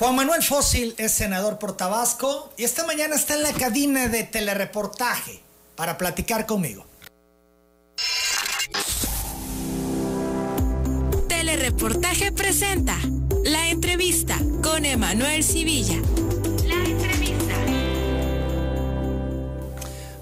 Juan 0.00 0.14
Manuel 0.14 0.42
Fósil 0.42 0.94
es 0.96 1.12
senador 1.12 1.58
por 1.58 1.76
Tabasco 1.76 2.54
y 2.56 2.64
esta 2.64 2.86
mañana 2.86 3.16
está 3.16 3.34
en 3.34 3.42
la 3.42 3.52
cabina 3.52 4.08
de 4.08 4.22
telereportaje 4.24 5.42
para 5.76 5.98
platicar 5.98 6.46
conmigo. 6.46 6.86
Telereportaje 11.28 12.32
presenta 12.32 12.96
la 13.44 13.68
entrevista 13.68 14.38
con 14.62 14.86
Emanuel 14.86 15.44
Civilla. 15.44 16.00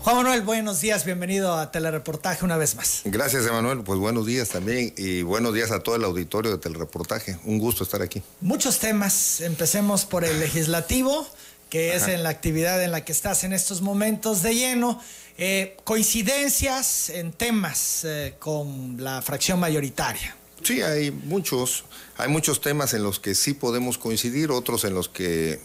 Juan 0.09 0.25
Manuel, 0.25 0.41
buenos 0.41 0.81
días, 0.81 1.05
bienvenido 1.05 1.55
a 1.59 1.71
Telereportaje 1.71 2.43
una 2.43 2.57
vez 2.57 2.77
más. 2.77 3.03
Gracias, 3.05 3.45
Emanuel. 3.45 3.83
Pues 3.83 3.99
buenos 3.99 4.25
días 4.25 4.49
también 4.49 4.95
y 4.97 5.21
buenos 5.21 5.53
días 5.53 5.71
a 5.71 5.81
todo 5.81 5.97
el 5.97 6.05
auditorio 6.05 6.51
de 6.51 6.57
Telereportaje. 6.57 7.39
Un 7.45 7.59
gusto 7.59 7.85
estar 7.85 8.01
aquí. 8.01 8.23
Muchos 8.41 8.79
temas. 8.79 9.43
Empecemos 9.43 10.07
por 10.07 10.25
el 10.25 10.41
legislativo, 10.41 11.29
que 11.69 11.95
es 11.95 12.09
en 12.09 12.23
la 12.23 12.31
actividad 12.31 12.83
en 12.83 12.91
la 12.91 13.05
que 13.05 13.13
estás 13.13 13.45
en 13.45 13.53
estos 13.53 13.83
momentos 13.83 14.43
de 14.43 14.55
lleno. 14.55 14.99
Eh, 15.37 15.77
coincidencias 15.85 17.11
en 17.11 17.31
temas 17.33 18.07
eh, 18.07 18.35
con 18.39 18.97
la 19.05 19.21
fracción 19.21 19.61
mayoritaria. 19.61 20.35
Sí, 20.63 20.81
hay 20.81 21.11
muchos, 21.11 21.85
hay 22.17 22.31
muchos 22.31 22.63
temas 22.63 22.95
en 22.95 23.03
los 23.03 23.21
que 23.21 23.35
sí 23.35 23.53
podemos 23.53 23.99
coincidir, 23.99 24.53
otros 24.53 24.85
en 24.85 24.95
los 24.95 25.11
que 25.11 25.61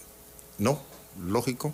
no, 0.57 0.83
lógico. 1.25 1.73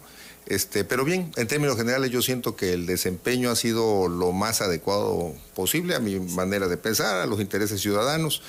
Este, 0.50 0.84
pero 0.84 1.06
bien, 1.06 1.32
en 1.36 1.48
términos 1.48 1.78
generales 1.78 2.10
yo 2.10 2.24
siento 2.24 2.56
que 2.56 2.74
el 2.74 2.88
desempeño 2.88 3.52
ha 3.52 3.56
sido 3.56 4.08
lo 4.08 4.32
más 4.32 4.62
adecuado 4.62 5.36
posible 5.54 5.94
a 5.94 6.00
mi 6.00 6.20
manera 6.20 6.68
de 6.68 6.76
pensar, 6.76 7.18
a 7.18 7.28
los 7.28 7.40
intereses 7.40 7.80
ciudadanos. 7.80 8.42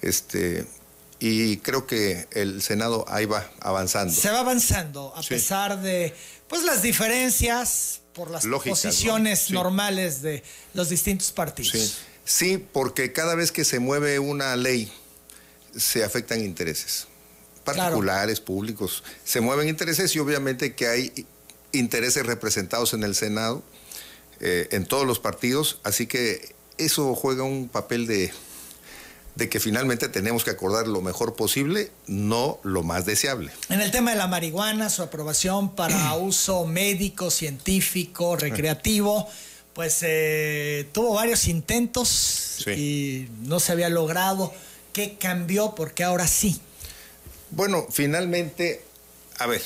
Este, 0.00 0.66
y 1.18 1.56
creo 1.58 1.84
que 1.84 2.28
el 2.30 2.62
Senado 2.62 3.04
ahí 3.08 3.26
va 3.26 3.50
avanzando. 3.60 4.14
Se 4.14 4.30
va 4.30 4.38
avanzando, 4.38 5.12
a 5.16 5.22
pesar 5.22 5.82
de 5.82 6.14
pues 6.46 6.62
las 6.62 6.80
diferencias 6.80 8.02
por 8.12 8.30
las 8.30 8.46
posiciones 8.46 9.50
normales 9.50 10.22
de 10.22 10.44
los 10.74 10.88
distintos 10.88 11.32
partidos. 11.32 11.72
Sí. 11.72 11.94
sí, 12.24 12.58
porque 12.72 13.12
cada 13.12 13.34
vez 13.34 13.50
que 13.50 13.64
se 13.64 13.80
mueve 13.80 14.20
una 14.20 14.54
ley, 14.54 14.92
se 15.76 16.04
afectan 16.04 16.40
intereses 16.40 17.08
particulares, 17.64 18.40
públicos, 18.40 19.02
se 19.24 19.40
mueven 19.40 19.68
intereses 19.68 20.14
y 20.16 20.20
obviamente 20.20 20.74
que 20.74 20.86
hay 20.86 21.26
intereses 21.72 22.26
representados 22.26 22.94
en 22.94 23.02
el 23.02 23.14
Senado, 23.14 23.62
eh, 24.40 24.68
en 24.70 24.86
todos 24.86 25.06
los 25.06 25.18
partidos, 25.18 25.80
así 25.84 26.06
que 26.06 26.54
eso 26.78 27.14
juega 27.14 27.42
un 27.42 27.68
papel 27.68 28.06
de, 28.06 28.32
de 29.34 29.48
que 29.48 29.60
finalmente 29.60 30.08
tenemos 30.08 30.44
que 30.44 30.50
acordar 30.50 30.88
lo 30.88 31.00
mejor 31.00 31.36
posible, 31.36 31.90
no 32.06 32.58
lo 32.62 32.82
más 32.82 33.06
deseable. 33.06 33.52
En 33.68 33.80
el 33.80 33.90
tema 33.90 34.10
de 34.10 34.16
la 34.16 34.26
marihuana, 34.26 34.90
su 34.90 35.02
aprobación 35.02 35.74
para 35.74 36.14
uso 36.16 36.66
médico, 36.66 37.30
científico, 37.30 38.36
recreativo, 38.36 39.28
pues 39.74 39.98
eh, 40.02 40.88
tuvo 40.90 41.14
varios 41.14 41.46
intentos 41.46 42.66
y 42.66 43.28
no 43.42 43.60
se 43.60 43.70
había 43.70 43.88
logrado. 43.88 44.52
¿Qué 44.92 45.16
cambió? 45.18 45.76
Porque 45.76 46.02
ahora 46.02 46.26
sí. 46.26 46.60
Bueno, 47.50 47.86
finalmente, 47.88 48.82
a 49.38 49.46
ver, 49.46 49.62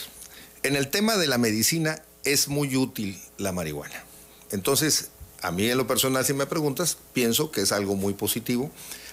en 0.62 0.76
el 0.76 0.88
tema 0.88 1.16
de 1.16 1.26
la 1.26 1.38
medicina 1.38 2.02
es 2.24 2.48
muy 2.48 2.76
útil 2.76 3.20
la 3.38 3.52
marihuana. 3.52 4.04
Entonces, 4.50 5.08
a 5.40 5.50
mí 5.50 5.68
en 5.68 5.76
lo 5.76 5.86
personal, 5.86 6.24
si 6.24 6.34
me 6.34 6.46
preguntas, 6.46 6.96
pienso 7.12 7.50
que 7.50 7.62
es 7.62 7.72
algo 7.72 7.96
muy 7.96 8.14
positivo. 8.14 8.70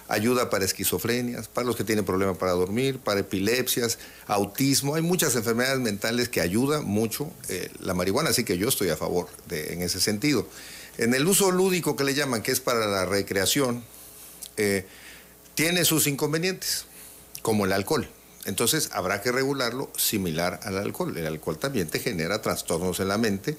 Ayuda 0.07 0.49
para 0.49 0.65
esquizofrenias, 0.65 1.47
para 1.47 1.67
los 1.67 1.75
que 1.75 1.83
tienen 1.83 2.05
problemas 2.05 2.37
para 2.37 2.51
dormir, 2.53 2.99
para 2.99 3.19
epilepsias, 3.19 3.99
autismo. 4.27 4.95
Hay 4.95 5.01
muchas 5.01 5.35
enfermedades 5.35 5.79
mentales 5.79 6.29
que 6.29 6.41
ayuda 6.41 6.81
mucho 6.81 7.31
eh, 7.47 7.71
la 7.79 7.93
marihuana, 7.93 8.31
así 8.31 8.43
que 8.43 8.57
yo 8.57 8.69
estoy 8.69 8.89
a 8.89 8.97
favor 8.97 9.27
de, 9.47 9.73
en 9.73 9.81
ese 9.81 9.99
sentido. 9.99 10.47
En 10.97 11.13
el 11.13 11.27
uso 11.27 11.51
lúdico 11.51 11.95
que 11.95 12.03
le 12.03 12.15
llaman, 12.15 12.41
que 12.41 12.51
es 12.51 12.59
para 12.59 12.87
la 12.87 13.05
recreación, 13.05 13.83
eh, 14.57 14.85
tiene 15.55 15.85
sus 15.85 16.07
inconvenientes, 16.07 16.85
como 17.41 17.65
el 17.65 17.71
alcohol. 17.71 18.09
Entonces 18.49 18.89
habrá 18.91 19.21
que 19.21 19.31
regularlo 19.31 19.91
similar 19.95 20.59
al 20.63 20.77
alcohol. 20.77 21.15
El 21.15 21.27
alcohol 21.27 21.57
también 21.57 21.87
te 21.87 21.99
genera 21.99 22.41
trastornos 22.41 22.99
en 22.99 23.07
la 23.07 23.17
mente. 23.17 23.55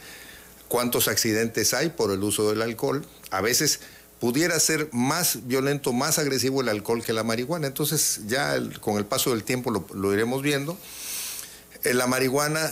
¿Cuántos 0.69 1.09
accidentes 1.09 1.75
hay 1.75 1.91
por 1.91 2.11
el 2.11 2.23
uso 2.23 2.51
del 2.51 2.61
alcohol? 2.61 3.07
A 3.31 3.41
veces 3.41 3.81
pudiera 4.19 4.59
ser 4.61 4.89
más 4.93 5.47
violento, 5.47 5.93
más 5.93 6.19
agresivo 6.19 6.61
el 6.61 6.69
alcohol 6.69 7.03
que 7.03 7.13
la 7.13 7.23
marihuana. 7.23 7.69
Entonces 7.69 8.23
ya 8.27 8.57
con 8.81 8.99
el 8.99 9.07
paso 9.07 9.31
del 9.31 9.45
tiempo 9.45 9.71
lo, 9.71 10.13
iremos 10.13 10.43
viendo. 10.43 10.77
Eh, 11.85 11.95
la 11.95 12.07
marihuana, 12.07 12.71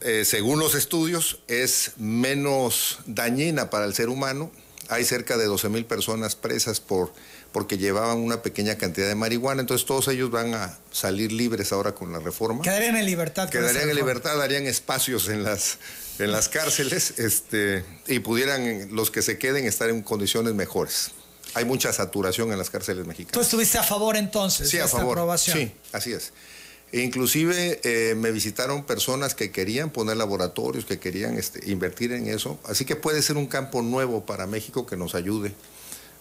eh, 0.00 0.24
según 0.24 0.58
los 0.58 0.74
estudios, 0.74 1.40
es 1.48 1.92
menos 1.98 2.98
dañina 3.06 3.70
para 3.70 3.84
el 3.84 3.94
ser 3.94 4.08
humano. 4.08 4.50
Hay 4.88 5.04
cerca 5.04 5.36
de 5.36 5.44
12 5.44 5.68
mil 5.68 5.84
personas 5.84 6.34
presas 6.34 6.80
por 6.80 7.12
porque 7.52 7.76
llevaban 7.76 8.18
una 8.18 8.42
pequeña 8.42 8.76
cantidad 8.76 9.06
de 9.06 9.14
marihuana, 9.14 9.60
entonces 9.60 9.86
todos 9.86 10.08
ellos 10.08 10.30
van 10.30 10.54
a 10.54 10.78
salir 10.90 11.32
libres 11.32 11.72
ahora 11.72 11.94
con 11.94 12.12
la 12.12 12.18
reforma. 12.18 12.62
Quedarían 12.62 12.96
en 12.96 13.04
libertad. 13.04 13.48
Quedarían 13.50 13.90
en 13.90 13.96
libertad, 13.96 14.36
darían 14.38 14.66
espacios 14.66 15.28
en 15.28 15.44
las, 15.44 15.78
en 16.18 16.32
las 16.32 16.48
cárceles 16.48 17.18
este, 17.18 17.84
y 18.06 18.20
pudieran 18.20 18.88
los 18.94 19.10
que 19.10 19.20
se 19.20 19.38
queden 19.38 19.66
estar 19.66 19.90
en 19.90 20.02
condiciones 20.02 20.54
mejores. 20.54 21.10
Hay 21.54 21.66
mucha 21.66 21.92
saturación 21.92 22.50
en 22.52 22.58
las 22.58 22.70
cárceles 22.70 23.06
mexicanas. 23.06 23.34
¿Tú 23.34 23.40
estuviste 23.40 23.76
a 23.76 23.82
favor 23.82 24.16
entonces 24.16 24.70
sí, 24.70 24.78
de 24.78 24.82
a 24.82 24.86
esta 24.86 24.98
favor. 24.98 25.18
aprobación? 25.18 25.58
Sí, 25.58 25.72
así 25.92 26.12
es. 26.12 26.32
E 26.92 27.00
inclusive 27.00 27.80
eh, 27.84 28.14
me 28.14 28.30
visitaron 28.32 28.84
personas 28.84 29.34
que 29.34 29.50
querían 29.50 29.90
poner 29.90 30.16
laboratorios, 30.16 30.84
que 30.86 30.98
querían 30.98 31.38
este, 31.38 31.70
invertir 31.70 32.12
en 32.12 32.28
eso. 32.28 32.58
Así 32.64 32.86
que 32.86 32.96
puede 32.96 33.22
ser 33.22 33.36
un 33.36 33.46
campo 33.46 33.82
nuevo 33.82 34.24
para 34.24 34.46
México 34.46 34.86
que 34.86 34.96
nos 34.96 35.14
ayude 35.14 35.54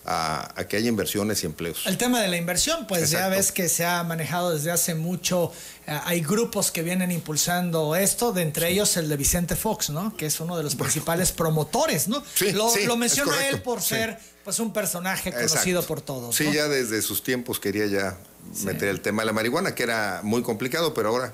a, 0.05 0.65
que 0.67 0.77
haya 0.77 0.89
inversiones 0.89 1.43
y 1.43 1.45
empleos. 1.45 1.83
El 1.85 1.97
tema 1.97 2.21
de 2.21 2.27
la 2.27 2.37
inversión, 2.37 2.87
pues 2.87 3.11
ya 3.11 3.27
ves 3.27 3.51
que 3.51 3.69
se 3.69 3.85
ha 3.85 4.03
manejado 4.03 4.53
desde 4.53 4.71
hace 4.71 4.95
mucho. 4.95 5.51
Eh, 5.87 5.99
hay 6.05 6.21
grupos 6.21 6.71
que 6.71 6.81
vienen 6.81 7.11
impulsando 7.11 7.95
esto, 7.95 8.33
de 8.33 8.41
entre 8.41 8.69
ellos 8.69 8.97
el 8.97 9.09
de 9.09 9.17
Vicente 9.17 9.55
Fox, 9.55 9.89
¿no? 9.89 10.15
Que 10.17 10.25
es 10.25 10.39
uno 10.39 10.57
de 10.57 10.63
los 10.63 10.75
principales 10.75 11.31
promotores, 11.31 12.07
¿no? 12.07 12.23
Sí, 12.33 12.51
lo, 12.51 12.69
sí, 12.69 12.85
lo 12.85 12.97
menciona 12.97 13.47
él 13.47 13.61
por 13.61 13.81
ser 13.81 14.17
pues 14.43 14.59
un 14.59 14.73
personaje 14.73 15.31
conocido 15.31 15.83
por 15.83 16.01
todos. 16.01 16.35
Sí, 16.35 16.51
ya 16.51 16.67
desde 16.67 17.01
sus 17.01 17.23
tiempos 17.23 17.59
quería 17.59 17.85
ya 17.85 18.17
meter 18.63 18.89
el 18.89 19.01
tema 19.01 19.21
de 19.21 19.27
la 19.27 19.33
marihuana, 19.33 19.75
que 19.75 19.83
era 19.83 20.21
muy 20.23 20.41
complicado, 20.41 20.93
pero 20.95 21.09
ahora 21.09 21.33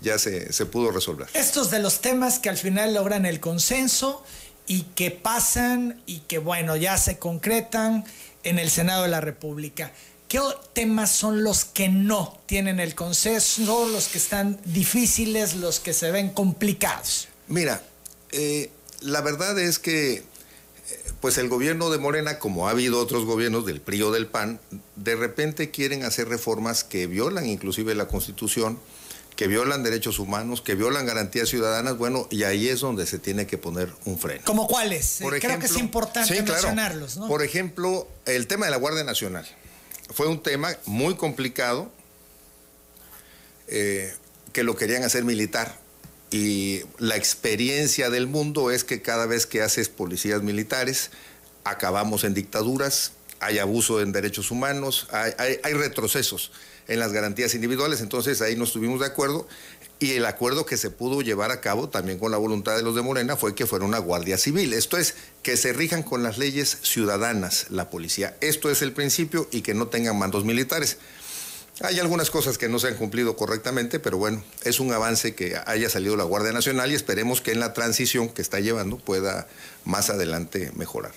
ya 0.00 0.18
se, 0.18 0.52
se 0.52 0.64
pudo 0.64 0.90
resolver. 0.90 1.28
Estos 1.34 1.70
de 1.70 1.80
los 1.80 2.00
temas 2.00 2.38
que 2.38 2.48
al 2.48 2.56
final 2.56 2.94
logran 2.94 3.26
el 3.26 3.40
consenso 3.40 4.24
y 4.68 4.82
que 4.94 5.10
pasan 5.10 6.00
y 6.06 6.20
que, 6.20 6.38
bueno, 6.38 6.76
ya 6.76 6.96
se 6.98 7.18
concretan 7.18 8.04
en 8.44 8.58
el 8.58 8.70
Senado 8.70 9.02
de 9.02 9.08
la 9.08 9.20
República. 9.20 9.92
¿Qué 10.28 10.40
temas 10.74 11.10
son 11.10 11.42
los 11.42 11.64
que 11.64 11.88
no 11.88 12.38
tienen 12.44 12.78
el 12.78 12.94
consenso, 12.94 13.88
los 13.88 14.08
que 14.08 14.18
están 14.18 14.60
difíciles, 14.66 15.56
los 15.56 15.80
que 15.80 15.94
se 15.94 16.10
ven 16.10 16.28
complicados? 16.28 17.28
Mira, 17.48 17.82
eh, 18.30 18.70
la 19.00 19.22
verdad 19.22 19.58
es 19.58 19.78
que 19.78 20.16
eh, 20.16 20.22
pues 21.22 21.38
el 21.38 21.48
gobierno 21.48 21.88
de 21.88 21.96
Morena, 21.96 22.38
como 22.38 22.68
ha 22.68 22.72
habido 22.72 23.00
otros 23.00 23.24
gobiernos 23.24 23.64
del 23.64 23.80
PRI 23.80 24.02
o 24.02 24.10
del 24.12 24.26
PAN, 24.26 24.60
de 24.96 25.16
repente 25.16 25.70
quieren 25.70 26.04
hacer 26.04 26.28
reformas 26.28 26.84
que 26.84 27.06
violan 27.06 27.46
inclusive 27.46 27.94
la 27.94 28.06
Constitución, 28.06 28.78
que 29.38 29.46
violan 29.46 29.84
derechos 29.84 30.18
humanos, 30.18 30.62
que 30.62 30.74
violan 30.74 31.06
garantías 31.06 31.48
ciudadanas, 31.48 31.96
bueno, 31.96 32.26
y 32.28 32.42
ahí 32.42 32.68
es 32.68 32.80
donde 32.80 33.06
se 33.06 33.20
tiene 33.20 33.46
que 33.46 33.56
poner 33.56 33.88
un 34.04 34.18
freno. 34.18 34.42
¿Como 34.44 34.66
cuáles? 34.66 35.20
Creo 35.20 35.60
que 35.60 35.66
es 35.66 35.76
importante 35.76 36.42
mencionarlos, 36.42 37.18
¿no? 37.18 37.28
Por 37.28 37.44
ejemplo, 37.44 38.08
el 38.26 38.48
tema 38.48 38.64
de 38.64 38.72
la 38.72 38.78
Guardia 38.78 39.04
Nacional. 39.04 39.46
Fue 40.12 40.26
un 40.26 40.42
tema 40.42 40.76
muy 40.86 41.14
complicado 41.14 41.88
eh, 43.68 44.12
que 44.52 44.64
lo 44.64 44.74
querían 44.74 45.04
hacer 45.04 45.22
militar. 45.22 45.72
Y 46.32 46.80
la 46.98 47.14
experiencia 47.14 48.10
del 48.10 48.26
mundo 48.26 48.72
es 48.72 48.82
que 48.82 49.02
cada 49.02 49.26
vez 49.26 49.46
que 49.46 49.62
haces 49.62 49.88
policías 49.88 50.42
militares, 50.42 51.12
acabamos 51.62 52.24
en 52.24 52.34
dictaduras, 52.34 53.12
hay 53.38 53.60
abuso 53.60 54.02
en 54.02 54.10
derechos 54.10 54.50
humanos, 54.50 55.06
hay 55.12 55.74
retrocesos 55.74 56.50
en 56.88 56.98
las 56.98 57.12
garantías 57.12 57.54
individuales, 57.54 58.00
entonces 58.00 58.40
ahí 58.40 58.56
no 58.56 58.64
estuvimos 58.64 59.00
de 59.00 59.06
acuerdo 59.06 59.46
y 60.00 60.12
el 60.12 60.26
acuerdo 60.26 60.64
que 60.64 60.76
se 60.76 60.90
pudo 60.90 61.20
llevar 61.20 61.50
a 61.50 61.60
cabo 61.60 61.88
también 61.88 62.18
con 62.18 62.30
la 62.30 62.38
voluntad 62.38 62.76
de 62.76 62.82
los 62.82 62.94
de 62.94 63.02
Morena 63.02 63.36
fue 63.36 63.54
que 63.54 63.66
fuera 63.66 63.84
una 63.84 63.98
guardia 63.98 64.38
civil, 64.38 64.72
esto 64.72 64.96
es, 64.96 65.14
que 65.42 65.56
se 65.56 65.72
rijan 65.72 66.02
con 66.02 66.22
las 66.22 66.38
leyes 66.38 66.78
ciudadanas 66.82 67.66
la 67.70 67.90
policía, 67.90 68.36
esto 68.40 68.70
es 68.70 68.82
el 68.82 68.92
principio 68.92 69.48
y 69.52 69.60
que 69.60 69.74
no 69.74 69.88
tengan 69.88 70.18
mandos 70.18 70.44
militares. 70.44 70.98
Hay 71.80 72.00
algunas 72.00 72.30
cosas 72.30 72.58
que 72.58 72.68
no 72.68 72.80
se 72.80 72.88
han 72.88 72.96
cumplido 72.96 73.36
correctamente, 73.36 74.00
pero 74.00 74.18
bueno, 74.18 74.42
es 74.64 74.80
un 74.80 74.92
avance 74.92 75.36
que 75.36 75.56
haya 75.64 75.88
salido 75.88 76.16
la 76.16 76.24
Guardia 76.24 76.50
Nacional 76.50 76.90
y 76.90 76.96
esperemos 76.96 77.40
que 77.40 77.52
en 77.52 77.60
la 77.60 77.72
transición 77.72 78.30
que 78.30 78.42
está 78.42 78.58
llevando 78.58 78.98
pueda 78.98 79.46
más 79.84 80.10
adelante 80.10 80.72
mejorar. 80.74 81.12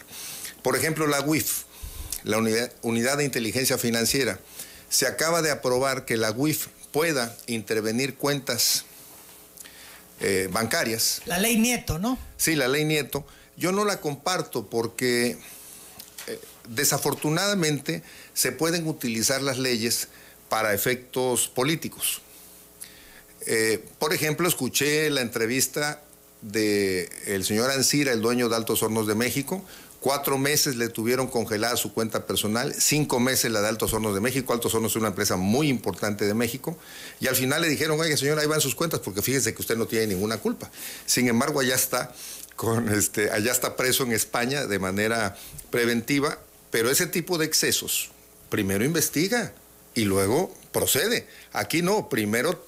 Por 0.61 0.75
ejemplo, 0.75 1.07
la 1.07 1.21
UIF, 1.21 1.63
la 2.23 2.37
Unidad 2.37 3.17
de 3.17 3.23
Inteligencia 3.23 3.79
Financiera, 3.79 4.39
se 4.91 5.07
acaba 5.07 5.41
de 5.41 5.49
aprobar 5.49 6.03
que 6.03 6.17
la 6.17 6.31
UIF 6.31 6.67
pueda 6.91 7.35
intervenir 7.47 8.15
cuentas 8.15 8.83
eh, 10.19 10.49
bancarias. 10.51 11.21
La 11.25 11.39
ley 11.39 11.57
Nieto, 11.57 11.97
¿no? 11.97 12.19
Sí, 12.35 12.55
la 12.55 12.67
ley 12.67 12.83
Nieto. 12.83 13.25
Yo 13.55 13.71
no 13.71 13.85
la 13.85 14.01
comparto 14.01 14.69
porque 14.69 15.37
eh, 16.27 16.39
desafortunadamente 16.67 18.03
se 18.33 18.51
pueden 18.51 18.85
utilizar 18.85 19.41
las 19.41 19.57
leyes 19.57 20.09
para 20.49 20.73
efectos 20.73 21.47
políticos. 21.47 22.21
Eh, 23.47 23.83
por 23.97 24.13
ejemplo, 24.13 24.45
escuché 24.45 25.09
la 25.09 25.21
entrevista 25.21 26.03
del 26.41 27.45
señor 27.45 27.71
Ancira, 27.71 28.11
el 28.11 28.21
dueño 28.21 28.49
de 28.49 28.57
Altos 28.57 28.83
Hornos 28.83 29.07
de 29.07 29.15
México, 29.15 29.63
Cuatro 30.01 30.39
meses 30.39 30.77
le 30.77 30.89
tuvieron 30.89 31.27
congelada 31.27 31.77
su 31.77 31.93
cuenta 31.93 32.25
personal, 32.25 32.73
cinco 32.73 33.19
meses 33.19 33.51
la 33.51 33.61
de 33.61 33.67
Altos 33.67 33.93
Hornos 33.93 34.15
de 34.15 34.19
México. 34.19 34.51
Altos 34.51 34.73
Hornos 34.73 34.93
es 34.93 34.95
una 34.95 35.09
empresa 35.09 35.35
muy 35.35 35.69
importante 35.69 36.25
de 36.25 36.33
México. 36.33 36.75
Y 37.19 37.27
al 37.27 37.35
final 37.35 37.61
le 37.61 37.69
dijeron, 37.69 37.99
oye, 37.99 38.17
señor, 38.17 38.39
ahí 38.39 38.47
van 38.47 38.61
sus 38.61 38.73
cuentas 38.73 38.99
porque 39.01 39.21
fíjese 39.21 39.53
que 39.53 39.61
usted 39.61 39.77
no 39.77 39.85
tiene 39.85 40.07
ninguna 40.07 40.37
culpa. 40.37 40.71
Sin 41.05 41.27
embargo, 41.27 41.59
allá 41.59 41.75
está, 41.75 42.15
con 42.55 42.89
este, 42.89 43.29
allá 43.29 43.51
está 43.51 43.75
preso 43.75 44.03
en 44.03 44.13
España 44.13 44.65
de 44.65 44.79
manera 44.79 45.37
preventiva. 45.69 46.39
Pero 46.71 46.89
ese 46.89 47.05
tipo 47.05 47.37
de 47.37 47.45
excesos, 47.45 48.09
primero 48.49 48.83
investiga 48.83 49.53
y 49.93 50.05
luego 50.05 50.51
procede. 50.71 51.27
Aquí 51.53 51.83
no, 51.83 52.09
primero 52.09 52.65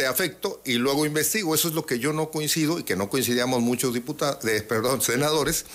te 0.00 0.06
afecto 0.06 0.62
y 0.64 0.76
luego 0.76 1.04
investigo. 1.04 1.54
Eso 1.54 1.68
es 1.68 1.74
lo 1.74 1.84
que 1.84 1.98
yo 1.98 2.14
no 2.14 2.30
coincido 2.30 2.78
y 2.78 2.84
que 2.84 2.96
no 2.96 3.10
coincidíamos 3.10 3.60
muchos 3.60 3.92
diputados, 3.92 4.38
perdón, 4.66 5.02
senadores. 5.02 5.66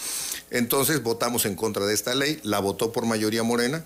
Entonces 0.49 1.03
votamos 1.03 1.45
en 1.45 1.55
contra 1.55 1.85
de 1.85 1.93
esta 1.93 2.15
ley, 2.15 2.39
la 2.41 2.57
votó 2.57 2.91
por 2.91 3.05
mayoría 3.05 3.43
morena. 3.43 3.85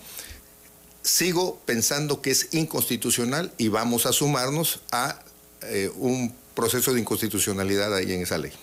Sigo 1.01 1.59
pensando 1.65 2.21
que 2.21 2.31
es 2.31 2.53
inconstitucional 2.53 3.51
y 3.57 3.67
vamos 3.67 4.05
a 4.05 4.13
sumarnos 4.13 4.79
a 4.93 5.19
eh, 5.63 5.91
un 5.95 6.33
proceso 6.55 6.93
de 6.93 7.01
inconstitucionalidad 7.01 7.93
ahí 7.93 8.13
en 8.13 8.21
esa 8.21 8.37
ley. 8.37 8.53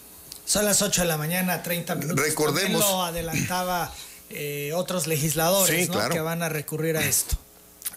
Son 0.47 0.65
las 0.65 0.81
8 0.81 1.03
de 1.03 1.09
la 1.09 1.19
mañana, 1.19 1.63
30 1.63 1.95
minutos. 1.97 2.25
Recordemos. 2.25 2.81
lo 2.81 3.03
adelantaba 3.03 3.93
eh, 4.31 4.73
otros 4.75 5.07
legisladores 5.07 5.91
que 6.11 6.21
van 6.21 6.43
a 6.43 6.49
recurrir 6.49 6.97
a 6.97 7.05
esto. 7.05 7.37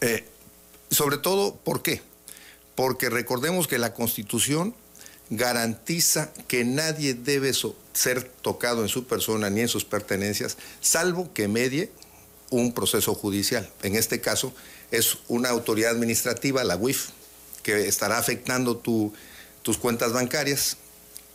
Eh, 0.02 0.28
sobre 0.92 1.18
todo, 1.18 1.56
¿por 1.56 1.82
qué? 1.82 2.09
Porque 2.80 3.10
recordemos 3.10 3.68
que 3.68 3.78
la 3.78 3.94
Constitución 3.94 4.74
garantiza 5.30 6.31
que 6.48 6.64
nadie 6.64 7.14
debe 7.14 7.52
ser 7.92 8.24
tocado 8.24 8.84
en 8.84 8.88
su 8.88 9.06
persona 9.06 9.50
ni 9.50 9.60
en 9.60 9.68
sus 9.68 9.84
pertenencias, 9.84 10.56
salvo 10.80 11.34
que 11.34 11.50
medie 11.50 11.92
un 12.50 12.72
proceso 12.72 13.16
judicial. 13.16 13.70
En 13.84 13.98
este 13.98 14.22
caso 14.22 14.54
es 14.92 15.18
una 15.28 15.50
autoridad 15.50 15.92
administrativa, 15.92 16.64
la 16.64 16.78
UIF, 16.78 17.10
que 17.64 17.90
estará 17.90 18.18
afectando 18.18 18.78
tus 18.78 19.78
cuentas 19.78 20.14
bancarias 20.14 20.78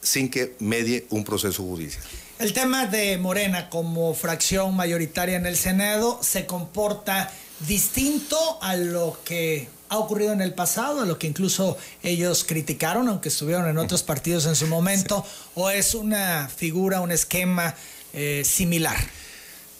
sin 0.00 0.30
que 0.30 0.56
medie 0.60 1.06
un 1.10 1.24
proceso 1.24 1.62
judicial. 1.62 2.02
El 2.38 2.54
tema 2.54 2.86
de 2.86 3.18
Morena 3.18 3.68
como 3.68 4.14
fracción 4.14 4.74
mayoritaria 4.74 5.36
en 5.36 5.44
el 5.44 5.58
Senado 5.58 6.18
se 6.22 6.46
comporta 6.46 7.30
distinto 7.68 8.38
a 8.62 8.76
lo 8.76 9.18
que 9.26 9.68
ha 9.94 9.98
ocurrido 9.98 10.32
en 10.32 10.40
el 10.40 10.54
pasado, 10.54 11.02
a 11.02 11.06
lo 11.06 11.18
que 11.18 11.26
incluso 11.26 11.78
ellos 12.02 12.44
criticaron, 12.44 13.08
aunque 13.08 13.28
estuvieron 13.28 13.68
en 13.68 13.78
otros 13.78 14.02
partidos 14.02 14.46
en 14.46 14.56
su 14.56 14.66
momento, 14.66 15.24
o 15.54 15.70
es 15.70 15.94
una 15.94 16.48
figura, 16.48 17.00
un 17.00 17.12
esquema 17.12 17.74
eh, 18.12 18.42
similar? 18.44 18.96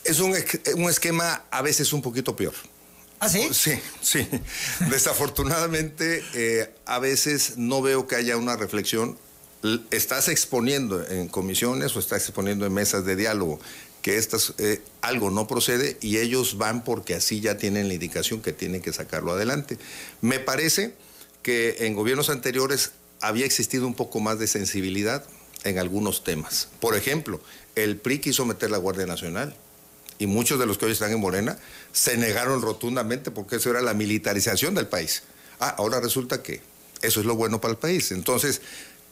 Es 0.03 0.19
un, 0.19 0.35
un, 0.75 0.89
esquema 0.89 1.43
a 1.51 1.61
veces 1.61 1.91
un 1.93 2.01
poquito 2.01 2.35
peor. 2.35 2.53
¿Ah, 3.19 3.29
sí? 3.29 3.49
Sí, 3.51 3.79
sí. 4.01 4.27
Desafortunadamente, 4.89 6.23
eh, 6.33 6.73
a 6.85 6.99
veces 6.99 7.57
no 7.57 7.81
veo 7.81 8.07
que 8.07 8.15
haya 8.15 8.37
una 8.37 8.55
reflexión. 8.55 9.17
Estás 9.89 10.29
exponiendo 10.29 11.05
en 11.07 11.27
comisiones 11.27 11.95
o 11.95 11.99
estás 11.99 12.21
exponiendo 12.23 12.65
en 12.65 12.73
mesas 12.73 13.03
de 13.03 13.15
diálogo 13.15 13.59
que 14.05 14.17
estas, 14.17 14.53
eh, 14.59 14.83
algo 15.01 15.31
no 15.31 15.47
procede 15.47 15.97
y 15.99 16.19
ellos 16.19 16.59
van 16.59 16.83
porque 16.83 17.15
así 17.15 17.41
ya 17.41 17.57
tienen 17.57 17.87
la 17.87 17.95
indicación 17.95 18.39
que 18.39 18.53
tienen 18.53 18.83
que 18.83 18.93
sacarlo 18.93 19.31
adelante. 19.31 19.79
Me 20.21 20.37
parece 20.37 20.93
que 21.41 21.77
en 21.79 21.95
gobiernos 21.95 22.29
anteriores 22.29 22.91
había 23.19 23.47
existido 23.47 23.87
un 23.87 23.95
poco 23.95 24.19
más 24.19 24.37
de 24.37 24.45
sensibilidad 24.45 25.25
en 25.63 25.79
algunos 25.79 26.23
temas. 26.23 26.67
Por 26.79 26.95
ejemplo, 26.95 27.41
el 27.73 27.97
PRI 27.97 28.19
quiso 28.19 28.45
meter 28.45 28.69
la 28.69 28.77
Guardia 28.77 29.07
Nacional 29.07 29.55
y 30.19 30.27
muchos 30.27 30.59
de 30.59 30.67
los 30.67 30.77
que 30.77 30.85
hoy 30.85 30.91
están 30.91 31.11
en 31.11 31.19
Morena 31.19 31.57
se 31.91 32.15
negaron 32.15 32.61
rotundamente 32.61 33.31
porque 33.31 33.55
eso 33.55 33.71
era 33.71 33.81
la 33.81 33.95
militarización 33.95 34.75
del 34.75 34.85
país. 34.85 35.23
Ah, 35.59 35.73
ahora 35.79 35.99
resulta 35.99 36.43
que 36.43 36.61
eso 37.01 37.21
es 37.21 37.25
lo 37.25 37.33
bueno 37.33 37.59
para 37.59 37.71
el 37.71 37.79
país. 37.79 38.11
Entonces, 38.11 38.61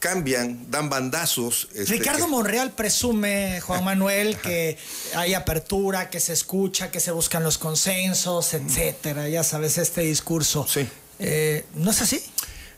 cambian, 0.04 0.70
dan 0.70 0.90
bandazos. 0.90 1.66
Este, 1.72 1.94
Ricardo 1.94 2.28
Monreal 2.28 2.72
presume, 2.72 3.62
Juan 3.62 3.82
Manuel, 3.90 4.36
que 4.36 4.76
hay 5.16 5.32
apertura, 5.32 6.10
que 6.10 6.20
se 6.20 6.34
escucha, 6.34 6.90
que 6.90 7.00
se 7.00 7.10
buscan 7.10 7.42
los 7.42 7.56
consensos, 7.56 8.52
etcétera. 8.52 9.30
Ya 9.30 9.42
sabes, 9.42 9.78
este 9.78 10.02
discurso. 10.02 10.66
Sí. 10.68 10.86
Eh, 11.20 11.64
¿No 11.76 11.90
es 11.90 12.02
así? 12.02 12.22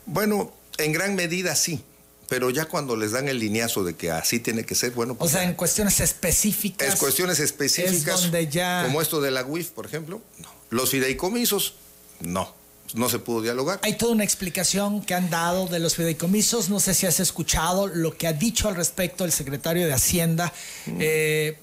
Bueno, 0.06 0.52
en 0.78 0.92
gran 0.92 1.16
medida 1.16 1.56
sí. 1.56 1.82
Pero 2.28 2.50
ya 2.50 2.66
cuando 2.66 2.96
les 2.96 3.10
dan 3.10 3.26
el 3.26 3.40
lineazo 3.40 3.82
de 3.82 3.94
que 3.94 4.12
así 4.12 4.38
tiene 4.38 4.64
que 4.64 4.76
ser, 4.76 4.92
bueno. 4.92 5.16
Pues 5.16 5.32
o 5.32 5.34
sea, 5.34 5.42
en 5.42 5.54
cuestiones 5.54 5.98
específicas. 5.98 6.92
En 6.92 6.96
cuestiones 6.96 7.40
específicas. 7.40 8.22
donde 8.22 8.46
ya... 8.46 8.84
Como 8.84 9.02
esto 9.02 9.20
de 9.20 9.32
la 9.32 9.44
UIF, 9.44 9.70
por 9.70 9.86
ejemplo. 9.86 10.22
No. 10.38 10.48
Los 10.70 10.90
fideicomisos, 10.90 11.74
no 12.20 12.54
no 12.96 13.08
se 13.08 13.18
pudo 13.18 13.42
dialogar. 13.42 13.80
Hay 13.82 13.96
toda 13.96 14.12
una 14.12 14.24
explicación 14.24 15.04
que 15.04 15.14
han 15.14 15.30
dado 15.30 15.66
de 15.66 15.78
los 15.78 15.94
fideicomisos. 15.94 16.68
No 16.70 16.80
sé 16.80 16.94
si 16.94 17.06
has 17.06 17.20
escuchado 17.20 17.86
lo 17.86 18.16
que 18.16 18.26
ha 18.26 18.32
dicho 18.32 18.68
al 18.68 18.74
respecto 18.74 19.24
el 19.24 19.32
secretario 19.32 19.86
de 19.86 19.92
Hacienda. 19.92 20.52
Mm. 20.86 20.98
Eh, 21.00 21.58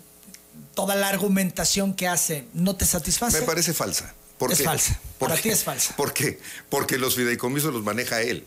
toda 0.76 0.96
la 0.96 1.10
argumentación 1.10 1.94
que 1.94 2.08
hace, 2.08 2.46
¿no 2.54 2.76
te 2.76 2.86
satisface? 2.86 3.40
Me 3.40 3.46
parece 3.46 3.74
falsa. 3.74 4.14
es 4.50 4.64
falsa. 4.64 5.00
Para 5.18 5.36
ti 5.36 5.50
es 5.50 5.64
falsa. 5.64 5.94
¿Por 5.98 6.14
qué? 6.14 6.40
Porque 6.70 6.98
los 6.98 7.16
fideicomisos 7.16 7.74
los 7.74 7.84
maneja 7.84 8.22
él. 8.22 8.46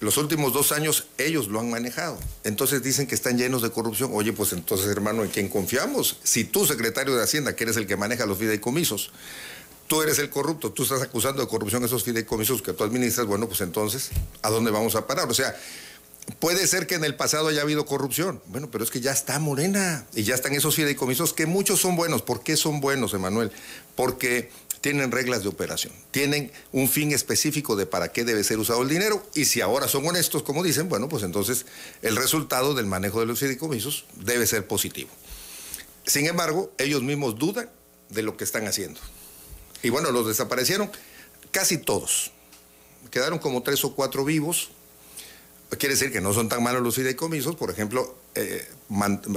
Los 0.00 0.16
últimos 0.16 0.52
dos 0.52 0.70
años 0.70 1.08
ellos 1.18 1.48
lo 1.48 1.58
han 1.58 1.70
manejado. 1.70 2.18
Entonces 2.44 2.82
dicen 2.82 3.08
que 3.08 3.16
están 3.16 3.36
llenos 3.36 3.62
de 3.62 3.70
corrupción. 3.70 4.10
Oye, 4.14 4.32
pues 4.32 4.52
entonces, 4.52 4.86
hermano, 4.86 5.24
¿en 5.24 5.30
quién 5.30 5.48
confiamos? 5.48 6.18
Si 6.22 6.44
tú, 6.44 6.66
secretario 6.66 7.16
de 7.16 7.24
Hacienda, 7.24 7.56
que 7.56 7.64
eres 7.64 7.76
el 7.76 7.86
que 7.88 7.96
maneja 7.96 8.24
los 8.24 8.38
fideicomisos, 8.38 9.10
tú 9.88 10.02
eres 10.02 10.18
el 10.20 10.30
corrupto, 10.30 10.70
tú 10.70 10.84
estás 10.84 11.02
acusando 11.02 11.42
de 11.42 11.48
corrupción 11.48 11.82
esos 11.82 12.04
fideicomisos 12.04 12.62
que 12.62 12.72
tú 12.72 12.84
administras, 12.84 13.26
bueno, 13.26 13.48
pues 13.48 13.62
entonces, 13.62 14.10
¿a 14.42 14.50
dónde 14.50 14.70
vamos 14.70 14.94
a 14.94 15.06
parar? 15.06 15.28
O 15.28 15.34
sea, 15.34 15.58
puede 16.38 16.66
ser 16.66 16.86
que 16.86 16.94
en 16.94 17.04
el 17.04 17.16
pasado 17.16 17.48
haya 17.48 17.62
habido 17.62 17.86
corrupción, 17.86 18.40
bueno, 18.46 18.70
pero 18.70 18.84
es 18.84 18.90
que 18.90 19.00
ya 19.00 19.12
está 19.12 19.38
Morena 19.38 20.06
y 20.14 20.22
ya 20.22 20.34
están 20.34 20.52
esos 20.52 20.76
fideicomisos 20.76 21.32
que 21.32 21.46
muchos 21.46 21.80
son 21.80 21.96
buenos. 21.96 22.22
¿Por 22.22 22.42
qué 22.42 22.56
son 22.56 22.80
buenos, 22.80 23.14
Emanuel? 23.14 23.50
Porque 23.96 24.50
tienen 24.82 25.10
reglas 25.10 25.42
de 25.42 25.48
operación, 25.48 25.92
tienen 26.10 26.52
un 26.70 26.88
fin 26.88 27.12
específico 27.12 27.74
de 27.74 27.86
para 27.86 28.12
qué 28.12 28.24
debe 28.24 28.44
ser 28.44 28.58
usado 28.58 28.82
el 28.82 28.88
dinero 28.88 29.26
y 29.34 29.46
si 29.46 29.62
ahora 29.62 29.88
son 29.88 30.06
honestos, 30.06 30.42
como 30.42 30.62
dicen, 30.62 30.88
bueno, 30.88 31.08
pues 31.08 31.22
entonces 31.22 31.64
el 32.02 32.14
resultado 32.14 32.74
del 32.74 32.86
manejo 32.86 33.20
de 33.20 33.26
los 33.26 33.40
fideicomisos 33.40 34.04
debe 34.16 34.46
ser 34.46 34.66
positivo. 34.66 35.10
Sin 36.06 36.26
embargo, 36.26 36.72
ellos 36.78 37.02
mismos 37.02 37.38
dudan 37.38 37.70
de 38.10 38.22
lo 38.22 38.36
que 38.36 38.44
están 38.44 38.66
haciendo. 38.66 39.00
Y 39.82 39.90
bueno, 39.90 40.10
los 40.10 40.26
desaparecieron 40.26 40.90
casi 41.50 41.78
todos. 41.78 42.32
Quedaron 43.10 43.38
como 43.38 43.62
tres 43.62 43.84
o 43.84 43.94
cuatro 43.94 44.24
vivos. 44.24 44.70
Quiere 45.78 45.94
decir 45.94 46.12
que 46.12 46.20
no 46.20 46.32
son 46.32 46.48
tan 46.48 46.62
malos 46.62 46.82
los 46.82 46.94
fideicomisos. 46.94 47.56
Por 47.56 47.70
ejemplo, 47.70 48.16
eh, 48.34 48.66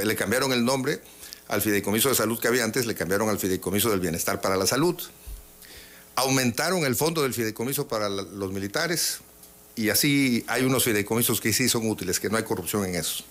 le 0.04 0.16
cambiaron 0.16 0.54
el 0.54 0.64
nombre 0.66 1.02
al 1.48 1.62
fideicomiso 1.62 2.10
de 2.10 2.16
salud 2.16 2.40
que 2.40 2.48
había 2.48 2.64
antes, 2.64 2.86
le 2.86 2.96
cambiaron 2.96 3.28
al 3.30 3.38
fideicomiso 3.38 3.90
del 3.90 4.00
bienestar 4.00 4.40
para 4.40 4.56
la 4.56 4.66
salud. 4.66 4.96
Aumentaron 6.16 6.86
el 6.86 6.96
fondo 6.96 7.24
del 7.24 7.34
fideicomiso 7.34 7.88
para 7.88 8.10
los 8.10 8.52
militares. 8.52 9.20
Y 9.76 9.90
así 9.90 10.44
hay 10.48 10.64
unos 10.64 10.84
fideicomisos 10.84 11.42
que 11.42 11.54
sí 11.54 11.70
son 11.70 11.90
útiles, 11.90 12.20
que 12.20 12.30
no 12.30 12.38
hay 12.38 12.44
corrupción 12.44 12.86
en 12.86 12.96
esos. 12.96 13.26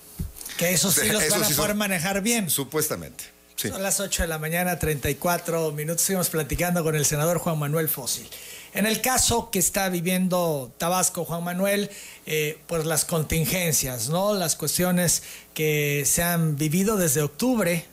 Que 0.57 0.73
esos 0.73 0.95
sí 0.95 1.09
los 1.13 1.29
van 1.29 1.45
a 1.45 1.49
poder 1.49 1.75
manejar 1.75 2.21
bien. 2.23 2.51
Supuestamente. 2.51 3.40
Son 3.69 3.83
las 3.83 4.01
8 4.01 4.23
de 4.23 4.29
la 4.29 4.39
mañana, 4.39 4.79
34 4.79 5.73
minutos. 5.73 6.03
Seguimos 6.03 6.31
platicando 6.31 6.83
con 6.83 6.97
el 6.97 7.05
senador 7.05 7.39
Juan 7.39 7.59
Manuel 7.59 7.91
Fósil. 7.91 8.27
En 8.73 8.87
el 8.87 9.03
caso 9.03 9.51
que 9.51 9.59
está 9.59 9.91
viviendo 9.91 10.73
Tabasco, 10.79 11.27
Juan 11.27 11.45
Manuel, 11.45 11.91
eh, 12.25 12.59
pues 12.67 12.87
las 12.87 13.05
contingencias, 13.05 14.09
¿no? 14.09 14.33
Las 14.33 14.57
cuestiones 14.57 15.23
que 15.53 16.05
se 16.07 16.23
han 16.23 16.57
vivido 16.57 16.97
desde 16.97 17.21
octubre, 17.21 17.85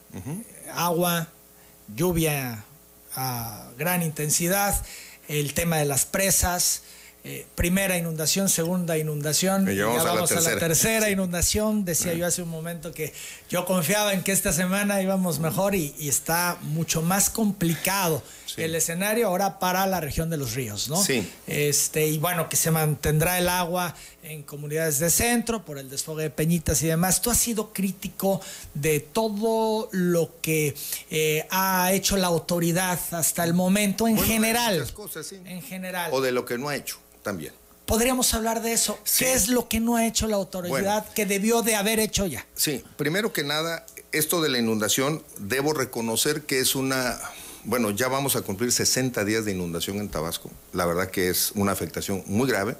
agua, 0.73 1.27
lluvia 1.93 2.63
a 3.15 3.69
gran 3.77 4.03
intensidad, 4.03 4.85
el 5.27 5.53
tema 5.53 5.77
de 5.79 5.85
las 5.85 6.05
presas, 6.05 6.83
eh, 7.29 7.45
primera 7.55 7.97
inundación, 7.97 8.47
segunda 8.47 8.97
inundación, 8.97 9.69
Y 9.69 9.75
ya 9.75 9.85
vamos 9.87 10.05
a 10.05 10.13
la 10.15 10.25
tercera. 10.25 10.59
tercera 10.59 11.09
inundación. 11.09 11.83
Decía 11.83 12.13
yo 12.13 12.25
hace 12.25 12.41
un 12.41 12.47
momento 12.49 12.93
que 12.93 13.13
yo 13.49 13.65
confiaba 13.65 14.13
en 14.13 14.23
que 14.23 14.31
esta 14.31 14.53
semana 14.53 15.01
íbamos 15.01 15.39
mejor 15.39 15.75
y, 15.75 15.93
y 15.99 16.07
está 16.07 16.57
mucho 16.61 17.01
más 17.01 17.29
complicado 17.29 18.23
Sí. 18.45 18.61
el 18.63 18.75
escenario 18.75 19.27
ahora 19.27 19.59
para 19.59 19.85
la 19.87 19.99
región 19.99 20.29
de 20.29 20.37
los 20.37 20.53
ríos, 20.55 20.87
¿no? 20.87 21.03
Sí. 21.03 21.29
Este, 21.47 22.07
y 22.07 22.17
bueno, 22.17 22.47
que 22.47 22.55
se 22.55 22.71
mantendrá 22.71 23.37
el 23.37 23.49
agua 23.49 23.93
en 24.29 24.43
comunidades 24.43 24.99
de 24.99 25.09
centro 25.09 25.63
por 25.63 25.77
el 25.77 25.89
desfogue 25.89 26.23
de 26.23 26.29
Peñitas 26.29 26.81
y 26.83 26.87
demás. 26.87 27.21
Tú 27.21 27.29
has 27.31 27.37
sido 27.37 27.71
crítico 27.73 28.41
de 28.73 28.99
todo 28.99 29.89
lo 29.91 30.31
que 30.41 30.75
eh, 31.09 31.47
ha 31.49 31.91
hecho 31.93 32.17
la 32.17 32.27
autoridad 32.27 32.99
hasta 33.11 33.43
el 33.43 33.53
momento 33.53 34.07
en 34.07 34.15
Bueno, 34.15 34.31
general. 34.31 34.73
muchas 34.79 34.91
cosas, 34.91 35.27
sí. 35.27 35.39
En 35.45 35.61
general. 35.61 36.11
O 36.13 36.21
de 36.21 36.31
lo 36.31 36.45
que 36.45 36.57
no 36.57 36.69
ha 36.69 36.75
hecho 36.75 36.97
también. 37.23 37.53
Podríamos 37.85 38.33
hablar 38.33 38.61
de 38.61 38.73
eso. 38.73 38.99
Sí. 39.05 39.23
¿Qué 39.25 39.33
es 39.33 39.47
lo 39.47 39.69
que 39.69 39.79
no 39.79 39.95
ha 39.95 40.05
hecho 40.05 40.27
la 40.27 40.35
autoridad 40.35 40.71
Bueno. 41.03 41.03
que 41.15 41.25
debió 41.25 41.61
de 41.61 41.75
haber 41.75 41.99
hecho 41.99 42.25
ya? 42.25 42.45
Sí, 42.55 42.83
primero 42.97 43.31
que 43.31 43.43
nada, 43.45 43.85
esto 44.11 44.41
de 44.41 44.49
la 44.49 44.57
inundación, 44.57 45.23
debo 45.39 45.71
reconocer 45.73 46.41
que 46.43 46.59
es 46.59 46.75
una, 46.75 47.17
bueno, 47.63 47.91
ya 47.91 48.09
vamos 48.09 48.35
a 48.35 48.41
cumplir 48.41 48.73
60 48.73 49.23
días 49.23 49.45
de 49.45 49.53
inundación 49.53 49.99
en 49.99 50.09
Tabasco. 50.09 50.51
La 50.73 50.85
verdad 50.85 51.09
que 51.09 51.29
es 51.29 51.51
una 51.55 51.71
afectación 51.71 52.23
muy 52.25 52.47
grave, 52.49 52.75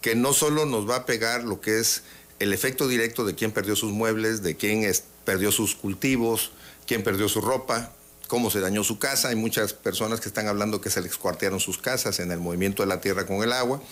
que 0.00 0.14
no 0.14 0.32
solo 0.32 0.66
nos 0.66 0.88
va 0.88 0.96
a 0.96 1.06
pegar 1.06 1.44
lo 1.44 1.60
que 1.60 1.80
es 1.80 2.02
el 2.38 2.52
efecto 2.52 2.88
directo 2.88 3.24
de 3.24 3.34
quién 3.34 3.52
perdió 3.52 3.76
sus 3.76 3.92
muebles, 3.92 4.42
de 4.42 4.56
quién 4.56 4.90
perdió 5.24 5.50
sus 5.50 5.74
cultivos, 5.74 6.52
quién 6.86 7.02
perdió 7.02 7.28
su 7.28 7.40
ropa, 7.40 7.92
cómo 8.28 8.50
se 8.50 8.60
dañó 8.60 8.84
su 8.84 8.98
casa. 8.98 9.28
Hay 9.28 9.36
muchas 9.36 9.72
personas 9.72 10.20
que 10.20 10.28
están 10.28 10.48
hablando 10.48 10.80
que 10.80 10.90
se 10.90 11.00
les 11.00 11.16
cuartearon 11.16 11.60
sus 11.60 11.78
casas 11.78 12.20
en 12.20 12.30
el 12.30 12.38
movimiento 12.38 12.82
de 12.82 12.88
la 12.88 13.00
tierra 13.00 13.26
con 13.26 13.42
el 13.42 13.52
agua. 13.52 13.82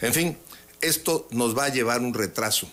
En 0.00 0.12
fin, 0.12 0.36
esto 0.80 1.28
nos 1.30 1.56
va 1.56 1.66
a 1.66 1.68
llevar 1.68 2.00
un 2.00 2.14
retraso 2.14 2.68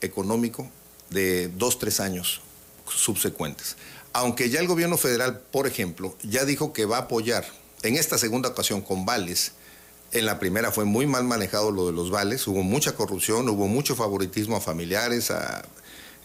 económico 0.00 0.70
de 1.10 1.48
dos, 1.48 1.78
tres 1.78 2.00
años 2.00 2.40
subsecuentes. 2.88 3.76
Aunque 4.12 4.50
ya 4.50 4.60
el 4.60 4.66
gobierno 4.66 4.96
federal, 4.96 5.40
por 5.52 5.66
ejemplo, 5.66 6.16
ya 6.22 6.44
dijo 6.44 6.72
que 6.72 6.86
va 6.86 6.96
a 6.96 7.00
apoyar 7.02 7.46
en 7.82 7.96
esta 7.96 8.18
segunda 8.18 8.48
ocasión 8.48 8.80
con 8.80 9.04
vales. 9.04 9.52
En 10.18 10.26
la 10.26 10.38
primera 10.38 10.72
fue 10.72 10.84
muy 10.84 11.06
mal 11.06 11.24
manejado 11.24 11.70
lo 11.70 11.86
de 11.86 11.92
los 11.92 12.10
vales, 12.10 12.46
hubo 12.46 12.62
mucha 12.62 12.92
corrupción, 12.94 13.48
hubo 13.48 13.66
mucho 13.68 13.94
favoritismo 13.96 14.56
a 14.56 14.60
familiares, 14.60 15.30
a 15.30 15.62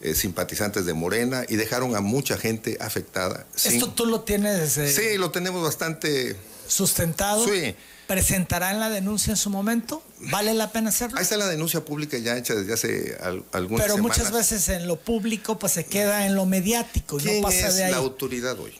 eh, 0.01 0.15
simpatizantes 0.15 0.85
de 0.85 0.93
Morena 0.93 1.43
y 1.47 1.55
dejaron 1.57 1.95
a 1.95 2.01
mucha 2.01 2.37
gente 2.37 2.77
afectada. 2.79 3.45
sin- 3.55 3.73
Esto 3.73 3.91
tú 3.91 4.05
lo 4.05 4.21
tienes 4.21 4.77
eh, 4.77 4.91
Sí, 4.91 5.17
lo 5.17 5.29
tenemos 5.31 5.61
bastante... 5.63 6.35
sustentado. 6.67 7.45
Sí. 7.47 7.75
¿Presentarán 8.07 8.79
la 8.81 8.89
denuncia 8.89 9.31
en 9.31 9.37
su 9.37 9.49
momento? 9.49 10.03
¿Vale 10.19 10.53
la 10.53 10.71
pena 10.71 10.89
hacerlo? 10.89 11.17
Ahí 11.17 11.23
está 11.23 11.37
la 11.37 11.47
denuncia 11.47 11.85
pública 11.85 12.17
ya 12.17 12.35
hecha 12.37 12.53
desde 12.55 12.73
hace 12.73 13.17
al- 13.21 13.43
algunas 13.53 13.83
Pero 13.85 13.95
semanas. 13.95 14.17
muchas 14.17 14.33
veces 14.33 14.67
en 14.69 14.85
lo 14.87 14.97
público 14.97 15.57
pues 15.59 15.71
se 15.73 15.85
queda 15.85 16.25
en 16.25 16.35
lo 16.35 16.45
mediático 16.45 17.19
y 17.19 17.23
¿Quién 17.23 17.35
no 17.41 17.47
pasa 17.47 17.67
es 17.69 17.75
de 17.75 17.83
ahí. 17.85 17.91
la 17.91 17.97
autoridad 17.97 18.59
hoy? 18.59 18.73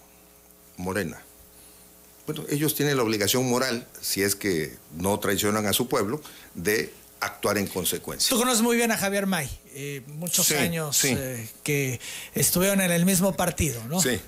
Morena. 0.78 1.22
Bueno, 2.34 2.48
ellos 2.50 2.76
tienen 2.76 2.98
la 2.98 3.04
obligación 3.04 3.50
moral, 3.50 3.88
si 4.00 4.22
es 4.24 4.36
que 4.36 4.76
no 4.98 5.20
traicionan 5.20 5.66
a 5.66 5.74
su 5.74 5.88
pueblo, 5.88 6.22
de 6.56 6.94
actuar 7.20 7.58
en 7.58 7.68
consecuencia. 7.68 8.30
Tú 8.30 8.38
conoces 8.38 8.62
muy 8.62 8.76
bien 8.78 8.92
a 8.92 8.98
Javier 8.98 9.28
May, 9.28 9.50
eh, 9.74 10.02
muchos 10.08 10.48
Sí, 10.48 10.56
años 10.56 10.98
sí. 10.98 11.14
eh, 11.16 11.48
que 11.64 12.00
estuvieron 12.34 12.82
en 12.82 12.92
el 12.92 13.06
mismo 13.06 13.36
partido, 13.36 13.84
¿no? 13.88 14.02
Sí. 14.02 14.20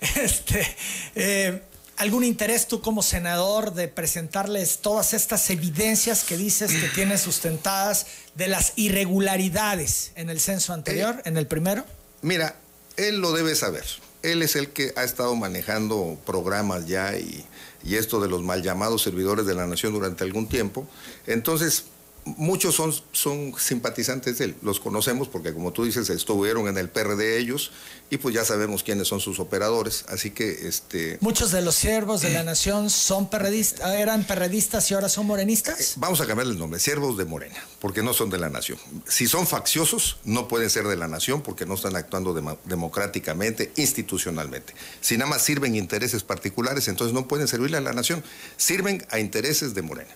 Este, 0.16 0.66
eh, 1.14 1.62
¿Algún 1.96 2.24
interés 2.24 2.66
tú 2.66 2.80
como 2.80 3.02
senador 3.02 3.74
de 3.74 3.86
presentarles 3.86 4.78
todas 4.78 5.12
estas 5.12 5.50
evidencias 5.50 6.24
que 6.24 6.38
dices 6.38 6.72
que 6.72 6.88
tienes 6.88 7.20
sustentadas 7.20 8.06
de 8.36 8.48
las 8.48 8.72
irregularidades 8.76 10.12
en 10.14 10.30
el 10.30 10.40
censo 10.40 10.72
anterior, 10.72 11.20
en 11.26 11.36
el 11.36 11.46
primero? 11.46 11.84
Mira, 12.22 12.56
él 12.96 13.18
lo 13.18 13.32
debe 13.32 13.54
saber. 13.54 13.84
Él 14.22 14.40
es 14.40 14.56
el 14.56 14.70
que 14.70 14.94
ha 14.96 15.04
estado 15.04 15.36
manejando 15.36 16.18
programas 16.24 16.86
ya 16.86 17.18
y, 17.18 17.44
y 17.84 17.96
esto 17.96 18.20
de 18.20 18.28
los 18.28 18.42
mal 18.42 18.62
llamados 18.62 19.02
servidores 19.02 19.46
de 19.46 19.54
la 19.54 19.66
nación 19.66 19.92
durante 19.92 20.24
algún 20.24 20.48
tiempo. 20.48 20.86
Entonces, 21.26 21.84
muchos 22.24 22.74
son, 22.74 22.94
son 23.12 23.54
simpatizantes 23.58 24.38
de 24.38 24.46
él. 24.46 24.56
Los 24.62 24.80
conocemos 24.80 25.28
porque, 25.28 25.52
como 25.52 25.72
tú 25.72 25.84
dices, 25.84 26.10
estuvieron 26.10 26.68
en 26.68 26.78
el 26.78 26.88
PRD 26.88 27.38
ellos 27.38 27.72
y 28.10 28.18
pues 28.18 28.34
ya 28.34 28.44
sabemos 28.44 28.82
quiénes 28.82 29.08
son 29.08 29.20
sus 29.20 29.38
operadores. 29.40 30.04
Así 30.08 30.30
que, 30.30 30.68
este... 30.68 31.18
Muchos 31.20 31.52
de 31.52 31.62
los 31.62 31.74
siervos 31.74 32.22
de 32.22 32.30
la 32.30 32.42
nación 32.42 32.90
son 32.90 33.30
perredistas, 33.30 33.94
eran 33.94 34.24
perredistas 34.24 34.90
y 34.90 34.94
ahora 34.94 35.08
son 35.08 35.26
morenistas. 35.26 35.94
Vamos 35.96 36.20
a 36.20 36.26
cambiarle 36.26 36.52
el 36.52 36.58
nombre, 36.58 36.80
siervos 36.80 37.16
de 37.16 37.24
Morena, 37.24 37.56
porque 37.80 38.02
no 38.02 38.12
son 38.12 38.30
de 38.30 38.38
la 38.38 38.50
nación. 38.50 38.78
Si 39.06 39.26
son 39.26 39.46
facciosos, 39.46 40.18
no 40.24 40.48
pueden 40.48 40.70
ser 40.70 40.86
de 40.86 40.96
la 40.96 41.08
nación 41.08 41.42
porque 41.42 41.66
no 41.66 41.74
están 41.74 41.96
actuando 41.96 42.34
democráticamente, 42.64 43.72
institucionalmente. 43.76 44.74
Si 45.00 45.16
nada 45.16 45.30
más 45.30 45.42
sirven 45.42 45.76
intereses 45.76 46.22
particulares, 46.22 46.88
entonces 46.88 47.14
no 47.14 47.28
pueden 47.28 47.48
servirle 47.48 47.76
a 47.76 47.80
la 47.80 47.92
nación, 47.92 48.24
sirven 48.56 49.06
a 49.10 49.18
intereses 49.18 49.74
de 49.74 49.82
Morena. 49.82 50.10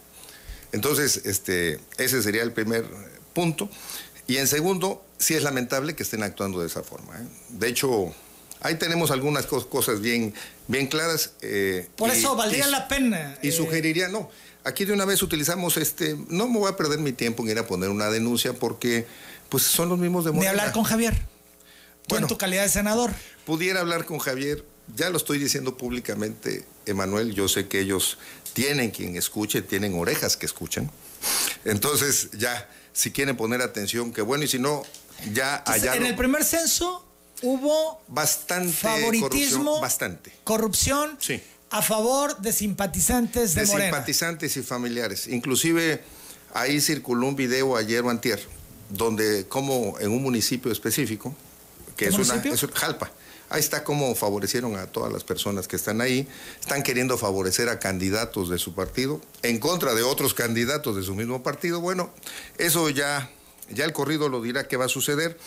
Entonces, 0.75 1.23
este, 1.25 1.78
ese 1.99 2.21
sería 2.23 2.43
el 2.43 2.52
primer 2.52 2.85
punto. 3.33 3.71
Y 4.26 4.38
en 4.38 4.49
segundo, 4.49 5.04
sí 5.19 5.35
es 5.35 5.43
lamentable 5.45 5.95
que 5.95 6.02
estén 6.02 6.23
actuando 6.25 6.61
de 6.61 6.66
esa 6.66 6.83
forma. 6.83 7.16
¿eh? 7.16 7.25
De 7.50 7.69
hecho, 7.69 8.12
ahí 8.61 8.75
tenemos 8.76 9.11
algunas 9.12 9.47
cos- 9.49 9.69
cosas 9.69 10.00
bien, 10.00 10.35
bien 10.66 10.88
claras. 10.88 11.31
eh, 11.43 11.88
Por 11.97 12.09
y- 12.09 12.19
eso 12.19 12.35
valdría 12.35 12.66
y- 12.66 12.71
la 12.73 12.88
pena. 12.88 13.38
y 13.40 13.49
eh, 13.49 13.52
sugeriría, 13.52 14.09
no, 14.09 14.28
aquí 14.64 14.85
de 14.85 14.93
una 14.93 15.04
vez 15.04 15.23
utilizamos 15.23 15.76
este, 15.76 16.16
no 16.28 16.49
me 16.49 16.59
voy 16.59 16.73
a 16.73 16.76
perder 16.76 16.99
mi 16.99 17.12
tiempo 17.12 17.45
en 17.45 17.50
ir 17.50 17.59
a 17.59 17.66
poner 17.66 17.90
una 17.90 18.11
denuncia 18.11 18.52
porque 18.54 19.07
pues 19.49 19.62
son 19.62 19.88
los 19.90 19.99
mismos 19.99 20.25
de 20.25 20.31
Ni 20.33 20.38
Morena. 20.38 20.50
hablar 20.50 20.73
con 20.73 20.83
Javier. 20.83 21.14
Tú 21.14 22.14
Bueno. 22.16 22.25
en 22.26 22.28
tu 22.28 22.37
calidad 22.38 22.64
de 22.64 22.69
senador. 22.69 23.12
Pudiera 23.47 23.81
hablar 23.81 24.04
con 24.07 24.19
Javier, 24.19 24.64
ya 24.97 25.11
lo 25.11 25.17
estoy 25.17 25.38
diciendo 25.38 25.76
públicamente, 25.76 26.64
Emanuel, 26.87 27.35
yo 27.35 27.49
sé 27.49 27.69
que 27.69 27.81
ellos 27.81 28.19
tienen 28.53 28.91
quien 28.91 29.17
escuche, 29.17 29.62
tienen 29.62 29.99
orejas 29.99 30.37
que 30.37 30.47
escuchan. 30.47 30.91
Entonces, 31.64 32.31
ya, 32.33 32.69
si 32.93 33.11
quieren 33.11 33.37
poner 33.37 33.62
atención, 33.62 34.12
qué 34.12 34.23
bueno, 34.23 34.45
y 34.45 34.49
si 34.49 34.59
no, 34.59 34.83
ya 35.33 35.62
allá 35.67 35.95
en 35.97 36.07
el 36.07 36.14
primer 36.17 36.45
censo 36.45 37.05
hubo 37.43 38.03
bastante 38.09 38.73
favoritismo, 38.73 39.29
corrupción, 39.29 39.81
bastante. 39.81 40.33
corrupción 40.45 41.17
Sí. 41.21 41.43
a 41.71 41.83
favor 41.83 42.38
de 42.38 42.53
simpatizantes 42.53 43.55
de, 43.55 43.62
de 43.62 43.67
Morena. 43.69 43.91
simpatizantes 43.91 44.57
y 44.57 44.62
familiares. 44.62 45.26
Inclusive 45.26 46.03
ahí 46.53 46.81
circuló 46.81 47.26
un 47.26 47.37
video 47.37 47.76
ayer 47.76 48.03
o 48.05 48.11
antier, 48.11 48.41
donde 48.91 49.47
como 49.49 49.99
en 49.99 50.11
un 50.12 50.23
municipio 50.23 50.71
específico, 50.71 51.35
que 51.97 52.05
¿Qué 52.05 52.11
es 52.11 52.14
una 52.14 52.25
municipio? 52.26 52.55
es 52.55 52.62
un- 52.62 52.71
Jalpa, 52.73 53.11
ahí 53.51 53.61
está 53.61 53.85
cómo 53.85 54.15
favorecieron 54.15 54.77
a 54.77 54.87
todas 54.87 55.13
las 55.13 55.25
personas 55.25 55.69
que 55.69 55.77
están 55.77 56.01
ahí, 56.01 56.27
están 56.61 56.83
queriendo 56.83 57.19
favorecer 57.19 57.69
a 57.69 57.79
candidatos 57.79 58.49
de 58.51 58.59
su 58.59 58.75
partido 58.75 59.21
en 59.43 59.59
contra 59.59 59.95
de 59.95 60.03
otros 60.03 60.35
candidatos 60.35 60.97
de 60.97 61.03
su 61.03 61.15
mismo 61.15 61.43
partido. 61.43 61.81
Bueno, 61.81 62.11
eso 62.59 62.89
ya 62.91 63.31
ya 63.71 63.85
el 63.87 63.93
corrido 63.93 64.29
lo 64.29 64.43
dirá 64.43 64.69
qué 64.69 64.77
va 64.77 64.85
a 64.87 64.89
suceder. 64.89 65.39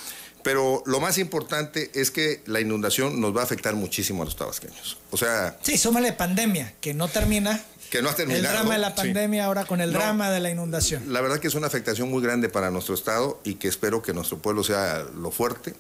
Pero 0.44 0.82
lo 0.86 1.00
más 1.02 1.18
importante 1.18 1.92
es 1.94 2.10
que 2.10 2.42
la 2.46 2.62
inundación 2.62 3.20
nos 3.20 3.36
va 3.36 3.42
a 3.42 3.44
afectar 3.44 3.76
muchísimo 3.76 4.22
a 4.22 4.26
los 4.26 4.36
tabasqueños. 4.38 4.98
O 5.12 5.18
sea, 5.18 5.58
Sí, 5.62 5.78
súmale 5.78 6.14
pandemia, 6.14 6.74
que 6.80 6.94
no 6.94 7.08
termina. 7.10 7.62
que 7.90 8.02
no 8.02 8.10
ha 8.10 8.16
terminado. 8.16 8.46
El 8.46 8.52
drama 8.52 8.74
de 8.76 8.80
la 8.80 8.90
Sí. 8.90 8.96
pandemia 8.98 9.46
ahora 9.46 9.66
con 9.66 9.82
el 9.82 9.92
No. 9.92 10.00
drama 10.00 10.30
de 10.30 10.40
la 10.40 10.50
inundación. 10.50 11.12
La 11.12 11.22
verdad 11.22 11.40
que 11.40 11.48
es 11.48 11.56
una 11.56 11.68
afectación 11.68 12.10
muy 12.10 12.22
grande 12.22 12.50
para 12.50 12.70
nuestro 12.72 12.94
Estado 12.94 13.40
y 13.44 13.56
que 13.56 13.68
espero 13.68 14.02
que 14.02 14.14
nuestro 14.14 14.38
pueblo 14.40 14.64
sea 14.64 15.06
lo 15.16 15.32
fuerte 15.32 15.74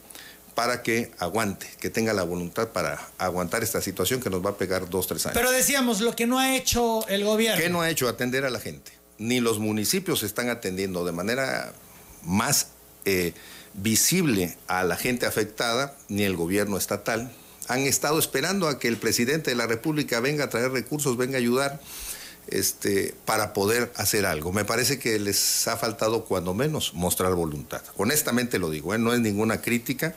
para 0.58 0.82
que 0.82 1.12
aguante, 1.20 1.68
que 1.80 1.92
tenga 1.92 2.14
la 2.14 2.24
voluntad 2.24 2.70
para 2.70 3.10
aguantar 3.20 3.62
esta 3.62 3.80
situación 3.80 4.20
que 4.20 4.32
nos 4.32 4.44
va 4.44 4.50
a 4.50 4.58
pegar 4.58 4.90
dos, 4.90 5.06
tres 5.06 5.24
años. 5.28 5.38
Pero 5.38 5.52
decíamos, 5.52 6.02
lo 6.02 6.16
que 6.16 6.26
no 6.26 6.40
ha 6.40 6.56
hecho 6.56 7.08
el 7.10 7.24
gobierno. 7.24 7.62
¿Qué 7.62 7.70
no 7.70 7.82
ha 7.82 7.92
hecho? 7.92 8.10
Atender 8.10 8.44
a 8.44 8.50
la 8.50 8.60
gente. 8.60 8.92
Ni 9.20 9.40
los 9.40 9.60
municipios 9.60 10.24
están 10.24 10.50
atendiendo 10.50 11.06
de 11.06 11.12
manera 11.12 11.74
más 12.24 12.70
eh, 13.06 13.34
visible 13.76 14.58
a 14.66 14.84
la 14.84 14.96
gente 14.96 15.28
afectada, 15.28 15.96
ni 16.08 16.24
el 16.24 16.36
gobierno 16.36 16.78
estatal. 16.78 17.32
Han 17.68 17.82
estado 17.82 18.18
esperando 18.18 18.68
a 18.68 18.80
que 18.80 18.88
el 18.88 18.98
presidente 18.98 19.52
de 19.52 19.58
la 19.58 19.68
República 19.68 20.22
venga 20.22 20.46
a 20.46 20.50
traer 20.50 20.72
recursos, 20.72 21.18
venga 21.18 21.36
a 21.36 21.38
ayudar 21.38 21.80
este, 22.48 23.16
para 23.26 23.54
poder 23.54 23.92
hacer 23.96 24.26
algo. 24.26 24.52
Me 24.52 24.66
parece 24.66 25.00
que 25.00 25.20
les 25.20 25.68
ha 25.68 25.78
faltado 25.78 26.26
cuando 26.26 26.54
menos 26.54 26.94
mostrar 26.94 27.34
voluntad. 27.34 27.82
Honestamente 27.98 28.60
lo 28.60 28.70
digo, 28.70 28.94
¿eh? 28.94 28.98
no 28.98 29.14
es 29.14 29.20
ninguna 29.20 29.62
crítica, 29.62 30.14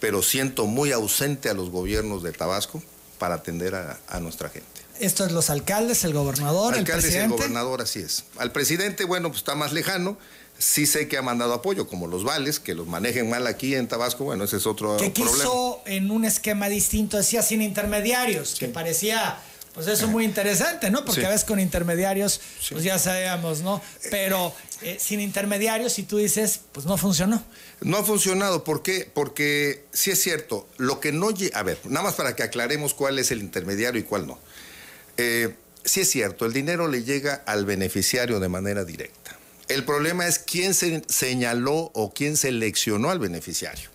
pero 0.00 0.22
siento 0.22 0.66
muy 0.66 0.92
ausente 0.92 1.48
a 1.48 1.54
los 1.54 1.70
gobiernos 1.70 2.22
de 2.22 2.32
Tabasco 2.32 2.82
para 3.18 3.36
atender 3.36 3.74
a- 3.74 3.98
a 4.08 4.20
nuestra 4.20 4.48
gente. 4.48 4.66
Esto 5.00 5.24
es 5.24 5.30
los 5.32 5.48
alcaldes, 5.50 6.02
el 6.04 6.12
gobernador, 6.12 6.74
el 6.74 6.80
Alcaldes 6.80 7.04
y 7.04 7.06
el 7.08 7.12
presidente. 7.12 7.36
gobernador, 7.36 7.82
así 7.82 8.00
es. 8.00 8.24
Al 8.36 8.50
presidente, 8.50 9.04
bueno, 9.04 9.28
pues 9.28 9.38
está 9.38 9.54
más 9.54 9.72
lejano. 9.72 10.18
Sí 10.60 10.86
sé 10.86 11.06
que 11.06 11.16
ha 11.16 11.22
mandado 11.22 11.54
apoyo, 11.54 11.86
como 11.86 12.08
los 12.08 12.24
vales, 12.24 12.58
que 12.58 12.74
los 12.74 12.88
manejen 12.88 13.30
mal 13.30 13.46
aquí 13.46 13.76
en 13.76 13.86
Tabasco, 13.86 14.24
bueno, 14.24 14.42
ese 14.42 14.56
es 14.56 14.66
otro 14.66 14.96
que 14.96 15.10
problema. 15.10 15.36
quiso 15.36 15.82
en 15.86 16.10
un 16.10 16.24
esquema 16.24 16.68
distinto, 16.68 17.16
decía 17.16 17.42
sin 17.42 17.62
intermediarios, 17.62 18.56
que 18.58 18.66
parecía 18.66 19.38
Pues 19.78 19.86
eso 19.86 20.06
es 20.06 20.10
muy 20.10 20.24
interesante, 20.24 20.90
¿no? 20.90 21.04
Porque 21.04 21.24
a 21.24 21.28
veces 21.28 21.44
con 21.44 21.60
intermediarios, 21.60 22.40
pues 22.68 22.82
ya 22.82 22.98
sabíamos, 22.98 23.60
¿no? 23.60 23.80
Pero 24.10 24.52
eh, 24.82 24.98
sin 25.00 25.20
intermediarios, 25.20 25.92
si 25.92 26.02
tú 26.02 26.16
dices, 26.16 26.58
pues 26.72 26.84
no 26.84 26.96
funcionó. 26.96 27.44
No 27.80 27.98
ha 27.98 28.02
funcionado, 28.02 28.64
¿por 28.64 28.82
qué? 28.82 29.08
Porque 29.14 29.84
sí 29.92 30.10
es 30.10 30.20
cierto, 30.20 30.68
lo 30.78 30.98
que 30.98 31.12
no... 31.12 31.28
A 31.54 31.62
ver, 31.62 31.78
nada 31.84 32.02
más 32.02 32.16
para 32.16 32.34
que 32.34 32.42
aclaremos 32.42 32.92
cuál 32.92 33.20
es 33.20 33.30
el 33.30 33.38
intermediario 33.38 34.00
y 34.00 34.02
cuál 34.02 34.26
no. 34.26 34.40
Eh, 35.16 35.54
sí 35.84 36.00
es 36.00 36.10
cierto, 36.10 36.44
el 36.44 36.52
dinero 36.52 36.88
le 36.88 37.04
llega 37.04 37.34
al 37.46 37.64
beneficiario 37.64 38.40
de 38.40 38.48
manera 38.48 38.84
directa. 38.84 39.38
El 39.68 39.84
problema 39.84 40.26
es 40.26 40.40
quién 40.40 40.74
se 40.74 41.04
señaló 41.06 41.92
o 41.94 42.12
quién 42.12 42.36
seleccionó 42.36 43.10
al 43.10 43.20
beneficiario. 43.20 43.90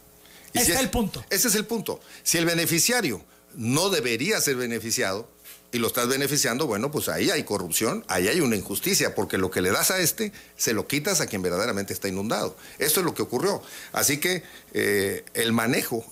ese 0.53 0.75
es 0.75 0.79
el 0.79 0.89
punto. 0.89 1.25
Ese 1.29 1.49
es 1.49 1.55
el 1.55 1.65
punto. 1.65 1.99
Si 2.23 2.37
el 2.37 2.45
beneficiario 2.45 3.21
no 3.55 3.89
debería 3.89 4.39
ser 4.39 4.55
beneficiado, 4.55 5.29
y 5.73 5.79
lo 5.79 5.87
estás 5.87 6.07
beneficiando, 6.07 6.67
bueno, 6.67 6.91
pues 6.91 7.09
ahí 7.09 7.31
hay 7.31 7.43
corrupción, 7.43 8.05
ahí 8.07 8.27
hay 8.27 8.39
una 8.41 8.55
injusticia, 8.55 9.15
porque 9.15 9.39
lo 9.39 9.49
que 9.49 9.59
le 9.59 9.71
das 9.71 9.89
a 9.89 9.97
este, 9.97 10.31
se 10.55 10.71
lo 10.71 10.87
quitas 10.87 11.19
a 11.19 11.25
quien 11.25 11.41
verdaderamente 11.41 11.93
está 11.93 12.07
inundado. 12.07 12.55
Esto 12.77 12.99
es 12.99 13.05
lo 13.07 13.15
que 13.15 13.23
ocurrió. 13.23 13.59
Así 13.91 14.19
que 14.19 14.43
eh, 14.73 15.25
el 15.33 15.51
manejo 15.51 16.05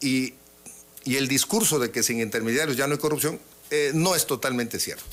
y, 0.00 0.34
el 1.06 1.26
discurso 1.26 1.78
de 1.78 1.90
que 1.90 2.02
sin 2.02 2.20
intermediarios 2.20 2.76
ya 2.76 2.86
no 2.86 2.92
hay 2.92 2.98
corrupción, 2.98 3.40
eh, 3.70 3.92
no 3.94 4.14
es 4.14 4.26
totalmente 4.26 4.78
cierto. 4.78 5.06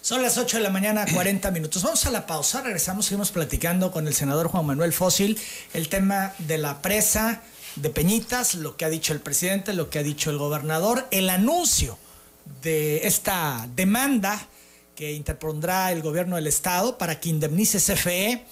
Son 0.00 0.22
las 0.22 0.38
8 0.38 0.56
de 0.56 0.62
la 0.62 0.70
mañana, 0.70 1.04
40 1.14 1.50
minutos. 1.50 1.82
Vamos 1.82 2.06
a 2.06 2.10
la 2.10 2.26
pausa, 2.26 2.62
regresamos, 2.62 3.04
seguimos 3.04 3.30
platicando 3.30 3.92
con 3.92 4.06
el 4.06 4.14
senador 4.14 4.48
Juan 4.48 4.64
Manuel 4.64 4.94
Fósil 4.94 5.38
el 5.74 5.90
tema 5.90 6.32
de 6.38 6.56
la 6.56 6.80
presa 6.80 7.42
de 7.74 7.90
Peñitas, 7.90 8.54
lo 8.54 8.78
que 8.78 8.86
ha 8.86 8.88
dicho 8.88 9.12
el 9.12 9.20
presidente, 9.20 9.74
lo 9.74 9.90
que 9.90 9.98
ha 9.98 10.02
dicho 10.02 10.30
el 10.30 10.38
gobernador, 10.38 11.06
el 11.10 11.28
anuncio 11.28 11.98
de 12.62 13.06
esta 13.06 13.68
demanda 13.74 14.48
que 14.94 15.12
interpondrá 15.12 15.92
el 15.92 16.02
gobierno 16.02 16.36
del 16.36 16.46
estado 16.46 16.98
para 16.98 17.20
que 17.20 17.28
indemnice 17.28 17.78
CFE. 17.78 18.44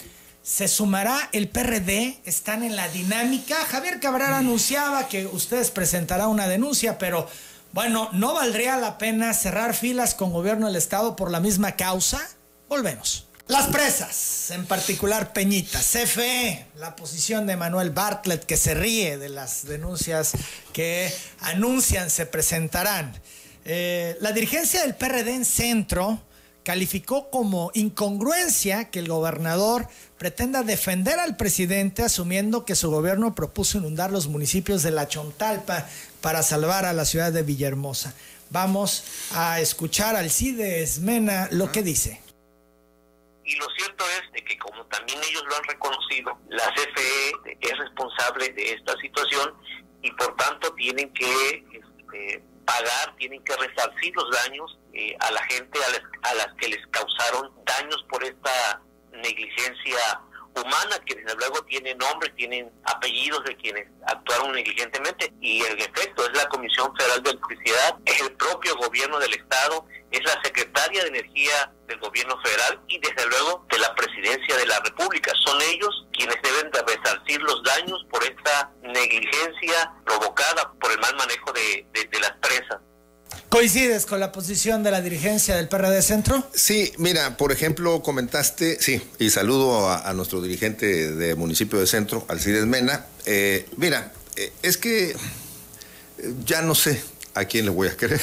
Se 0.42 0.68
sumará 0.68 1.30
el 1.32 1.48
PRD, 1.48 2.20
están 2.26 2.62
en 2.62 2.76
la 2.76 2.88
dinámica. 2.88 3.56
Javier 3.64 3.98
Cabral 3.98 4.34
anunciaba 4.34 5.08
que 5.08 5.26
ustedes 5.26 5.70
presentarán 5.70 6.28
una 6.28 6.46
denuncia, 6.46 6.98
pero 6.98 7.26
bueno, 7.72 8.10
¿no 8.12 8.34
valdría 8.34 8.76
la 8.76 8.98
pena 8.98 9.32
cerrar 9.32 9.74
filas 9.74 10.14
con 10.14 10.32
gobierno 10.32 10.66
del 10.66 10.76
estado 10.76 11.16
por 11.16 11.30
la 11.30 11.40
misma 11.40 11.72
causa? 11.72 12.20
Volvemos. 12.68 13.26
Las 13.46 13.66
presas, 13.66 14.50
en 14.52 14.64
particular 14.64 15.34
Peñita, 15.34 15.78
CFE, 15.78 16.66
la 16.76 16.96
posición 16.96 17.46
de 17.46 17.56
Manuel 17.56 17.90
Bartlett 17.90 18.44
que 18.44 18.56
se 18.56 18.72
ríe 18.72 19.18
de 19.18 19.28
las 19.28 19.66
denuncias 19.66 20.32
que 20.72 21.12
anuncian 21.40 22.08
se 22.08 22.24
presentarán. 22.24 23.12
Eh, 23.64 24.16
la 24.20 24.32
dirigencia 24.32 24.82
del 24.82 24.94
PRD 24.94 25.34
en 25.34 25.44
centro 25.44 26.20
calificó 26.64 27.30
como 27.30 27.70
incongruencia 27.74 28.90
que 28.90 28.98
el 28.98 29.08
gobernador 29.08 29.86
pretenda 30.18 30.62
defender 30.62 31.18
al 31.18 31.36
presidente 31.36 32.02
asumiendo 32.02 32.64
que 32.64 32.74
su 32.74 32.90
gobierno 32.90 33.34
propuso 33.34 33.78
inundar 33.78 34.10
los 34.10 34.28
municipios 34.28 34.82
de 34.82 34.90
La 34.90 35.06
Chontalpa 35.06 35.86
para 36.20 36.42
salvar 36.42 36.86
a 36.86 36.92
la 36.92 37.04
ciudad 37.04 37.32
de 37.32 37.42
Villahermosa. 37.42 38.14
Vamos 38.50 39.04
a 39.34 39.60
escuchar 39.60 40.16
al 40.16 40.30
CIDE 40.30 40.82
Esmena 40.82 41.48
lo 41.50 41.70
que 41.70 41.82
dice. 41.82 42.20
Y 43.44 43.54
lo 43.56 43.66
cierto 43.76 44.04
es 44.34 44.42
que 44.42 44.56
como 44.58 44.86
también 44.86 45.18
ellos 45.28 45.42
lo 45.46 45.56
han 45.56 45.64
reconocido, 45.64 46.38
la 46.48 46.64
CFE 46.72 47.56
es 47.60 47.78
responsable 47.78 48.48
de 48.50 48.72
esta 48.72 48.96
situación 49.02 49.52
y 50.02 50.10
por 50.12 50.34
tanto 50.36 50.72
tienen 50.74 51.12
que 51.12 51.64
este, 51.72 52.42
pagar, 52.64 53.14
tienen 53.16 53.42
que 53.44 53.56
resarcir 53.56 54.14
los 54.16 54.30
daños 54.30 54.78
eh, 54.92 55.16
a 55.20 55.30
la 55.30 55.42
gente 55.46 55.78
a 55.84 55.90
las, 55.90 56.02
a 56.22 56.34
las 56.34 56.54
que 56.58 56.68
les 56.68 56.86
causaron 56.88 57.50
daños 57.64 58.04
por 58.08 58.24
esta 58.24 58.80
negligencia 59.12 60.20
humana, 60.54 60.98
que 61.04 61.16
desde 61.16 61.34
luego 61.36 61.62
tienen 61.64 61.98
nombres, 61.98 62.34
tienen 62.36 62.70
apellidos 62.84 63.44
de 63.44 63.56
quienes 63.56 63.88
actuaron 64.06 64.52
negligentemente. 64.52 65.32
Y 65.40 65.62
en 65.64 65.78
efecto, 65.80 66.24
es 66.26 66.36
la 66.36 66.48
Comisión 66.48 66.94
Federal 66.96 67.22
de 67.22 67.30
Electricidad, 67.30 67.98
es 68.04 68.20
el 68.20 68.32
propio 68.36 68.76
gobierno 68.76 69.18
del 69.18 69.34
Estado, 69.34 69.86
es 70.16 70.24
la 70.24 70.40
secretaria 70.42 71.02
de 71.02 71.08
Energía 71.08 71.72
del 71.88 71.98
gobierno 71.98 72.36
federal 72.42 72.80
y 72.88 72.98
desde 72.98 73.28
luego 73.28 73.66
de 73.70 73.78
la 73.78 73.94
presidencia 73.94 74.56
de 74.56 74.66
la 74.66 74.80
República. 74.80 75.32
Son 75.44 75.60
ellos 75.62 76.06
quienes 76.12 76.36
deben 76.42 76.70
de 76.70 76.82
resarcir 76.82 77.40
los 77.42 77.62
daños 77.62 78.04
por 78.10 78.22
esta 78.22 78.70
negligencia 78.82 79.92
provocada 80.04 80.72
por 80.80 80.92
el 80.92 80.98
mal 80.98 81.14
manejo 81.16 81.52
de, 81.52 81.86
de 81.92 82.20
las 82.20 82.32
presas. 82.40 82.80
¿Coincides 83.48 84.04
con 84.04 84.18
la 84.18 84.32
posición 84.32 84.82
de 84.82 84.90
la 84.90 85.00
dirigencia 85.00 85.54
del 85.54 85.68
PRD 85.68 86.02
Centro? 86.02 86.44
Sí, 86.52 86.92
mira, 86.98 87.36
por 87.36 87.52
ejemplo, 87.52 88.02
comentaste, 88.02 88.80
sí, 88.80 89.00
y 89.20 89.30
saludo 89.30 89.90
a, 89.90 90.12
nuestro 90.12 90.42
dirigente 90.42 91.12
de 91.12 91.34
municipio 91.36 91.78
de 91.78 91.86
Centro, 91.86 92.24
Alcides 92.28 92.66
Mena. 92.66 93.06
Eh, 93.26 93.68
mira, 93.76 94.12
eh, 94.34 94.52
es 94.62 94.76
que 94.76 95.10
eh, 95.10 95.16
ya 96.44 96.62
no 96.62 96.74
sé 96.74 97.00
a 97.34 97.44
quién 97.44 97.64
le 97.64 97.70
voy 97.70 97.86
a 97.86 97.96
creer. 97.96 98.20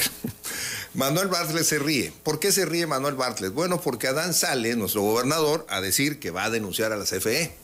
Manuel 0.94 1.28
Bartlett 1.28 1.64
se 1.64 1.78
ríe. 1.78 2.12
¿Por 2.22 2.38
qué 2.38 2.52
se 2.52 2.66
ríe 2.66 2.86
Manuel 2.86 3.14
Bartlett? 3.14 3.52
Bueno, 3.52 3.80
porque 3.80 4.08
Adán 4.08 4.34
sale, 4.34 4.76
nuestro 4.76 5.02
gobernador, 5.02 5.66
a 5.70 5.80
decir 5.80 6.20
que 6.20 6.30
va 6.30 6.44
a 6.44 6.50
denunciar 6.50 6.92
a 6.92 6.96
la 6.96 7.04
CFE. 7.04 7.54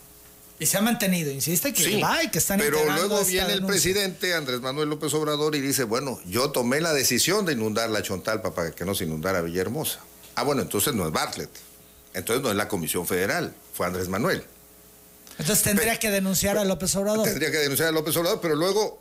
Y 0.60 0.66
se 0.66 0.76
ha 0.76 0.80
mantenido, 0.80 1.30
insiste 1.30 1.72
que 1.72 2.00
va 2.02 2.24
y 2.24 2.30
que 2.30 2.38
están 2.38 2.58
Pero 2.58 2.84
luego 2.84 3.24
viene 3.24 3.52
el 3.52 3.64
presidente 3.64 4.34
Andrés 4.34 4.60
Manuel 4.60 4.88
López 4.88 5.14
Obrador 5.14 5.54
y 5.54 5.60
dice, 5.60 5.84
bueno, 5.84 6.18
yo 6.26 6.50
tomé 6.50 6.80
la 6.80 6.92
decisión 6.92 7.44
de 7.44 7.52
inundar 7.52 7.90
la 7.90 8.02
Chontalpa 8.02 8.54
para 8.54 8.72
que 8.72 8.84
no 8.84 8.94
se 8.94 9.04
inundara 9.04 9.40
Villahermosa. 9.40 10.00
Ah, 10.34 10.42
bueno, 10.42 10.62
entonces 10.62 10.94
no 10.94 11.06
es 11.06 11.12
Bartlett. 11.12 11.50
Entonces 12.14 12.42
no 12.42 12.50
es 12.50 12.56
la 12.56 12.66
Comisión 12.66 13.06
Federal, 13.06 13.54
fue 13.72 13.86
Andrés 13.86 14.08
Manuel. 14.08 14.42
Entonces 15.38 15.62
tendría 15.62 15.96
que 16.00 16.10
denunciar 16.10 16.58
a 16.58 16.64
López 16.64 16.96
Obrador. 16.96 17.24
Tendría 17.24 17.52
que 17.52 17.58
denunciar 17.58 17.88
a 17.88 17.92
López 17.92 18.16
Obrador, 18.16 18.40
pero 18.40 18.56
luego 18.56 19.00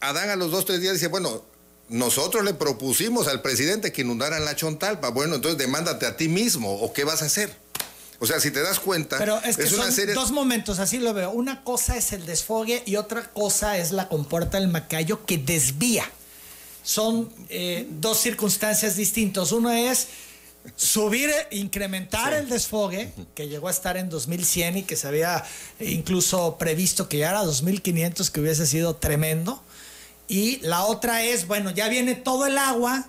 Adán 0.00 0.30
a 0.30 0.36
los 0.36 0.52
dos, 0.52 0.64
tres 0.64 0.80
días 0.80 0.94
dice, 0.94 1.08
bueno, 1.08 1.44
nosotros 1.88 2.44
le 2.44 2.54
propusimos 2.54 3.28
al 3.28 3.42
presidente 3.42 3.92
que 3.92 4.02
inundaran 4.02 4.44
la 4.44 4.56
Chontalpa. 4.56 5.10
Bueno, 5.10 5.36
entonces 5.36 5.58
demándate 5.58 6.06
a 6.06 6.16
ti 6.16 6.28
mismo, 6.28 6.74
¿o 6.80 6.92
qué 6.92 7.04
vas 7.04 7.22
a 7.22 7.26
hacer? 7.26 7.54
O 8.20 8.26
sea, 8.26 8.40
si 8.40 8.50
te 8.50 8.62
das 8.62 8.80
cuenta, 8.80 9.18
Pero 9.18 9.40
es, 9.42 9.56
que 9.56 9.66
son 9.66 9.84
dos 10.14 10.30
momentos, 10.30 10.78
así 10.78 10.98
lo 10.98 11.12
veo. 11.12 11.30
Una 11.30 11.62
cosa 11.64 11.96
es 11.96 12.12
el 12.12 12.24
desfogue 12.24 12.82
y 12.86 12.96
otra 12.96 13.30
cosa 13.32 13.76
es 13.76 13.92
la 13.92 14.08
compuerta 14.08 14.58
del 14.58 14.68
Macayo 14.68 15.26
que 15.26 15.36
desvía. 15.36 16.10
Son 16.82 17.30
eh, 17.48 17.86
dos 17.90 18.18
circunstancias 18.18 18.96
distintas. 18.96 19.52
Uno 19.52 19.70
es 19.70 20.08
subir, 20.76 21.30
incrementar 21.50 22.32
el 22.32 22.48
desfogue, 22.48 23.12
que 23.34 23.48
llegó 23.48 23.68
a 23.68 23.70
estar 23.70 23.96
en 23.96 24.08
2100 24.08 24.78
y 24.78 24.82
que 24.84 24.96
se 24.96 25.06
había 25.06 25.44
incluso 25.80 26.56
previsto 26.56 27.08
que 27.08 27.18
llegara 27.18 27.40
a 27.40 27.44
2500, 27.44 28.30
que 28.30 28.40
hubiese 28.40 28.66
sido 28.66 28.96
tremendo. 28.96 29.62
Y 30.28 30.58
la 30.58 30.84
otra 30.84 31.22
es, 31.22 31.46
bueno, 31.46 31.70
ya 31.70 31.88
viene 31.88 32.14
todo 32.14 32.46
el 32.46 32.56
agua, 32.58 33.06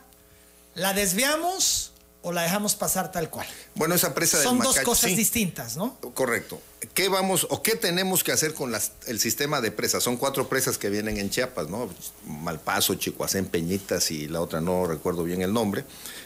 la 0.73 0.93
desviamos 0.93 1.93
o 2.21 2.31
la 2.31 2.41
dejamos 2.41 2.75
pasar 2.75 3.11
tal 3.11 3.29
cual. 3.29 3.47
Bueno, 3.75 3.93
esa 3.93 4.15
presa 4.15 4.41
Son 4.41 4.57
dos 4.57 4.79
cosas 4.79 5.15
distintas, 5.15 5.77
¿no? 5.77 5.99
Correcto. 6.15 6.59
¿Qué 6.95 7.07
vamos 7.07 7.45
o 7.51 7.61
qué 7.61 7.75
tenemos 7.75 8.23
que 8.23 8.31
hacer 8.31 8.55
con 8.55 8.71
las, 8.71 8.93
el 9.05 9.19
sistema 9.19 9.61
de 9.61 9.71
presas? 9.71 10.03
Son 10.03 10.17
cuatro 10.17 10.49
presas 10.49 10.79
que 10.79 10.89
vienen 10.89 11.17
en 11.17 11.29
Chiapas, 11.29 11.69
¿no? 11.69 11.87
Malpaso, 12.25 12.95
Chicoacén, 12.95 13.45
Peñitas 13.45 14.09
y 14.09 14.27
la 14.27 14.41
otra 14.41 14.59
no 14.59 14.87
recuerdo 14.87 15.23
bien 15.23 15.43
el 15.43 15.53
nombre. 15.53 15.85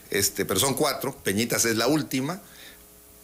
Este, 0.10 0.45
pero 0.45 0.60
son 0.60 0.73
cuatro. 0.73 1.13
Peñitas 1.15 1.65
es 1.65 1.75
la 1.75 1.88
última. 1.88 2.41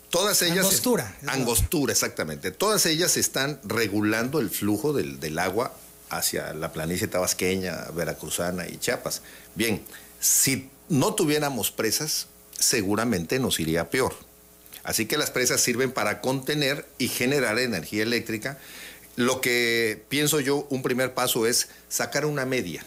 Todas 0.09 0.41
ellas. 0.41 0.65
Angostura. 0.65 1.17
Angostura, 1.27 1.93
exactamente. 1.93 2.51
Todas 2.51 2.85
ellas 2.85 3.15
están 3.15 3.59
regulando 3.63 4.39
el 4.39 4.49
flujo 4.49 4.91
del, 4.91 5.21
del 5.21 5.39
agua 5.39 5.73
hacia 6.17 6.53
la 6.53 6.71
planicie 6.71 7.07
tabasqueña, 7.07 7.87
veracruzana 7.93 8.67
y 8.67 8.77
Chiapas. 8.77 9.21
Bien, 9.55 9.81
si 10.19 10.69
no 10.89 11.13
tuviéramos 11.15 11.71
presas, 11.71 12.27
seguramente 12.57 13.39
nos 13.39 13.59
iría 13.59 13.89
peor. 13.89 14.15
Así 14.83 15.07
que 15.07 15.17
las 15.17 15.31
presas 15.31 15.61
sirven 15.61 15.91
para 15.91 16.21
contener 16.21 16.85
y 16.97 17.07
generar 17.07 17.57
energía 17.59 18.03
eléctrica. 18.03 18.59
Lo 19.15 19.41
que 19.41 20.03
pienso 20.09 20.39
yo, 20.39 20.67
un 20.69 20.83
primer 20.83 21.13
paso 21.13 21.47
es 21.47 21.69
sacar 21.89 22.25
una 22.25 22.45
media. 22.45 22.85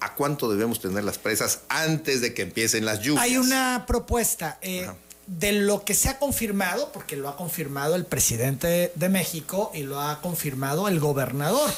¿A 0.00 0.14
cuánto 0.14 0.50
debemos 0.50 0.80
tener 0.80 1.04
las 1.04 1.18
presas 1.18 1.60
antes 1.68 2.20
de 2.20 2.34
que 2.34 2.42
empiecen 2.42 2.84
las 2.84 3.00
lluvias? 3.00 3.22
Hay 3.22 3.36
una 3.36 3.84
propuesta. 3.86 4.58
Eh, 4.62 4.88
de 5.26 5.52
lo 5.52 5.84
que 5.84 5.94
se 5.94 6.08
ha 6.08 6.18
confirmado, 6.18 6.90
porque 6.92 7.16
lo 7.16 7.28
ha 7.28 7.36
confirmado 7.36 7.94
el 7.94 8.04
presidente 8.04 8.90
de 8.96 9.08
México 9.08 9.70
y 9.72 9.84
lo 9.84 10.00
ha 10.00 10.20
confirmado 10.20 10.88
el 10.88 10.98
gobernador 10.98 11.70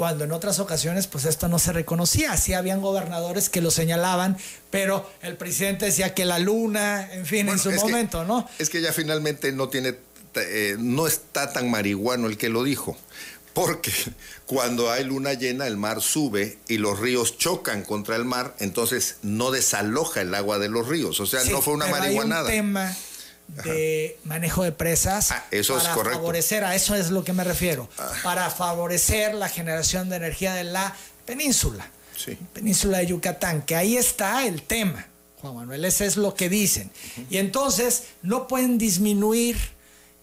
cuando 0.00 0.24
en 0.24 0.32
otras 0.32 0.60
ocasiones 0.60 1.06
pues 1.06 1.26
esto 1.26 1.46
no 1.48 1.58
se 1.58 1.74
reconocía. 1.74 2.34
Sí 2.38 2.54
habían 2.54 2.80
gobernadores 2.80 3.50
que 3.50 3.60
lo 3.60 3.70
señalaban, 3.70 4.38
pero 4.70 5.06
el 5.20 5.36
presidente 5.36 5.84
decía 5.84 6.14
que 6.14 6.24
la 6.24 6.38
luna, 6.38 7.12
en 7.12 7.26
fin, 7.26 7.50
en 7.50 7.58
su 7.58 7.70
momento, 7.72 8.24
¿no? 8.24 8.48
Es 8.58 8.70
que 8.70 8.80
ya 8.80 8.94
finalmente 8.94 9.52
no 9.52 9.68
tiene, 9.68 9.96
eh, 10.36 10.76
no 10.78 11.06
está 11.06 11.52
tan 11.52 11.70
marihuano 11.70 12.28
el 12.28 12.38
que 12.38 12.48
lo 12.48 12.64
dijo. 12.64 12.96
porque 13.52 13.92
cuando 14.46 14.90
hay 14.90 15.04
luna 15.04 15.34
llena 15.34 15.66
el 15.66 15.76
mar 15.76 16.00
sube 16.00 16.56
y 16.66 16.78
los 16.78 16.98
ríos 16.98 17.36
chocan 17.36 17.82
contra 17.82 18.16
el 18.16 18.24
mar, 18.24 18.54
entonces 18.58 19.16
no 19.20 19.50
desaloja 19.50 20.22
el 20.22 20.34
agua 20.34 20.58
de 20.58 20.70
los 20.70 20.88
ríos. 20.88 21.20
O 21.20 21.26
sea, 21.26 21.44
no 21.44 21.60
fue 21.60 21.74
una 21.74 21.88
marihuanada. 21.88 22.48
Hay 22.48 22.60
un 22.60 22.66
tema 22.68 22.96
de 23.64 24.18
manejo 24.24 24.62
de 24.64 24.72
presas 24.72 25.32
ah, 25.32 25.44
eso 25.50 25.74
para 25.76 25.88
es 25.88 25.94
correcto. 25.94 26.18
favorecer, 26.18 26.64
a 26.64 26.74
eso 26.74 26.94
es 26.94 27.10
lo 27.10 27.24
que 27.24 27.32
me 27.32 27.44
refiero, 27.44 27.88
Ah. 27.98 28.12
para 28.22 28.50
favorecer 28.50 29.34
la 29.34 29.48
generación 29.48 30.08
de 30.08 30.16
energía 30.16 30.54
de 30.54 30.64
la 30.64 30.94
península, 31.26 31.90
Sí. 32.16 32.36
península 32.52 32.98
de 32.98 33.06
Yucatán, 33.06 33.62
que 33.62 33.76
ahí 33.76 33.96
está 33.96 34.46
el 34.46 34.62
tema, 34.62 35.06
Juan 35.40 35.54
Manuel, 35.56 35.84
ese 35.84 36.06
es 36.06 36.16
lo 36.16 36.34
que 36.34 36.48
dicen. 36.48 36.90
Y 37.30 37.38
entonces 37.38 38.04
no 38.22 38.46
pueden 38.46 38.76
disminuir 38.78 39.56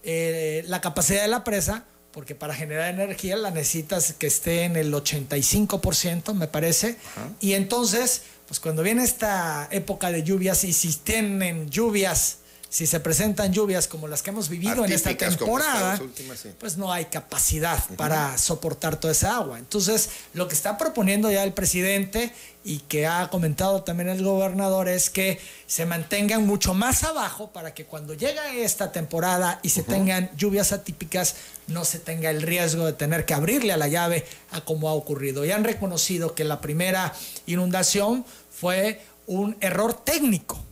eh, 0.04 0.62
la 0.68 0.80
capacidad 0.80 1.22
de 1.22 1.28
la 1.28 1.42
presa, 1.44 1.84
porque 2.12 2.34
para 2.34 2.54
generar 2.54 2.88
energía 2.94 3.36
la 3.36 3.50
necesitas 3.50 4.12
que 4.14 4.26
esté 4.28 4.62
en 4.62 4.76
el 4.76 4.92
85%, 4.94 6.34
me 6.34 6.46
parece. 6.48 6.96
Y 7.40 7.52
entonces, 7.54 8.22
pues 8.46 8.60
cuando 8.60 8.82
viene 8.82 9.04
esta 9.04 9.68
época 9.70 10.10
de 10.10 10.22
lluvias, 10.22 10.64
y 10.64 10.72
si 10.72 10.92
tienen 10.94 11.68
lluvias, 11.68 12.38
si 12.70 12.86
se 12.86 13.00
presentan 13.00 13.52
lluvias 13.52 13.88
como 13.88 14.08
las 14.08 14.22
que 14.22 14.30
hemos 14.30 14.50
vivido 14.50 14.84
en 14.84 14.92
esta 14.92 15.16
temporada, 15.16 15.94
estas 15.94 16.06
últimas, 16.06 16.38
sí. 16.38 16.50
pues 16.58 16.76
no 16.76 16.92
hay 16.92 17.06
capacidad 17.06 17.82
para 17.96 18.36
soportar 18.36 19.00
toda 19.00 19.12
esa 19.12 19.36
agua. 19.36 19.58
Entonces, 19.58 20.10
lo 20.34 20.48
que 20.48 20.54
está 20.54 20.76
proponiendo 20.76 21.30
ya 21.32 21.44
el 21.44 21.54
presidente 21.54 22.30
y 22.64 22.80
que 22.80 23.06
ha 23.06 23.30
comentado 23.30 23.82
también 23.84 24.10
el 24.10 24.22
gobernador 24.22 24.88
es 24.88 25.08
que 25.08 25.40
se 25.66 25.86
mantengan 25.86 26.46
mucho 26.46 26.74
más 26.74 27.04
abajo 27.04 27.50
para 27.52 27.72
que 27.72 27.86
cuando 27.86 28.12
llegue 28.12 28.62
esta 28.62 28.92
temporada 28.92 29.60
y 29.62 29.70
se 29.70 29.82
tengan 29.82 30.30
lluvias 30.36 30.72
atípicas, 30.72 31.36
no 31.68 31.86
se 31.86 31.98
tenga 31.98 32.28
el 32.28 32.42
riesgo 32.42 32.84
de 32.84 32.92
tener 32.92 33.24
que 33.24 33.32
abrirle 33.32 33.72
a 33.72 33.78
la 33.78 33.88
llave 33.88 34.26
a 34.50 34.60
como 34.60 34.90
ha 34.90 34.92
ocurrido. 34.92 35.46
Y 35.46 35.52
han 35.52 35.64
reconocido 35.64 36.34
que 36.34 36.44
la 36.44 36.60
primera 36.60 37.14
inundación 37.46 38.26
fue 38.50 39.00
un 39.26 39.56
error 39.60 39.94
técnico. 39.94 40.62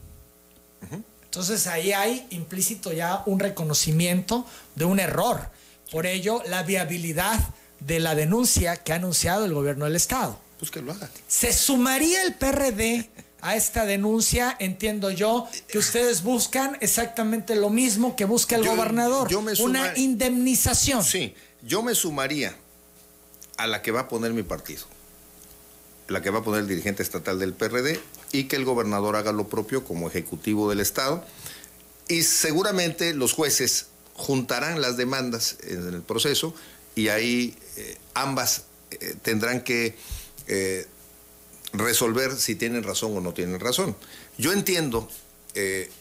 Entonces 1.37 1.67
ahí 1.67 1.93
hay 1.93 2.27
implícito 2.31 2.95
ya 2.95 3.23
un 3.27 3.39
reconocimiento 3.39 4.47
de 4.75 4.87
un 4.87 4.99
error. 4.99 5.51
Por 5.93 6.07
ello, 6.07 6.43
la 6.47 6.63
viabilidad 6.63 7.39
de 7.79 8.01
la 8.01 8.15
denuncia 8.15 8.77
que 8.79 8.95
ha 8.95 8.97
anunciado 8.97 9.45
el 9.45 9.53
gobierno 9.53 9.85
del 9.85 9.97
Estado. 9.97 10.41
Pues 10.59 10.71
que 10.71 10.81
lo 10.81 10.93
haga. 10.93 11.11
¿Se 11.29 11.53
sumaría 11.53 12.23
el 12.23 12.37
PRD 12.37 13.11
a 13.43 13.55
esta 13.55 13.85
denuncia? 13.85 14.57
Entiendo 14.59 15.11
yo 15.11 15.47
que 15.69 15.77
ustedes 15.77 16.23
buscan 16.23 16.79
exactamente 16.81 17.55
lo 17.55 17.69
mismo 17.69 18.17
que 18.17 18.25
busca 18.25 18.57
el 18.57 18.65
Yo- 18.65 18.75
gobernador, 18.75 19.29
yo 19.29 19.43
me 19.43 19.53
una 19.59 19.93
indemnización. 19.99 21.05
Sí, 21.05 21.35
yo 21.61 21.83
me 21.83 21.95
sumaría 21.95 22.57
a 23.59 23.67
la 23.67 23.83
que 23.83 23.91
va 23.91 24.01
a 24.01 24.09
poner 24.09 24.33
mi 24.33 24.43
partido, 24.43 24.87
la 26.09 26.23
que 26.23 26.31
va 26.31 26.41
a 26.41 26.43
poner 26.43 26.61
el 26.61 26.69
dirigente 26.69 27.03
estatal 27.03 27.39
del 27.39 27.53
PRD 27.53 28.01
y 28.33 28.45
que 28.45 28.57
el 28.57 28.65
gobernador 28.65 29.17
haga 29.17 29.33
lo 29.33 29.49
propio 29.49 29.85
como 29.85 30.09
ejecutivo 30.09 30.69
del 30.71 30.81
Estado. 30.81 31.25
Y 32.09 32.23
seguramente 32.23 33.15
los 33.15 33.33
jueces 33.33 33.87
juntarán 34.15 34.81
las 34.81 34.97
demandas 34.97 35.59
en 35.63 35.87
el 35.89 36.03
proceso 36.03 36.55
y 36.95 37.09
ahí 37.09 37.57
eh, 37.77 37.99
ambas 38.15 38.65
eh, 38.91 39.15
tendrán 39.23 39.63
que 39.63 39.95
eh, 40.47 40.87
resolver 41.73 42.35
si 42.37 42.55
tienen 42.55 42.85
razón 42.85 43.17
o 43.17 43.21
no 43.21 43.35
tienen 43.35 43.61
razón. 43.61 43.97
Yo 44.39 44.53
entiendo, 44.53 45.09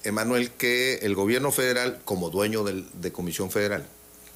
Emanuel, 0.03 0.51
que 0.51 0.95
el 1.03 1.15
gobierno 1.15 1.49
federal, 1.49 2.01
como 2.03 2.29
dueño 2.29 2.65
de 2.65 3.11
Comisión 3.13 3.49
Federal, 3.49 3.87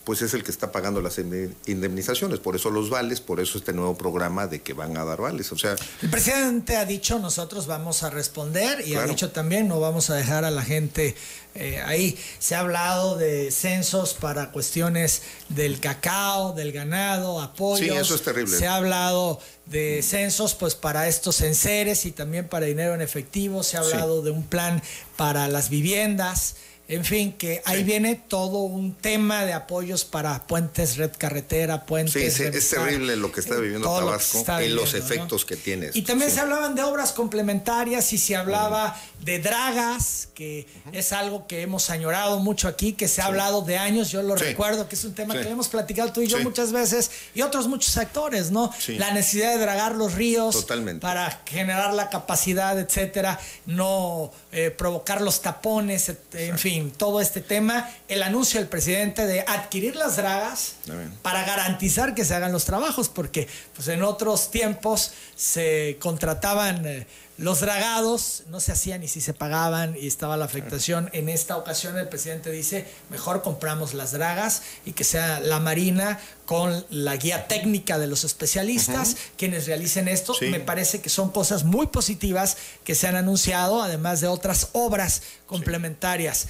pues 0.03 0.21
es 0.21 0.33
el 0.33 0.43
que 0.43 0.51
está 0.51 0.71
pagando 0.71 1.01
las 1.01 1.17
inde- 1.19 1.53
indemnizaciones, 1.65 2.39
por 2.39 2.55
eso 2.55 2.69
los 2.71 2.89
vales, 2.89 3.21
por 3.21 3.39
eso 3.39 3.57
este 3.57 3.73
nuevo 3.73 3.97
programa 3.97 4.47
de 4.47 4.61
que 4.61 4.73
van 4.73 4.97
a 4.97 5.05
dar 5.05 5.21
vales. 5.21 5.51
O 5.51 5.57
sea, 5.57 5.75
El 6.01 6.09
presidente 6.09 6.77
ha 6.77 6.85
dicho, 6.85 7.19
nosotros 7.19 7.67
vamos 7.67 8.03
a 8.03 8.09
responder 8.09 8.87
y 8.87 8.95
ha 8.95 9.03
dicho 9.05 9.31
también, 9.31 9.67
no 9.67 9.79
vamos 9.79 10.09
a 10.09 10.15
dejar 10.15 10.45
a 10.45 10.51
la 10.51 10.63
gente 10.63 11.15
eh, 11.55 11.81
ahí. 11.85 12.17
Se 12.39 12.55
ha 12.55 12.59
hablado 12.59 13.17
de 13.17 13.51
censos 13.51 14.13
para 14.13 14.51
cuestiones 14.51 15.23
del 15.49 15.79
cacao, 15.79 16.53
del 16.53 16.71
ganado, 16.71 17.41
apoyos. 17.41 17.79
Sí, 17.79 17.89
eso 17.89 18.15
es 18.15 18.21
terrible. 18.21 18.57
Se 18.57 18.67
ha 18.67 18.75
hablado 18.75 19.39
de 19.65 20.01
censos 20.03 20.55
pues 20.55 20.75
para 20.75 21.07
estos 21.07 21.41
enseres 21.41 22.05
y 22.05 22.11
también 22.11 22.47
para 22.47 22.65
dinero 22.67 22.93
en 22.95 23.01
efectivo. 23.01 23.63
Se 23.63 23.77
ha 23.77 23.83
Sí. 23.83 23.91
hablado 23.91 24.21
de 24.21 24.31
un 24.31 24.43
plan 24.43 24.81
para 25.17 25.47
las 25.47 25.69
viviendas. 25.69 26.55
En 26.89 27.05
fin, 27.05 27.33
que 27.33 27.61
ahí 27.65 27.77
Sí. 27.77 27.83
viene 27.83 28.15
todo 28.15 28.57
un 28.63 28.95
tema 28.95 29.45
de 29.45 29.53
apoyos 29.53 30.05
para 30.05 30.45
puentes, 30.47 30.97
red 30.97 31.11
carretera, 31.15 31.85
puentes. 31.85 32.13
sí, 32.13 32.31
sí, 32.31 32.43
es 32.51 32.69
terrible 32.69 33.15
lo 33.15 33.31
que 33.31 33.41
está 33.41 33.55
eh, 33.55 33.61
viviendo 33.61 33.87
lo 33.87 34.05
Tabasco 34.07 34.43
y 34.61 34.69
los 34.69 34.95
efectos 34.95 35.45
que 35.45 35.55
tiene. 35.55 35.91
Y 35.93 35.99
esto, 35.99 36.07
también 36.07 36.31
sí. 36.31 36.37
se 36.37 36.41
hablaban 36.41 36.73
de 36.73 36.81
obras 36.81 37.11
complementarias 37.11 38.11
y 38.11 38.17
se 38.17 38.35
hablaba 38.35 38.99
de 39.21 39.37
dragas, 39.37 40.29
que 40.33 40.65
es 40.91 41.13
algo 41.13 41.45
que 41.45 41.61
hemos 41.61 41.91
añorado 41.91 42.39
mucho 42.39 42.67
aquí, 42.67 42.93
que 42.93 43.07
se 43.07 43.21
ha 43.21 43.25
hablado 43.25 43.61
de 43.61 43.77
años, 43.77 44.09
yo 44.09 44.23
lo 44.23 44.35
recuerdo, 44.35 44.89
que 44.89 44.95
es 44.95 45.03
un 45.03 45.13
tema 45.13 45.35
que 45.39 45.47
hemos 45.47 45.67
platicado 45.67 46.11
tú 46.11 46.21
y 46.21 46.27
yo 46.27 46.39
muchas 46.39 46.71
veces, 46.71 47.11
y 47.35 47.43
otros 47.43 47.67
muchos 47.67 47.95
actores, 47.97 48.49
¿no? 48.49 48.73
La 48.87 49.11
necesidad 49.13 49.53
de 49.53 49.59
dragar 49.59 49.95
los 49.95 50.13
ríos 50.15 50.55
Totalmente. 50.55 51.01
para 51.01 51.43
generar 51.45 51.93
la 51.93 52.09
capacidad, 52.09 52.79
etcétera, 52.79 53.39
no 53.67 54.31
eh, 54.51 54.71
provocar 54.71 55.21
los 55.21 55.41
tapones, 55.43 56.11
en 56.33 56.57
fin, 56.57 56.78
todo 56.91 57.21
este 57.21 57.41
tema, 57.41 57.89
el 58.07 58.23
anuncio 58.23 58.59
del 58.59 58.69
presidente 58.69 59.25
de 59.25 59.41
adquirir 59.41 59.95
las 59.95 60.15
dragas 60.17 60.75
para 61.21 61.43
garantizar 61.43 62.15
que 62.15 62.25
se 62.25 62.33
hagan 62.35 62.51
los 62.51 62.65
trabajos, 62.65 63.09
porque 63.09 63.47
pues 63.75 63.87
en 63.89 64.03
otros 64.03 64.51
tiempos 64.51 65.11
se 65.35 65.97
contrataban 65.99 66.85
eh, 66.85 67.07
los 67.39 67.61
dragados, 67.61 68.43
no 68.49 68.59
se 68.59 68.73
hacían 68.73 69.01
y 69.01 69.07
si 69.07 69.21
se 69.21 69.33
pagaban 69.33 69.95
y 69.97 70.07
estaba 70.07 70.35
la 70.35 70.43
afectación. 70.43 71.09
En 71.13 71.29
esta 71.29 71.55
ocasión 71.55 71.97
el 71.97 72.09
presidente 72.09 72.51
dice, 72.51 72.85
mejor 73.09 73.41
compramos 73.41 73.93
las 73.93 74.11
dragas 74.11 74.61
y 74.85 74.91
que 74.91 75.05
sea 75.05 75.39
la 75.39 75.61
Marina 75.61 76.19
con 76.45 76.85
la 76.89 77.15
guía 77.15 77.47
técnica 77.47 77.97
de 77.97 78.07
los 78.07 78.25
especialistas 78.25 79.15
quienes 79.37 79.67
realicen 79.67 80.09
esto. 80.09 80.33
Sí. 80.33 80.47
Me 80.47 80.59
parece 80.59 80.99
que 80.99 81.09
son 81.09 81.31
cosas 81.31 81.63
muy 81.63 81.87
positivas 81.87 82.57
que 82.83 82.93
se 82.93 83.07
han 83.07 83.15
anunciado, 83.15 83.81
además 83.81 84.19
de 84.19 84.27
otras 84.27 84.69
obras 84.73 85.21
complementarias. 85.47 86.47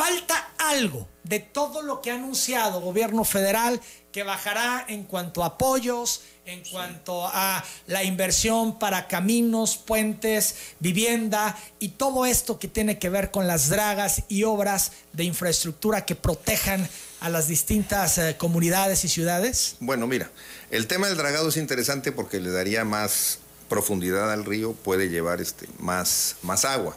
Falta 0.00 0.48
algo 0.56 1.06
de 1.24 1.40
todo 1.40 1.82
lo 1.82 2.00
que 2.00 2.10
ha 2.10 2.14
anunciado 2.14 2.80
gobierno 2.80 3.22
federal 3.22 3.78
que 4.12 4.22
bajará 4.22 4.86
en 4.88 5.04
cuanto 5.04 5.42
a 5.42 5.48
apoyos, 5.48 6.22
en 6.46 6.62
cuanto 6.70 7.26
a 7.26 7.62
la 7.86 8.02
inversión 8.02 8.78
para 8.78 9.08
caminos, 9.08 9.76
puentes, 9.76 10.54
vivienda 10.78 11.54
y 11.80 11.88
todo 11.90 12.24
esto 12.24 12.58
que 12.58 12.66
tiene 12.66 12.98
que 12.98 13.10
ver 13.10 13.30
con 13.30 13.46
las 13.46 13.68
dragas 13.68 14.22
y 14.28 14.44
obras 14.44 14.92
de 15.12 15.24
infraestructura 15.24 16.06
que 16.06 16.14
protejan 16.14 16.88
a 17.20 17.28
las 17.28 17.46
distintas 17.46 18.16
eh, 18.16 18.36
comunidades 18.38 19.04
y 19.04 19.08
ciudades. 19.10 19.76
Bueno, 19.80 20.06
mira, 20.06 20.30
el 20.70 20.86
tema 20.86 21.08
del 21.08 21.18
dragado 21.18 21.50
es 21.50 21.58
interesante 21.58 22.10
porque 22.10 22.40
le 22.40 22.50
daría 22.50 22.86
más 22.86 23.40
profundidad 23.68 24.32
al 24.32 24.46
río, 24.46 24.72
puede 24.72 25.10
llevar 25.10 25.42
este, 25.42 25.68
más, 25.78 26.36
más 26.40 26.64
agua. 26.64 26.96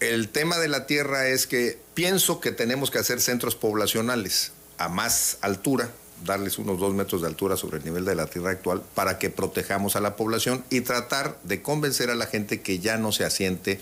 El 0.00 0.28
tema 0.28 0.58
de 0.58 0.68
la 0.68 0.86
tierra 0.86 1.28
es 1.28 1.46
que 1.46 1.78
pienso 1.94 2.40
que 2.40 2.52
tenemos 2.52 2.90
que 2.90 2.98
hacer 2.98 3.20
centros 3.20 3.56
poblacionales 3.56 4.52
a 4.76 4.90
más 4.90 5.38
altura, 5.40 5.90
darles 6.22 6.58
unos 6.58 6.78
dos 6.78 6.92
metros 6.92 7.22
de 7.22 7.28
altura 7.28 7.56
sobre 7.56 7.78
el 7.78 7.84
nivel 7.84 8.04
de 8.04 8.14
la 8.14 8.26
tierra 8.26 8.50
actual 8.50 8.82
para 8.94 9.18
que 9.18 9.30
protejamos 9.30 9.96
a 9.96 10.02
la 10.02 10.14
población 10.14 10.64
y 10.68 10.82
tratar 10.82 11.38
de 11.44 11.62
convencer 11.62 12.10
a 12.10 12.14
la 12.14 12.26
gente 12.26 12.60
que 12.60 12.78
ya 12.78 12.98
no 12.98 13.10
se 13.10 13.24
asiente 13.24 13.80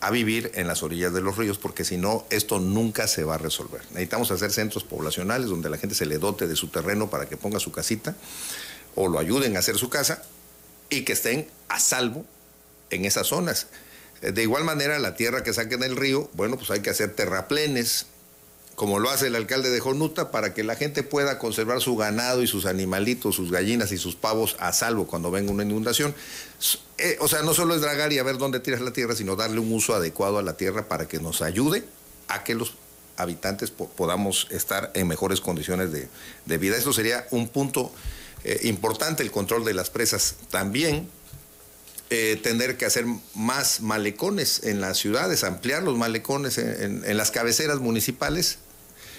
a 0.00 0.10
vivir 0.10 0.50
en 0.54 0.66
las 0.66 0.82
orillas 0.82 1.12
de 1.12 1.20
los 1.20 1.36
ríos, 1.36 1.58
porque 1.58 1.84
si 1.84 1.96
no, 1.96 2.26
esto 2.30 2.58
nunca 2.58 3.06
se 3.06 3.22
va 3.22 3.36
a 3.36 3.38
resolver. 3.38 3.82
Necesitamos 3.90 4.32
hacer 4.32 4.52
centros 4.52 4.82
poblacionales 4.82 5.48
donde 5.48 5.70
la 5.70 5.78
gente 5.78 5.94
se 5.94 6.06
le 6.06 6.18
dote 6.18 6.48
de 6.48 6.56
su 6.56 6.68
terreno 6.68 7.08
para 7.08 7.28
que 7.28 7.36
ponga 7.36 7.60
su 7.60 7.70
casita 7.70 8.16
o 8.96 9.06
lo 9.06 9.20
ayuden 9.20 9.56
a 9.56 9.60
hacer 9.60 9.78
su 9.78 9.90
casa 9.90 10.24
y 10.90 11.02
que 11.02 11.12
estén 11.12 11.48
a 11.68 11.78
salvo 11.78 12.24
en 12.90 13.04
esas 13.04 13.28
zonas. 13.28 13.68
De 14.22 14.42
igual 14.42 14.64
manera, 14.64 14.98
la 14.98 15.14
tierra 15.14 15.42
que 15.42 15.52
saquen 15.52 15.80
del 15.80 15.96
río, 15.96 16.30
bueno, 16.32 16.56
pues 16.56 16.70
hay 16.70 16.80
que 16.80 16.90
hacer 16.90 17.14
terraplenes, 17.14 18.06
como 18.74 18.98
lo 18.98 19.08
hace 19.08 19.28
el 19.28 19.36
alcalde 19.36 19.70
de 19.70 19.80
Jonuta, 19.80 20.30
para 20.30 20.52
que 20.52 20.62
la 20.64 20.76
gente 20.76 21.02
pueda 21.02 21.38
conservar 21.38 21.80
su 21.80 21.96
ganado 21.96 22.42
y 22.42 22.46
sus 22.46 22.66
animalitos, 22.66 23.34
sus 23.34 23.50
gallinas 23.50 23.92
y 23.92 23.98
sus 23.98 24.16
pavos 24.16 24.56
a 24.58 24.72
salvo 24.72 25.06
cuando 25.06 25.30
venga 25.30 25.50
una 25.50 25.62
inundación. 25.62 26.14
Eh, 26.98 27.16
o 27.20 27.28
sea, 27.28 27.42
no 27.42 27.54
solo 27.54 27.74
es 27.74 27.80
dragar 27.80 28.12
y 28.12 28.18
a 28.18 28.22
ver 28.22 28.38
dónde 28.38 28.60
tiras 28.60 28.80
la 28.80 28.92
tierra, 28.92 29.14
sino 29.14 29.36
darle 29.36 29.60
un 29.60 29.72
uso 29.72 29.94
adecuado 29.94 30.38
a 30.38 30.42
la 30.42 30.56
tierra 30.56 30.88
para 30.88 31.08
que 31.08 31.20
nos 31.20 31.40
ayude 31.40 31.84
a 32.28 32.42
que 32.44 32.54
los 32.54 32.74
habitantes 33.16 33.70
po- 33.70 33.88
podamos 33.88 34.46
estar 34.50 34.90
en 34.92 35.08
mejores 35.08 35.40
condiciones 35.40 35.90
de, 35.92 36.08
de 36.44 36.58
vida. 36.58 36.76
Esto 36.76 36.92
sería 36.92 37.26
un 37.30 37.48
punto 37.48 37.92
eh, 38.44 38.60
importante, 38.64 39.22
el 39.22 39.30
control 39.30 39.64
de 39.64 39.72
las 39.72 39.88
presas. 39.88 40.34
También 40.50 41.08
eh, 42.10 42.38
tener 42.42 42.76
que 42.76 42.84
hacer 42.86 43.04
más 43.34 43.80
malecones 43.80 44.62
en 44.64 44.80
las 44.80 44.98
ciudades, 44.98 45.42
ampliar 45.44 45.82
los 45.82 45.96
malecones 45.98 46.58
en, 46.58 46.82
en- 46.82 47.04
en 47.04 47.16
las 47.16 47.30
cabeceras 47.30 47.78
municipales, 47.80 48.58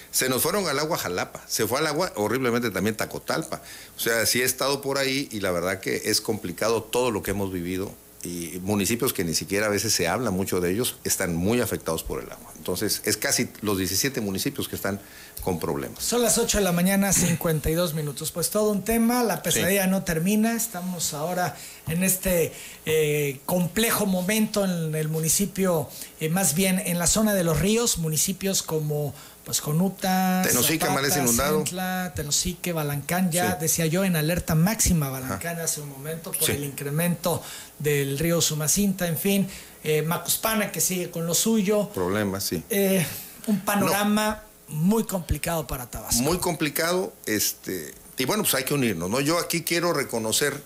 Se 0.09 0.29
nos 0.29 0.41
fueron 0.41 0.65
al 0.67 0.79
agua 0.79 0.97
Jalapa, 0.97 1.43
se 1.49 1.67
fue 1.67 1.79
al 1.79 1.85
agua 1.87 2.11
horriblemente 2.15 2.71
también 2.71 2.95
Tacotalpa. 2.95 3.61
O 3.97 3.99
sea, 3.99 4.25
sí 4.25 4.41
he 4.41 4.45
estado 4.45 4.81
por 4.81 4.97
ahí 4.97 5.27
y 5.31 5.41
la 5.41 5.51
verdad 5.51 5.81
que 5.81 6.03
es 6.05 6.21
complicado 6.21 6.81
todo 6.81 7.11
lo 7.11 7.21
que 7.21 7.31
hemos 7.31 7.51
vivido 7.51 7.91
y 8.23 8.59
municipios 8.63 9.13
que 9.13 9.23
ni 9.23 9.33
siquiera 9.33 9.67
a 9.67 9.69
veces 9.69 9.93
se 9.93 10.07
habla 10.07 10.31
mucho 10.31 10.59
de 10.59 10.71
ellos 10.71 10.97
están 11.03 11.35
muy 11.35 11.61
afectados 11.61 12.03
por 12.03 12.21
el 12.21 12.31
agua. 12.31 12.51
Entonces, 12.57 13.01
es 13.05 13.15
casi 13.15 13.49
los 13.61 13.77
17 13.77 14.21
municipios 14.21 14.67
que 14.67 14.75
están 14.75 14.99
con 15.43 15.59
problemas. 15.59 16.03
Son 16.03 16.21
las 16.21 16.37
8 16.37 16.57
de 16.57 16.63
la 16.63 16.71
mañana, 16.71 17.13
52 17.13 17.93
minutos. 17.93 18.31
Pues 18.31 18.49
todo 18.49 18.71
un 18.71 18.83
tema, 18.83 19.23
la 19.23 19.43
pesadilla 19.43 19.87
no 19.87 20.03
termina. 20.03 20.55
Estamos 20.55 21.13
ahora 21.13 21.55
en 21.87 22.03
este 22.03 22.51
eh, 22.85 23.39
complejo 23.45 24.05
momento 24.05 24.65
en 24.65 24.95
el 24.95 25.09
municipio, 25.09 25.87
eh, 26.19 26.29
más 26.29 26.55
bien 26.55 26.81
en 26.85 26.99
la 26.99 27.07
zona 27.07 27.33
de 27.33 27.43
los 27.43 27.59
ríos, 27.59 27.99
municipios 27.99 28.63
como 28.63 29.13
pues 29.47 29.61
Conuta, 29.61 30.41
Tenosique, 30.45 30.85
Zapata, 30.85 31.19
inundado. 31.19 31.59
Centla, 31.59 32.11
Tenosique, 32.13 32.73
Balancán, 32.73 33.31
ya 33.31 33.55
decía 33.55 33.85
yo 33.85 34.03
en 34.03 34.17
alerta 34.17 34.55
máxima 34.55 35.09
Balancán 35.09 35.57
hace 35.61 35.79
un 35.79 35.87
momento 35.87 36.33
por 36.33 36.51
el 36.51 36.65
incremento 36.65 37.41
del 37.79 38.19
río 38.19 38.41
Sumacinta, 38.41 39.07
en 39.07 39.17
fin, 39.17 39.47
eh, 39.85 40.01
Macuspana 40.01 40.69
que 40.69 40.81
sigue 40.81 41.09
con 41.11 41.25
lo 41.25 41.33
suyo. 41.33 41.87
Problemas, 41.93 42.43
sí. 42.43 42.61
Eh, 42.69 43.07
un 43.47 43.61
panorama 43.61 44.43
muy 44.67 45.05
complicado 45.05 45.65
para 45.65 45.89
Tabasco. 45.89 46.21
Muy 46.23 46.39
complicado, 46.39 47.13
este, 47.25 47.93
y 48.17 48.25
bueno, 48.25 48.43
pues 48.43 48.53
hay 48.53 48.65
que 48.65 48.73
unirnos, 48.73 49.09
¿no? 49.09 49.21
Yo 49.21 49.39
aquí 49.39 49.61
quiero 49.61 49.93
reconocer, 49.93 50.61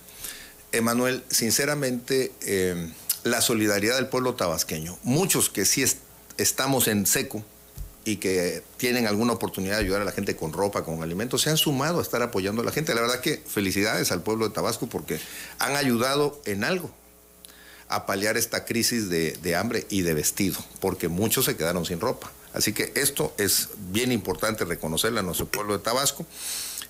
Emanuel, 0.72 1.24
sinceramente, 1.30 2.32
eh, 2.42 2.92
la 3.26 3.42
solidaridad 3.42 3.98
del 3.98 4.08
pueblo 4.08 4.34
tabasqueño. 4.34 4.98
Muchos 5.04 5.52
que 5.52 5.66
sí 5.66 5.86
estamos 6.38 6.88
en 6.88 7.06
seco, 7.06 7.46
y 8.04 8.18
que 8.18 8.64
tienen 8.78 9.06
alguna 9.06 9.34
oportunidad 9.34 9.76
de 9.76 9.82
ayudar 9.82 10.02
a 10.02 10.06
la 10.06 10.12
gente 10.12 10.36
con 10.36 10.54
ropa, 10.54 10.84
con 10.84 11.04
alimentos, 11.04 11.42
se 11.42 11.50
han 11.50 11.58
sumado 11.58 12.00
a 12.00 12.02
estar 12.02 12.22
apoyando 12.22 12.62
a 12.62 12.66
la 12.66 12.72
gente. 12.72 12.96
La 12.96 13.02
verdad 13.02 13.20
que 13.20 13.38
felicidades 13.48 14.12
al 14.12 14.24
pueblo 14.24 14.48
de 14.48 14.54
Tabasco 14.54 14.88
porque 14.88 15.20
han 15.60 15.76
ayudado 15.76 16.42
en 16.46 16.64
algo 16.64 16.92
a 17.88 18.06
paliar 18.06 18.38
esta 18.38 18.66
crisis 18.66 19.10
de, 19.10 19.56
hambre 19.56 19.86
y 19.90 20.02
de 20.02 20.14
vestido, 20.14 20.58
porque 20.80 21.10
muchos 21.10 21.46
se 21.46 21.56
quedaron 21.56 21.86
sin 21.86 22.00
ropa. 22.00 22.32
Así 22.54 22.74
que 22.74 22.92
esto 22.96 23.34
es 23.38 23.70
bien 23.92 24.12
importante 24.12 24.66
reconocerle 24.66 25.20
a 25.20 25.24
nuestro 25.24 25.46
pueblo 25.46 25.78
de 25.78 25.84
Tabasco. 25.84 26.26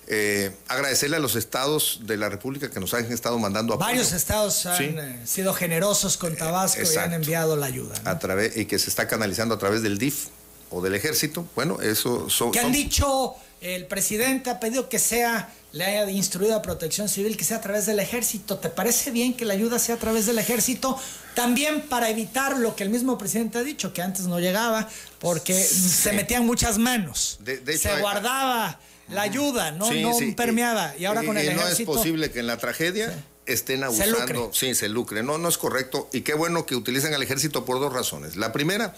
Eh, 0.08 0.50
agradecerle 0.66 1.16
a 1.16 1.20
los 1.20 1.36
estados 1.36 2.00
de 2.04 2.16
la 2.16 2.28
República 2.28 2.70
que 2.70 2.80
nos 2.80 2.92
han 2.94 3.10
estado 3.12 3.38
mandando 3.38 3.74
apoyo. 3.74 3.86
Varios 3.86 4.12
estados 4.12 4.66
han 4.66 4.98
eh, 4.98 5.20
sido 5.24 5.54
generosos 5.54 6.16
con 6.16 6.36
Tabasco 6.36 6.82
y 6.82 6.96
han 6.96 7.12
enviado 7.12 7.56
la 7.56 7.66
ayuda. 7.66 7.94
A 8.04 8.18
través, 8.18 8.56
y 8.56 8.66
que 8.66 8.78
se 8.78 8.90
está 8.90 9.06
canalizando 9.06 9.54
a 9.54 9.58
través 9.58 9.82
del 9.82 9.98
DIF 9.98 10.26
o 10.72 10.80
del 10.80 10.94
ejército, 10.94 11.46
bueno, 11.54 11.80
eso 11.80 12.28
son... 12.30 12.50
Que 12.50 12.60
han 12.60 12.72
dicho, 12.72 13.34
el 13.60 13.86
presidente 13.86 14.50
ha 14.50 14.58
pedido 14.58 14.88
que 14.88 14.98
sea, 14.98 15.52
le 15.72 15.84
haya 15.84 16.10
instruido 16.10 16.56
a 16.56 16.62
protección 16.62 17.08
civil 17.08 17.36
que 17.36 17.44
sea 17.44 17.58
a 17.58 17.60
través 17.60 17.86
del 17.86 17.98
ejército. 18.00 18.58
¿Te 18.58 18.68
parece 18.68 19.10
bien 19.10 19.34
que 19.34 19.44
la 19.44 19.54
ayuda 19.54 19.78
sea 19.78 19.94
a 19.96 19.98
través 19.98 20.26
del 20.26 20.38
ejército? 20.38 20.98
También 21.34 21.82
para 21.82 22.10
evitar 22.10 22.58
lo 22.58 22.74
que 22.74 22.82
el 22.82 22.90
mismo 22.90 23.18
presidente 23.18 23.58
ha 23.58 23.62
dicho, 23.62 23.92
que 23.92 24.02
antes 24.02 24.26
no 24.26 24.40
llegaba, 24.40 24.88
porque 25.18 25.54
se 25.54 26.12
metían 26.12 26.46
muchas 26.46 26.78
manos. 26.78 27.38
se 27.78 28.00
guardaba 28.00 28.80
la 29.08 29.22
ayuda, 29.22 29.72
no, 29.72 29.92
no 29.92 30.12
permeaba. 30.36 30.94
Y 30.98 31.04
ahora 31.04 31.22
con 31.22 31.36
el 31.36 31.48
ejército... 31.48 31.92
No 31.92 31.98
es 31.98 31.98
posible 31.98 32.30
que 32.30 32.40
en 32.40 32.46
la 32.46 32.56
tragedia... 32.56 33.14
estén 33.44 33.82
abusando, 33.82 34.52
sí, 34.54 34.74
se 34.74 34.88
lucre. 34.88 35.22
No, 35.22 35.36
no 35.36 35.48
es 35.48 35.58
correcto. 35.58 36.08
Y 36.12 36.20
qué 36.20 36.34
bueno 36.34 36.64
que 36.64 36.76
utilicen 36.76 37.12
al 37.12 37.22
ejército 37.22 37.64
por 37.64 37.80
dos 37.80 37.92
razones. 37.92 38.36
La 38.36 38.52
primera, 38.52 38.94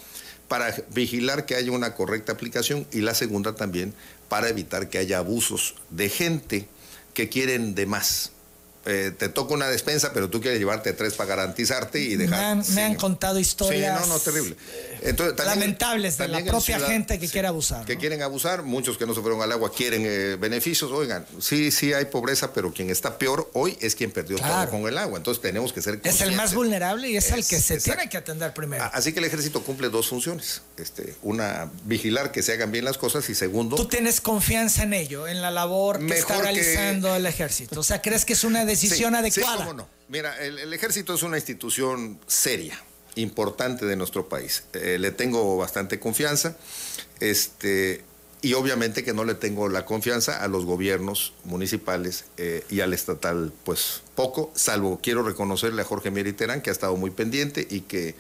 para 0.49 0.75
vigilar 0.93 1.47
que 1.47 1.55
haya 1.57 1.73
una 1.73 1.95
correcta 1.95 2.33
aplicación 2.33 2.87
y 2.93 3.01
la 3.01 3.15
segunda 3.15 3.55
también 3.55 3.95
para 4.29 4.49
evitar 4.49 4.89
que 4.89 4.99
haya 4.99 5.19
abusos 5.19 5.75
de 5.91 6.09
gente 6.09 6.69
que 7.15 7.29
quieren 7.29 7.75
de 7.75 7.87
más. 7.87 8.34
Eh, 8.87 9.13
te 9.17 9.31
toca 9.31 9.55
una 9.55 9.69
despensa, 9.69 10.13
pero 10.13 10.29
tú 10.29 10.43
quieres 10.43 10.61
llevarte 10.61 10.93
tres 10.93 11.15
para 11.15 11.29
garantizarte 11.31 12.01
y 12.01 12.17
dejar. 12.17 12.57
Me 12.71 12.83
han, 12.83 12.95
contado 12.97 13.39
historias. 13.39 14.03
Sí, 14.03 14.09
no, 14.09 14.15
no, 14.15 14.21
terrible. 14.21 14.57
lamentables 15.45 16.19
de 16.19 16.29
la 16.29 16.45
propia 16.45 16.79
gente 16.81 17.19
que 17.19 17.29
quiere 17.29 17.49
abusar. 17.49 17.87
Que 17.87 17.97
quieren 17.97 18.21
abusar, 18.23 18.63
muchos 18.63 18.99
que 18.99 19.07
no 19.07 19.15
se 19.15 19.23
fueron 19.23 19.41
al 19.41 19.53
agua 19.53 19.73
quieren 19.73 20.03
eh, 20.05 20.37
beneficios. 20.39 20.93
Oigan, 20.93 21.25
sí, 21.41 21.71
sí 21.71 21.95
hay 21.95 22.07
pobreza, 22.07 22.53
pero 22.53 22.73
quien 22.73 22.91
está 22.91 23.17
peor 23.17 23.51
hoy 23.55 23.79
es 23.81 23.95
quien 23.95 24.11
perdió 24.11 24.37
todo 24.37 24.71
con 24.71 24.87
el 24.87 24.99
agua. 24.99 25.17
Entonces 25.17 25.41
tenemos 25.41 25.73
que 25.73 25.81
ser 25.81 26.01
Es 26.05 26.21
el 26.21 26.33
más 26.33 26.55
vulnerable 26.55 27.09
y 27.09 27.17
es, 27.17 27.31
el 27.31 27.47
que 27.47 27.61
se 27.61 27.81
tiene 27.81 28.09
que 28.11 28.19
atender 28.19 28.53
primero. 28.53 28.85
Así 28.93 29.13
que 29.13 29.21
el 29.21 29.25
ejército 29.25 29.63
cumple 29.63 29.89
dos 29.89 30.09
funciones. 30.09 30.61
Este, 30.77 31.15
una, 31.23 31.71
vigilar 31.85 32.33
que 32.33 32.43
se 32.43 32.53
hagan 32.53 32.71
bien 32.71 32.85
las 32.85 32.99
cosas 32.99 33.29
y 33.31 33.35
segundo. 33.35 33.77
Tú 33.77 33.89
tienes 33.89 34.21
confianza 34.21 34.83
en 34.83 34.93
ello, 34.93 35.27
en 35.27 35.41
la 35.41 35.51
labor 35.51 36.05
que 36.05 36.19
está 36.19 36.41
realizando 36.41 37.15
el 37.15 37.25
ejército. 37.25 37.81
O 37.81 37.83
sea, 37.83 38.03
¿crees 38.03 38.27
que 38.27 38.35
es 38.35 38.45
una 38.45 38.65
decisión 38.75 39.15
adecuada. 39.15 39.73
no. 39.73 39.89
Mira, 40.09 40.37
el, 40.39 40.73
ejército 40.73 41.15
es 41.15 41.23
una 41.23 41.37
institución 41.37 42.21
seria, 42.27 42.79
importante 43.15 43.87
de 43.87 43.97
nuestro 43.97 44.29
país. 44.29 44.65
Eh, 44.75 44.99
le 44.99 45.11
tengo 45.11 45.57
bastante 45.57 45.99
confianza. 45.99 46.57
Este, 47.21 48.05
y 48.45 48.53
obviamente 48.53 49.05
que 49.05 49.15
no 49.15 49.25
le 49.25 49.35
tengo 49.35 49.71
la 49.71 49.87
confianza 49.87 50.45
a 50.45 50.49
los 50.49 50.67
gobiernos 50.67 51.33
municipales 51.45 52.27
eh, 52.37 52.63
y 52.69 52.81
al 52.81 52.93
estatal, 52.93 53.55
pues 53.65 54.03
poco, 54.15 54.53
salvo 54.55 55.01
quiero 55.03 55.23
reconocerle 55.23 55.81
a 55.81 55.85
Jorge 55.87 56.11
Mieriterán, 56.11 56.61
que 56.61 56.69
ha 56.69 56.73
estado 56.73 56.95
muy 56.97 57.11
pendiente 57.11 57.67
y 57.71 57.81
que 57.81 58.15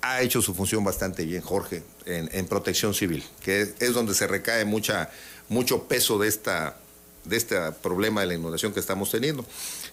ha 0.00 0.22
hecho 0.22 0.40
su 0.40 0.54
función 0.54 0.82
bastante 0.82 1.26
bien, 1.26 1.42
Jorge, 1.42 1.82
en, 2.06 2.46
protección 2.46 2.94
civil, 2.94 3.22
que 3.42 3.74
es, 3.78 3.92
donde 3.92 4.14
se 4.14 4.26
recae 4.26 4.64
mucha, 4.64 5.10
mucho 5.50 5.88
peso 5.88 6.18
de 6.18 6.28
esta 6.28 6.78
de 7.28 7.36
este 7.36 7.56
problema 7.82 8.20
de 8.22 8.28
la 8.28 8.34
inundación 8.34 8.72
que 8.72 8.80
estamos 8.80 9.10
teniendo. 9.10 9.44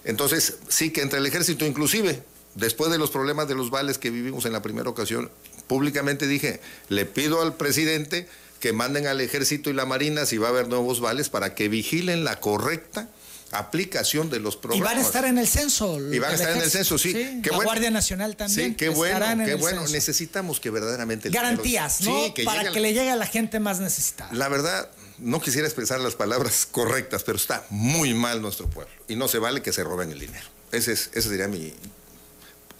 Entonces, 0.04 0.58
sí 0.68 0.90
que 0.90 1.02
entre 1.02 1.18
el 1.18 1.26
ejército, 1.26 1.64
inclusive, 1.64 2.22
después 2.54 2.90
de 2.90 2.98
los 2.98 3.10
problemas 3.10 3.48
de 3.48 3.54
los 3.54 3.70
vales 3.70 3.98
que 3.98 4.10
vivimos 4.10 4.44
en 4.44 4.52
la 4.52 4.62
primera 4.62 4.88
ocasión, 4.88 5.30
públicamente 5.66 6.26
dije, 6.26 6.60
le 6.88 7.04
pido 7.06 7.42
al 7.42 7.56
presidente 7.56 8.28
que 8.60 8.72
manden 8.72 9.06
al 9.06 9.20
ejército 9.20 9.70
y 9.70 9.74
la 9.74 9.84
marina 9.84 10.26
si 10.26 10.38
va 10.38 10.48
a 10.48 10.50
haber 10.50 10.68
nuevos 10.68 11.00
vales 11.00 11.28
para 11.28 11.54
que 11.54 11.68
vigilen 11.68 12.24
la 12.24 12.40
correcta 12.40 13.08
aplicación 13.52 14.30
de 14.30 14.40
los 14.40 14.56
programas. 14.56 14.92
Y 14.92 14.94
van 14.94 14.98
a 14.98 15.06
estar 15.06 15.24
en 15.24 15.38
el 15.38 15.46
censo. 15.46 15.98
Y 16.12 16.18
van 16.18 16.32
a 16.32 16.34
estar 16.34 16.56
en 16.56 16.62
el 16.62 16.70
censo, 16.70 16.98
sí. 16.98 17.12
qué 17.42 17.50
la 17.50 17.62
Guardia 17.62 17.90
Nacional 17.90 18.36
también. 18.36 18.70
Sí, 18.70 18.74
qué 18.74 18.88
bueno, 18.88 19.44
qué 19.44 19.54
bueno. 19.54 19.86
Necesitamos 19.88 20.60
que 20.60 20.70
verdaderamente... 20.70 21.30
Garantías, 21.30 22.00
¿no? 22.02 22.34
para 22.44 22.70
que 22.72 22.80
le 22.80 22.92
llegue 22.92 23.10
a 23.10 23.16
la 23.16 23.26
gente 23.26 23.60
más 23.60 23.80
necesitada. 23.80 24.32
La 24.32 24.48
verdad, 24.48 24.88
no 25.18 25.40
quisiera 25.40 25.66
expresar 25.66 26.00
las 26.00 26.14
palabras 26.14 26.66
correctas, 26.70 27.22
pero 27.22 27.36
está 27.36 27.64
muy 27.70 28.14
mal 28.14 28.42
nuestro 28.42 28.68
pueblo 28.68 28.92
y 29.08 29.16
no 29.16 29.28
se 29.28 29.38
vale 29.38 29.62
que 29.62 29.72
se 29.72 29.84
roben 29.84 30.10
el 30.10 30.18
dinero. 30.18 30.46
Ese, 30.72 30.92
es, 30.92 31.10
ese 31.12 31.28
sería 31.28 31.48
mi... 31.48 31.72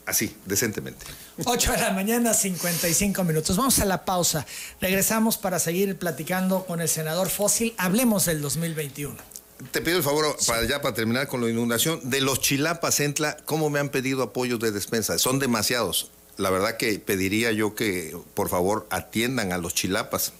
Así, 0.04 0.36
decentemente. 0.44 1.04
8 1.44 1.72
de 1.72 1.78
la 1.78 1.90
mañana, 1.90 2.32
55 2.32 3.24
minutos. 3.24 3.56
Vamos 3.56 3.80
a 3.80 3.84
la 3.84 4.04
pausa. 4.04 4.46
Regresamos 4.80 5.36
para 5.36 5.58
seguir 5.58 5.98
platicando 5.98 6.64
con 6.64 6.80
el 6.80 6.88
senador 6.88 7.28
Fósil. 7.28 7.74
Hablemos 7.76 8.24
del 8.26 8.40
2021. 8.40 9.16
Te 9.72 9.80
pido 9.80 9.96
el 9.96 10.04
favor, 10.04 10.36
para 10.46 10.64
ya 10.64 10.80
para 10.80 10.94
terminar 10.94 11.26
con 11.26 11.40
la 11.40 11.50
inundación, 11.50 11.98
de 12.08 12.20
los 12.20 12.40
chilapas, 12.40 13.00
Entla, 13.00 13.36
¿cómo 13.46 13.68
me 13.68 13.80
han 13.80 13.88
pedido 13.88 14.22
apoyos 14.22 14.60
de 14.60 14.70
despensa? 14.70 15.18
Son 15.18 15.40
demasiados. 15.40 16.10
La 16.36 16.50
verdad 16.50 16.76
que 16.76 16.98
pediría 17.00 17.50
yo 17.50 17.74
que, 17.74 18.16
por 18.34 18.48
favor, 18.48 18.86
atiendan 18.90 19.52
a 19.52 19.58
los 19.58 19.74
chilapas 19.74 20.34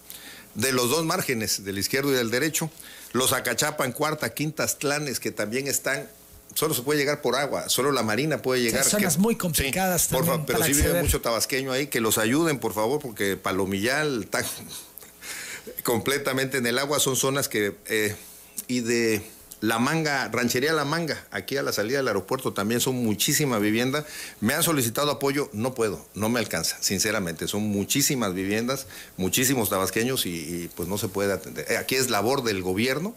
de 0.57 0.73
los 0.73 0.91
dos 0.91 1.05
márgenes, 1.05 1.65
del 1.65 1.79
izquierdo 1.79 2.11
y 2.13 2.15
del 2.15 2.31
derecho. 2.31 2.71
Los 3.13 3.33
Acachapan, 3.33 3.93
cuarta, 3.93 4.35
quintas 4.35 4.75
clanes 4.75 5.21
que 5.21 5.31
también 5.31 5.69
están 5.69 6.09
solo 6.55 6.75
se 6.75 6.83
puede 6.83 6.99
llegar 6.99 7.21
por 7.21 7.37
agua, 7.37 7.69
solo 7.69 7.93
la 7.93 8.03
marina 8.03 8.41
puede 8.41 8.63
llegar. 8.63 8.83
Son 8.83 9.01
zonas 9.01 9.19
muy 9.19 9.37
complicadas 9.37 10.09
también 10.09 10.47
Pero 10.47 10.65
si 10.65 10.73
vive 10.73 11.03
mucho 11.03 11.21
tabasqueño 11.21 11.71
ahí, 11.71 11.89
que 11.89 12.01
los 12.01 12.17
ayuden, 12.17 12.59
por 12.59 12.73
favor, 12.73 13.01
porque 13.01 13.37
Palomillal 13.37 14.25
está 14.25 14.43
completamente 15.83 16.59
en 16.59 16.67
el 16.67 16.79
agua, 16.79 16.99
son 16.99 17.17
zonas 17.17 17.49
que... 17.49 17.77
Eh, 17.87 18.17
y 18.69 18.81
de 18.81 19.23
la 19.61 19.79
Manga, 19.79 20.29
Ranchería 20.29 20.73
La 20.75 20.85
Manga, 20.85 21.27
aquí 21.31 21.57
a 21.57 21.63
la 21.63 21.73
salida 21.73 21.99
del 21.99 22.09
aeropuerto 22.09 22.53
también 22.53 22.81
son 22.81 22.97
muchísimas 22.97 23.61
viviendas. 23.61 24.05
Me 24.41 24.53
han 24.53 24.63
solicitado 24.63 25.11
apoyo, 25.11 25.49
no 25.53 25.75
puedo, 25.75 26.05
no 26.15 26.29
me 26.29 26.41
alcanza, 26.41 26.77
sinceramente. 26.81 27.49
Son 27.49 27.63
muchísimas 27.63 28.35
viviendas, 28.35 28.87
muchísimos 29.17 29.71
tabasqueños 29.71 30.27
y, 30.27 30.71
pues 30.77 30.89
no 30.89 30.99
se 30.99 31.09
puede 31.09 31.33
atender. 31.33 31.67
Eh, 31.71 31.79
aquí 31.79 31.95
es 31.95 32.11
labor 32.11 32.43
del 32.43 32.63
gobierno 32.63 33.15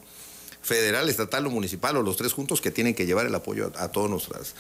federal, 0.62 1.10
estatal 1.10 1.46
o 1.46 1.50
municipal 1.50 1.98
o 1.98 2.04
los 2.04 2.16
tres 2.16 2.32
juntos 2.32 2.62
que 2.62 2.72
tienen 2.72 2.96
que 2.96 3.06
llevar 3.06 3.26
el 3.26 3.36
apoyo 3.36 3.72
a, 3.76 3.90
todos 3.90 4.10
nuestros 4.10 4.56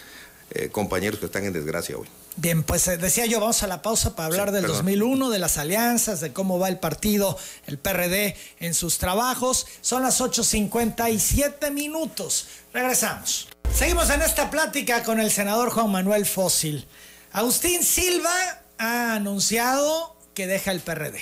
eh, 0.51 0.69
compañeros 0.69 1.19
que 1.19 1.27
están 1.27 1.45
en 1.45 1.53
desgracia 1.53 1.97
hoy. 1.97 2.07
Bien, 2.41 2.63
pues 2.63 2.88
eh, 2.88 2.95
decía 2.95 3.25
yo, 3.25 3.41
vamos 3.41 3.63
a 3.63 3.67
la 3.67 3.82
pausa 3.82 4.15
para 4.15 4.28
hablar 4.28 4.54
del 4.54 4.65
2001, 4.65 5.30
de 5.30 5.39
las 5.39 5.58
alianzas, 5.58 6.21
de 6.21 6.32
cómo 6.32 6.58
va 6.58 6.69
el 6.69 6.80
partido, 6.80 7.38
el 7.67 7.78
PRD 7.78 8.34
en 8.62 8.73
sus 8.73 8.97
trabajos. 8.97 9.67
Son 9.82 10.04
las 10.04 10.21
8.57 10.21 11.69
minutos. 11.71 12.47
Regresamos. 12.73 13.49
Seguimos 13.75 14.10
en 14.10 14.21
esta 14.21 14.49
plática 14.49 15.04
con 15.04 15.19
el 15.19 15.32
senador 15.32 15.69
Juan 15.71 15.91
Manuel 15.91 16.25
Fósil. 16.25 16.88
Agustín 17.34 17.84
Silva 17.84 18.62
ha 18.78 19.15
anunciado 19.15 20.15
que 20.34 20.47
deja 20.47 20.71
el 20.71 20.80
PRD. 20.80 21.19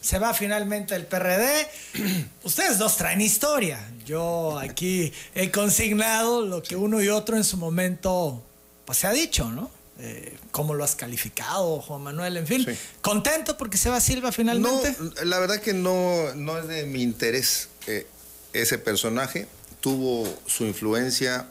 se 0.00 0.20
va 0.20 0.34
finalmente 0.34 0.94
el 0.94 1.04
PRD. 1.04 1.68
Ustedes 2.44 2.78
dos 2.78 2.96
traen 2.96 3.20
historia. 3.20 3.90
Yo 4.06 4.56
aquí 4.60 5.12
he 5.34 5.50
consignado 5.50 6.42
lo 6.42 6.62
que 6.62 6.76
uno 6.76 7.02
y 7.02 7.08
otro 7.08 7.36
en 7.36 7.42
su 7.42 7.56
momento 7.56 8.44
pues 8.84 8.98
se 8.98 9.08
ha 9.08 9.12
dicho, 9.12 9.50
¿no? 9.50 9.79
Eh, 10.02 10.34
¿Cómo 10.50 10.72
lo 10.74 10.82
has 10.82 10.96
calificado, 10.96 11.80
Juan 11.80 12.02
Manuel? 12.02 12.38
En 12.38 12.46
fin, 12.46 12.66
¿contento 13.02 13.58
porque 13.58 13.76
se 13.76 13.90
va 13.90 14.00
Silva 14.00 14.32
finalmente? 14.32 14.96
No, 14.98 15.24
la 15.24 15.38
verdad 15.38 15.60
que 15.60 15.74
no, 15.74 16.34
no 16.34 16.58
es 16.58 16.68
de 16.68 16.86
mi 16.86 17.02
interés 17.02 17.68
eh, 17.86 18.06
ese 18.54 18.78
personaje. 18.78 19.46
Tuvo 19.80 20.26
su 20.46 20.64
influencia 20.64 21.48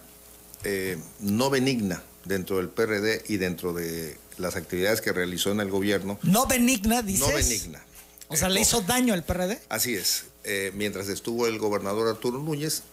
eh, 0.64 0.98
no 1.20 1.50
benigna 1.50 2.02
dentro 2.26 2.58
del 2.58 2.70
PRD 2.70 3.24
y 3.28 3.38
dentro 3.38 3.74
de 3.74 4.18
las 4.38 4.56
actividades 4.56 5.02
que 5.02 5.12
realizó 5.12 5.52
en 5.52 5.60
el 5.60 5.70
gobierno. 5.70 6.18
¿No 6.24 6.48
benigna, 6.48 7.04
dices? 7.04 7.28
No 7.28 7.34
benigna. 7.34 7.84
O 8.30 8.36
sea, 8.36 8.50
¿le 8.50 8.62
hizo 8.62 8.82
daño 8.82 9.14
al 9.14 9.24
PRD? 9.24 9.60
Así 9.70 9.94
es. 9.94 10.26
mientras 10.74 11.08
estuvo 11.08 11.46
el 11.46 11.60
gobernador 11.60 12.08
Arturo 12.08 12.40
Núñez, 12.40 12.84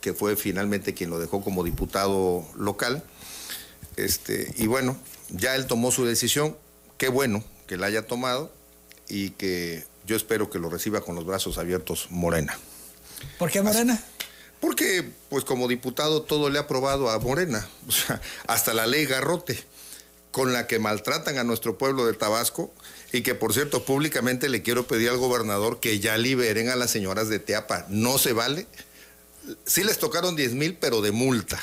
que 0.00 0.14
fue 0.14 0.36
finalmente 0.36 0.94
quien 0.94 1.10
lo 1.10 1.18
dejó 1.18 1.42
como 1.42 1.64
diputado 1.64 2.46
local, 2.56 3.02
este, 4.04 4.52
y 4.56 4.66
bueno, 4.66 4.96
ya 5.30 5.56
él 5.56 5.66
tomó 5.66 5.90
su 5.90 6.04
decisión, 6.04 6.56
qué 6.96 7.08
bueno 7.08 7.42
que 7.66 7.76
la 7.76 7.86
haya 7.86 8.06
tomado 8.06 8.52
y 9.08 9.30
que 9.30 9.84
yo 10.06 10.16
espero 10.16 10.50
que 10.50 10.58
lo 10.58 10.70
reciba 10.70 11.00
con 11.00 11.16
los 11.16 11.26
brazos 11.26 11.58
abiertos 11.58 12.06
Morena. 12.10 12.58
¿Por 13.38 13.50
qué 13.50 13.60
Morena? 13.60 14.02
Porque, 14.60 15.08
pues 15.28 15.44
como 15.44 15.68
diputado, 15.68 16.22
todo 16.22 16.48
le 16.48 16.58
ha 16.58 16.62
aprobado 16.62 17.10
a 17.10 17.18
Morena, 17.18 17.68
hasta 18.46 18.72
la 18.72 18.86
ley 18.86 19.04
Garrote, 19.06 19.58
con 20.30 20.52
la 20.52 20.66
que 20.66 20.78
maltratan 20.78 21.38
a 21.38 21.44
nuestro 21.44 21.76
pueblo 21.76 22.06
de 22.06 22.12
Tabasco 22.12 22.72
y 23.12 23.22
que, 23.22 23.34
por 23.34 23.52
cierto, 23.52 23.84
públicamente 23.84 24.48
le 24.48 24.62
quiero 24.62 24.86
pedir 24.86 25.10
al 25.10 25.18
gobernador 25.18 25.80
que 25.80 25.98
ya 25.98 26.16
liberen 26.16 26.68
a 26.68 26.76
las 26.76 26.90
señoras 26.90 27.28
de 27.28 27.38
Teapa. 27.38 27.86
No 27.88 28.18
se 28.18 28.32
vale. 28.32 28.66
Sí 29.64 29.82
les 29.82 29.98
tocaron 29.98 30.36
10 30.36 30.54
mil, 30.54 30.76
pero 30.76 31.00
de 31.00 31.10
multa 31.10 31.58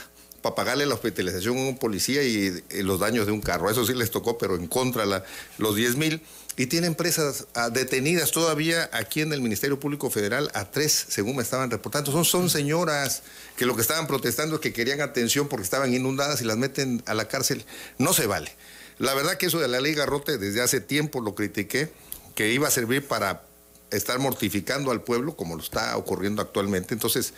para 0.45 0.53
pagarle 0.53 0.85
la 0.85 0.93
hospitalización 0.93 1.57
a 1.57 1.61
un 1.61 1.77
policía 1.79 2.21
y, 2.21 2.63
los 2.83 2.99
daños 2.99 3.25
de 3.25 3.31
un 3.31 3.41
carro. 3.41 3.67
Eso 3.71 3.83
sí 3.83 3.95
les 3.95 4.11
tocó, 4.11 4.37
pero 4.37 4.55
en 4.55 4.67
contra 4.67 5.03
la, 5.07 5.23
los 5.57 5.75
10 5.75 5.95
mil. 5.95 6.21
Y 6.55 6.67
tiene 6.67 6.85
empresas 6.85 7.47
ah, 7.55 7.71
detenidas 7.71 8.29
todavía 8.29 8.87
aquí 8.93 9.21
en 9.21 9.33
el 9.33 9.41
Ministerio 9.41 9.79
Público 9.79 10.11
Federal 10.11 10.51
a 10.53 10.69
tres, 10.69 11.07
según 11.09 11.37
me 11.37 11.41
estaban 11.41 11.71
reportando. 11.71 12.11
Son, 12.11 12.25
son 12.25 12.51
señoras 12.51 13.23
que 13.57 13.65
lo 13.65 13.75
que 13.75 13.81
estaban 13.81 14.05
protestando 14.05 14.55
es 14.55 14.61
que 14.61 14.71
querían 14.71 15.01
atención 15.01 15.47
porque 15.47 15.63
estaban 15.63 15.91
inundadas 15.91 16.41
y 16.41 16.45
las 16.45 16.57
meten 16.57 17.01
a 17.07 17.15
la 17.15 17.27
cárcel. 17.27 17.65
No 17.97 18.13
se 18.13 18.27
vale. 18.27 18.51
La 18.99 19.15
verdad 19.15 19.37
que 19.37 19.47
eso 19.47 19.57
de 19.57 19.67
la 19.67 19.81
ley 19.81 19.95
Garrote 19.95 20.37
desde 20.37 20.61
hace 20.61 20.79
tiempo 20.79 21.21
lo 21.21 21.33
critiqué, 21.33 21.91
que 22.35 22.53
iba 22.53 22.67
a 22.67 22.71
servir 22.71 23.07
para 23.07 23.47
estar 23.89 24.19
mortificando 24.19 24.91
al 24.91 25.01
pueblo 25.01 25.35
como 25.35 25.55
lo 25.55 25.63
está 25.63 25.97
ocurriendo 25.97 26.43
actualmente. 26.43 26.93
Entonces, 26.93 27.33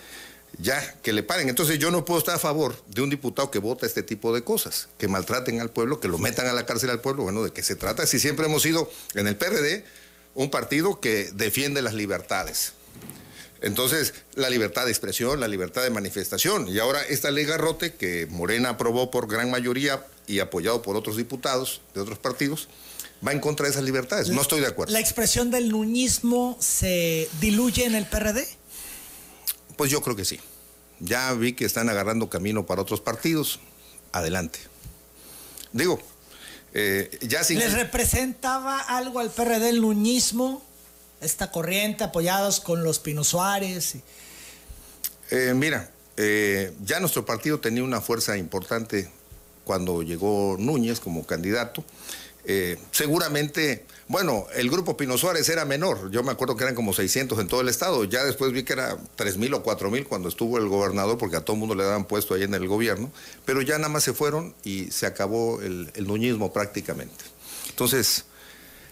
ya 0.60 0.96
que 1.02 1.14
le 1.14 1.24
paren. 1.24 1.50
Entonces 1.50 1.80
yo 1.80 1.92
no 1.92 2.06
puedo 2.06 2.20
estar 2.20 2.36
a 2.36 2.40
favor 2.40 2.76
de 2.88 3.02
un 3.02 3.10
diputado 3.10 3.52
que 3.52 3.60
vota 3.60 3.86
este 3.86 4.04
tipo 4.04 4.34
de 4.34 4.44
cosas, 4.44 4.90
que 4.98 5.08
maltraten 5.08 5.62
al 5.62 5.70
pueblo, 5.70 6.00
que 6.00 6.08
lo 6.08 6.18
metan 6.18 6.48
a 6.48 6.54
la 6.54 6.66
cárcel 6.66 6.90
al 6.90 7.02
pueblo. 7.02 7.24
Bueno, 7.24 7.44
¿de 7.44 7.52
qué 7.52 7.64
se 7.64 7.76
trata? 7.76 8.06
Si 8.08 8.20
siempre 8.20 8.46
hemos 8.46 8.64
sido 8.64 8.90
en 9.14 9.28
el 9.28 9.36
PRD 9.36 9.86
un 10.36 10.50
partido 10.50 11.00
que 11.00 11.30
defiende 11.34 11.82
las 11.82 11.94
libertades. 11.94 12.74
Entonces, 13.62 14.14
la 14.36 14.50
libertad 14.50 14.86
de 14.86 14.92
expresión, 14.92 15.40
la 15.40 15.48
libertad 15.48 15.82
de 15.82 15.90
manifestación. 15.90 16.68
Y 16.68 16.78
ahora 16.78 17.02
esta 17.04 17.32
ley 17.32 17.46
Garrote, 17.46 17.96
que 17.96 18.28
Morena 18.28 18.70
aprobó 18.70 19.10
por 19.10 19.28
gran 19.28 19.50
mayoría 19.50 20.06
y 20.28 20.40
apoyado 20.40 20.82
por 20.82 20.96
otros 20.96 21.18
diputados 21.18 21.82
de 21.96 22.02
otros 22.02 22.20
partidos, 22.20 22.68
va 23.26 23.32
en 23.32 23.40
contra 23.40 23.66
de 23.66 23.72
esas 23.72 23.84
libertades. 23.84 24.30
No 24.30 24.42
estoy 24.42 24.62
de 24.62 24.68
acuerdo. 24.68 24.94
¿La 24.94 25.00
expresión 25.00 25.50
del 25.50 25.70
nuñismo 25.70 26.56
se 26.60 27.28
diluye 27.42 27.86
en 27.86 27.96
el 27.96 28.06
PRD? 28.06 28.48
Pues 29.78 29.92
yo 29.92 30.02
creo 30.02 30.16
que 30.16 30.26
sí. 30.26 30.40
Ya 31.00 31.32
vi 31.34 31.54
que 31.54 31.66
están 31.66 31.90
agarrando 31.90 32.30
camino 32.30 32.66
para 32.66 32.82
otros 32.82 33.00
partidos. 33.00 33.60
Adelante. 34.12 34.60
Digo, 35.72 36.00
eh, 36.74 37.18
ya 37.22 37.44
sin... 37.44 37.60
¿Les 37.60 37.74
representaba 37.74 38.80
algo 38.80 39.20
al 39.20 39.30
PRD 39.30 39.70
el 39.70 39.82
nuñismo? 39.82 40.63
Esta 41.22 41.52
corriente 41.52 42.04
apoyados 42.04 42.60
con 42.60 42.84
los 42.84 43.00
Pino 43.00 43.24
Suárez. 43.24 43.96
Eh, 45.30 45.54
mira, 45.56 45.92
eh, 46.18 46.74
ya 46.84 47.00
nuestro 47.00 47.26
partido 47.26 47.60
tenía 47.60 47.84
una 47.84 48.02
fuerza 48.02 48.38
importante 48.38 49.12
cuando 49.63 50.02
llegó 50.02 50.56
Núñez 50.60 51.00
como 51.00 51.26
candidato. 51.26 51.84
seguramente 52.92 53.86
bueno, 54.08 54.48
el 54.56 54.70
grupo 54.70 54.96
Pino 54.96 55.17
Suárez 55.17 55.50
era 55.50 55.65
menor, 55.65 56.12
yo 56.12 56.24
me 56.24 56.32
acuerdo 56.32 56.56
que 56.56 56.63
eran 56.63 56.76
como 56.76 56.93
600 56.93 57.39
en 57.39 57.48
todo 57.48 57.62
el 57.62 57.70
estado, 57.70 58.04
ya 58.06 58.24
después 58.24 58.52
vi 58.52 58.63
que 58.63 58.74
era 58.74 58.98
3.000 59.17 59.56
o 59.56 59.63
4.000 59.63 60.06
cuando 60.06 60.30
estuvo 60.30 60.58
el 60.58 60.67
gobernador, 60.67 61.17
porque 61.17 61.36
a 61.36 61.41
todo 61.41 61.56
el 61.56 61.60
mundo 61.60 61.76
le 61.76 61.84
daban 61.84 62.06
puesto 62.06 62.34
ahí 62.34 62.43
en 62.43 62.54
el 62.54 62.67
gobierno, 62.67 63.12
pero 63.46 63.62
ya 63.62 63.78
nada 63.78 63.89
más 63.89 64.04
se 64.04 64.13
fueron 64.13 64.56
y 64.63 64.91
se 64.91 65.06
acabó 65.06 65.62
el, 65.62 65.91
el 65.96 66.08
nuñismo 66.08 66.54
prácticamente. 66.54 67.26
Entonces, 67.70 68.26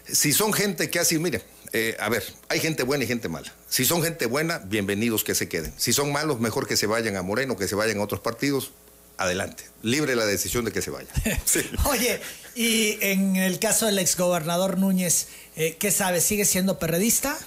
si 0.07 0.33
son 0.33 0.53
gente 0.53 0.89
que 0.89 0.99
así, 0.99 1.17
mire, 1.17 1.43
eh, 1.73 1.97
a 1.99 2.09
ver, 2.09 2.23
hay 2.49 2.59
gente 2.59 2.83
buena 2.83 3.03
y 3.03 3.07
gente 3.07 3.27
mala. 3.27 3.53
Si 3.67 3.85
son 3.85 4.01
gente 4.03 4.27
buena, 4.27 4.59
bienvenidos 4.59 5.23
que 5.23 5.35
se 5.35 5.49
queden. 5.49 5.73
Si 5.77 5.93
son 5.93 6.11
malos, 6.11 6.39
mejor 6.39 6.67
que 6.67 6.77
se 6.77 6.87
vayan 6.87 7.15
a 7.15 7.21
Moreno, 7.21 7.57
que 7.57 7.67
se 7.67 7.75
vayan 7.75 7.97
a 7.99 8.03
otros 8.03 8.21
partidos, 8.21 8.71
adelante, 9.17 9.63
libre 9.81 10.15
la 10.15 10.25
decisión 10.25 10.65
de 10.65 10.71
que 10.71 10.81
se 10.81 10.91
vaya. 10.91 11.09
Oye, 11.85 12.21
y 12.55 12.97
en 13.01 13.35
el 13.35 13.59
caso 13.59 13.85
del 13.85 13.99
exgobernador 13.99 14.77
Núñez, 14.77 15.27
eh, 15.57 15.75
¿qué 15.77 15.91
sabe? 15.91 16.21
¿Sigue 16.21 16.45
siendo 16.45 16.79
perredista? 16.79 17.37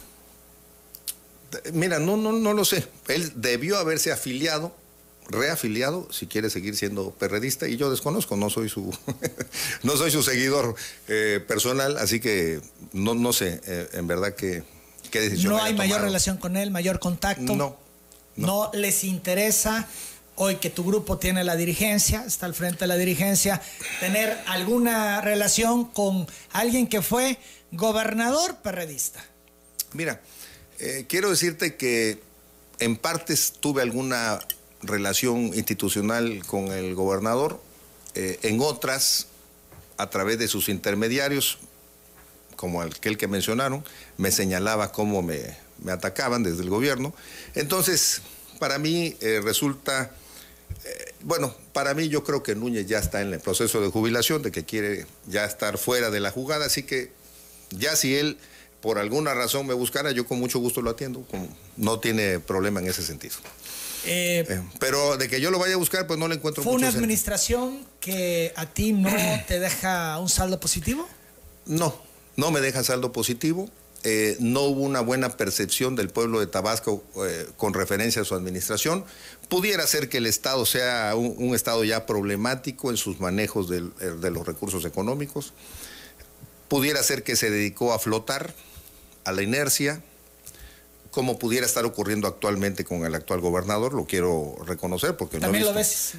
Mira, 1.72 1.98
no, 1.98 2.18
no, 2.18 2.32
no 2.32 2.52
lo 2.52 2.64
sé. 2.66 2.86
Él 3.08 3.32
debió 3.36 3.78
haberse 3.78 4.12
afiliado, 4.12 4.76
reafiliado, 5.28 6.06
si 6.12 6.26
quiere 6.26 6.50
seguir 6.50 6.76
siendo 6.76 7.10
perredista, 7.12 7.66
y 7.68 7.78
yo 7.78 7.90
desconozco, 7.90 8.36
no 8.36 8.50
soy 8.50 8.68
su, 8.68 8.94
no 9.82 9.96
soy 9.96 10.10
su 10.10 10.22
seguidor 10.22 10.74
eh, 11.08 11.42
personal, 11.46 11.96
así 11.96 12.20
que 12.20 12.60
no, 12.92 13.14
no 13.14 13.32
sé, 13.32 13.62
eh, 13.66 13.88
en 13.94 14.06
verdad 14.06 14.34
que 14.34 14.62
qué 15.10 15.20
decisión. 15.20 15.54
No 15.54 15.62
hay 15.62 15.74
mayor 15.74 16.02
relación 16.02 16.36
con 16.36 16.56
él, 16.56 16.70
mayor 16.70 16.98
contacto. 16.98 17.56
no. 17.56 17.88
No 18.36 18.70
les 18.72 19.02
interesa 19.02 19.88
hoy 20.38 20.56
que 20.56 20.70
tu 20.70 20.84
grupo 20.84 21.18
tiene 21.18 21.44
la 21.44 21.56
dirigencia, 21.56 22.24
está 22.26 22.46
al 22.46 22.54
frente 22.54 22.80
de 22.80 22.86
la 22.86 22.96
dirigencia, 22.96 23.60
tener 24.00 24.38
alguna 24.46 25.20
relación 25.20 25.84
con 25.84 26.26
alguien 26.52 26.86
que 26.86 27.02
fue 27.02 27.38
gobernador 27.72 28.56
perredista. 28.62 29.24
Mira, 29.92 30.20
eh, 30.78 31.06
quiero 31.08 31.30
decirte 31.30 31.76
que 31.76 32.20
en 32.78 32.96
partes 32.96 33.52
tuve 33.58 33.82
alguna 33.82 34.38
relación 34.82 35.46
institucional 35.54 36.44
con 36.46 36.70
el 36.72 36.94
gobernador, 36.94 37.60
eh, 38.14 38.38
en 38.42 38.60
otras, 38.60 39.26
a 39.96 40.08
través 40.08 40.38
de 40.38 40.46
sus 40.46 40.68
intermediarios, 40.68 41.58
como 42.54 42.80
aquel 42.80 43.18
que 43.18 43.26
mencionaron, 43.26 43.84
me 44.16 44.30
señalaba 44.30 44.92
cómo 44.92 45.22
me, 45.22 45.56
atacaban 45.88 46.42
desde 46.44 46.62
el 46.62 46.70
gobierno. 46.70 47.12
Entonces, 47.54 48.22
para 48.58 48.78
mí 48.78 49.16
eh, 49.20 49.40
resulta 49.42 50.12
bueno, 51.22 51.54
para 51.72 51.94
mí 51.94 52.08
yo 52.08 52.24
creo 52.24 52.42
que 52.42 52.54
Núñez 52.54 52.86
ya 52.86 52.98
está 52.98 53.20
en 53.20 53.32
el 53.32 53.40
proceso 53.40 53.80
de 53.80 53.88
jubilación, 53.88 54.42
de 54.42 54.50
que 54.50 54.64
quiere 54.64 55.06
ya 55.26 55.44
estar 55.44 55.78
fuera 55.78 56.10
de 56.10 56.20
la 56.20 56.30
jugada, 56.30 56.66
así 56.66 56.82
que 56.82 57.10
ya 57.70 57.96
si 57.96 58.16
él 58.16 58.38
por 58.80 58.98
alguna 58.98 59.34
razón 59.34 59.66
me 59.66 59.74
buscara, 59.74 60.12
yo 60.12 60.26
con 60.26 60.38
mucho 60.38 60.58
gusto 60.60 60.82
lo 60.82 60.90
atiendo, 60.90 61.26
no 61.76 61.98
tiene 61.98 62.38
problema 62.38 62.80
en 62.80 62.86
ese 62.86 63.02
sentido. 63.02 63.34
Eh, 64.04 64.44
eh, 64.48 64.62
pero 64.78 65.16
de 65.16 65.28
que 65.28 65.40
yo 65.40 65.50
lo 65.50 65.58
vaya 65.58 65.74
a 65.74 65.76
buscar, 65.76 66.06
pues 66.06 66.18
no 66.18 66.28
le 66.28 66.36
encuentro 66.36 66.62
¿Fue 66.62 66.74
una 66.74 66.88
administración 66.88 67.84
que 68.00 68.52
a 68.56 68.66
ti 68.66 68.92
no 68.92 69.10
te 69.48 69.58
deja 69.58 70.18
un 70.18 70.28
saldo 70.28 70.60
positivo? 70.60 71.08
No, 71.66 72.00
no 72.36 72.50
me 72.50 72.60
deja 72.60 72.84
saldo 72.84 73.12
positivo. 73.12 73.68
Eh, 74.04 74.36
no 74.38 74.62
hubo 74.62 74.82
una 74.82 75.00
buena 75.00 75.36
percepción 75.36 75.96
del 75.96 76.08
pueblo 76.08 76.38
de 76.38 76.46
Tabasco 76.46 77.02
con 77.56 77.74
referencia 77.74 78.22
a 78.22 78.24
su 78.24 78.34
administración. 78.34 79.04
Pudiera 79.48 79.86
ser 79.86 80.08
que 80.08 80.18
el 80.18 80.26
Estado 80.26 80.66
sea 80.66 81.14
un, 81.16 81.54
Estado 81.54 81.82
ya 81.82 82.04
problemático 82.04 82.90
en 82.90 82.96
sus 82.96 83.18
manejos 83.18 83.70
eh, 83.70 83.82
de, 84.20 84.30
los 84.30 84.46
recursos 84.46 84.84
económicos. 84.84 85.54
Pudiera 86.68 87.02
ser 87.02 87.22
que 87.22 87.34
se 87.34 87.50
dedicó 87.50 87.94
a 87.94 87.98
flotar, 87.98 88.54
a 89.24 89.32
la 89.32 89.42
inercia, 89.42 90.02
como 91.10 91.38
pudiera 91.38 91.64
estar 91.64 91.86
ocurriendo 91.86 92.28
actualmente 92.28 92.84
con 92.84 93.04
el 93.06 93.14
actual 93.14 93.40
gobernador, 93.40 93.94
lo 93.94 94.04
quiero 94.04 94.54
reconocer 94.66 95.16
porque 95.16 95.38
no, 95.40 95.50
lo 95.50 95.72
ves 95.72 96.14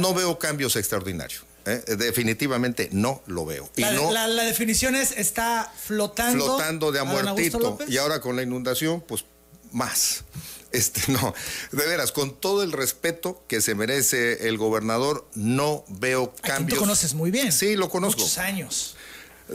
no 0.00 0.12
veo 0.12 0.38
cambios 0.38 0.74
extraordinarios. 0.76 1.44
¿Eh? 1.66 1.82
Definitivamente 1.96 2.88
no 2.92 3.22
lo 3.26 3.44
veo. 3.44 3.70
la, 3.76 4.26
la, 4.26 4.44
definición 4.44 4.94
es 4.94 5.12
está 5.12 5.72
flotando. 5.76 6.44
Flotando 6.44 6.92
de 6.92 7.00
a 7.00 7.04
muertito. 7.04 7.78
Y 7.88 7.98
ahora 7.98 8.20
con 8.20 8.36
la 8.36 8.42
inundación, 8.42 9.00
pues 9.00 9.24
más. 9.72 10.24
Este, 10.72 11.12
no, 11.12 11.34
de 11.70 11.86
veras, 11.86 12.12
con 12.12 12.34
todo 12.34 12.62
el 12.62 12.72
respeto 12.72 13.44
que 13.46 13.60
se 13.60 13.74
merece 13.74 14.48
el 14.48 14.56
gobernador, 14.56 15.28
no 15.34 15.84
veo 15.86 16.34
cambios. 16.40 16.78
conoces 16.78 17.12
muy 17.12 17.30
bien. 17.30 17.52
Sí, 17.52 17.76
lo 17.76 17.90
conozco. 17.90 18.22
Muchos 18.22 18.38
años. 18.38 18.96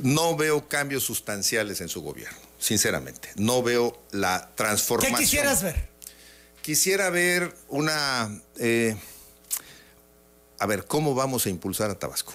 No 0.03 0.35
veo 0.35 0.67
cambios 0.67 1.03
sustanciales 1.03 1.81
en 1.81 1.89
su 1.89 2.03
gobierno. 2.03 2.37
sinceramente. 2.59 3.29
No 3.35 3.63
veo 3.63 3.99
la 4.11 4.51
transformación. 4.53 5.17
¿Qué 5.17 5.23
quisieras 5.23 5.63
ver? 5.63 5.89
Quisiera 6.61 7.09
ver 7.09 7.55
una... 7.67 8.39
Eh, 8.59 8.95
a 10.59 10.65
ver, 10.65 10.85
¿cómo 10.85 11.15
vamos 11.15 11.45
a 11.45 11.49
impulsar 11.49 11.89
a 11.89 11.99
Tabasco? 11.99 12.33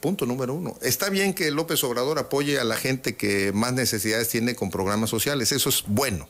Punto 0.00 0.26
número 0.26 0.54
uno. 0.54 0.76
Está 0.82 1.10
bien 1.10 1.32
que 1.32 1.50
López 1.50 1.82
Obrador 1.84 2.18
apoye 2.18 2.58
a 2.58 2.64
la 2.64 2.76
gente 2.76 3.16
que 3.16 3.52
más 3.52 3.72
necesidades 3.72 4.28
tiene 4.28 4.56
con 4.56 4.70
programas 4.70 5.10
sociales, 5.10 5.52
eso 5.52 5.68
es 5.68 5.84
bueno, 5.86 6.28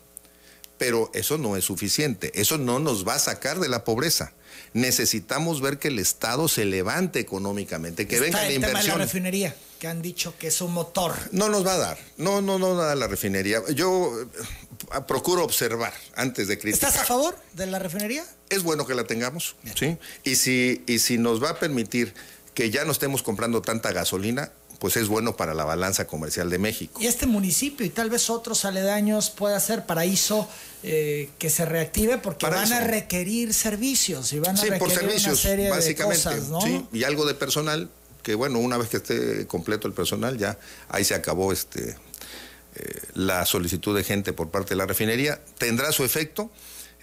pero 0.77 1.11
eso 1.15 1.39
no 1.39 1.57
es 1.57 1.65
suficiente, 1.65 2.33
eso 2.35 2.59
no 2.59 2.79
nos 2.81 3.09
va 3.09 3.15
a 3.15 3.19
sacar 3.19 3.61
de 3.61 3.69
la 3.69 3.83
pobreza. 3.85 4.33
Necesitamos 4.75 5.61
ver 5.61 5.79
que 5.79 5.89
el 5.89 5.99
Estado 5.99 6.49
se 6.49 6.67
levante 6.67 7.19
económicamente, 7.19 8.07
que 8.07 8.21
venga 8.21 8.43
la 8.43 8.49
el 8.49 8.55
inversión. 8.57 8.83
Tema 8.83 8.93
de 8.93 8.99
la 8.99 9.05
refinería, 9.05 9.57
que 9.79 9.89
han 9.89 10.03
dicho 10.03 10.35
que 10.39 10.49
es 10.49 10.61
un 10.61 10.73
motor. 10.73 11.15
No 11.31 11.49
nos 11.49 11.67
va 11.67 11.75
a 11.75 11.79
dar, 11.79 11.99
no, 12.19 12.43
no, 12.43 12.59
no 12.59 12.75
da 12.75 12.95
la 12.95 13.07
refinería. 13.09 13.63
Yo 13.75 14.13
eh, 14.21 15.01
procuro 15.09 15.45
observar 15.45 15.95
antes 16.15 16.47
de 16.47 16.59
criticar. 16.59 16.91
¿Estás 16.91 17.03
a 17.03 17.07
favor 17.07 17.37
de 17.55 17.67
la 17.67 17.79
refinería? 17.79 18.25
Es 18.53 18.63
bueno 18.63 18.87
que 18.87 18.95
la 18.95 19.05
tengamos, 19.05 19.57
¿sí? 19.75 19.97
Y 20.25 20.37
si, 20.37 20.83
y 20.87 20.99
si 20.99 21.19
nos 21.19 21.43
va 21.43 21.51
a 21.51 21.59
permitir 21.59 22.15
que 22.55 22.71
ya 22.71 22.85
no 22.85 22.93
estemos 22.93 23.23
comprando 23.23 23.63
tanta 23.63 23.93
gasolina, 23.93 24.53
pues 24.79 24.97
es 24.97 25.09
bueno 25.09 25.37
para 25.37 25.55
la 25.55 25.65
balanza 25.65 26.07
comercial 26.07 26.51
de 26.51 26.59
México. 26.59 27.01
Y 27.01 27.07
este 27.07 27.27
municipio 27.27 27.87
y 27.87 27.89
tal 27.89 28.11
vez 28.11 28.29
otros 28.29 28.65
aledaños 28.65 29.31
pueda 29.31 29.59
ser 29.61 29.87
paraíso 29.87 30.49
eh, 30.83 31.31
que 31.39 31.51
se 31.51 31.65
reactive 31.65 32.19
porque 32.19 32.47
van 32.47 32.73
a 32.73 32.81
requerir 32.81 33.55
servicios 33.55 34.33
y 34.33 34.41
van 34.41 34.57
a 34.57 34.61
sí, 34.61 34.65
requerir 34.65 34.79
por 34.81 34.91
servicios, 34.91 35.27
una 35.45 35.51
serie 35.51 35.71
básicamente, 35.71 36.29
de 36.29 36.37
cosas, 36.37 36.49
¿no? 36.49 36.61
sí, 36.61 36.85
y 36.93 37.05
algo 37.05 37.25
de 37.27 37.35
personal 37.35 37.89
que 38.25 38.35
bueno, 38.35 38.59
una 38.59 38.77
vez 38.77 38.89
que 38.89 38.97
esté 38.97 39.47
completo 39.47 39.87
el 39.87 39.95
personal 39.95 40.37
ya 40.37 40.59
ahí 40.89 41.05
se 41.05 41.15
acabó 41.15 41.53
este 41.53 41.97
eh, 42.75 43.01
la 43.15 43.45
solicitud 43.45 43.95
de 43.95 44.03
gente 44.03 44.33
por 44.33 44.51
parte 44.51 44.71
de 44.71 44.77
la 44.77 44.87
refinería, 44.87 45.41
tendrá 45.59 45.93
su 45.93 46.05
efecto 46.05 46.51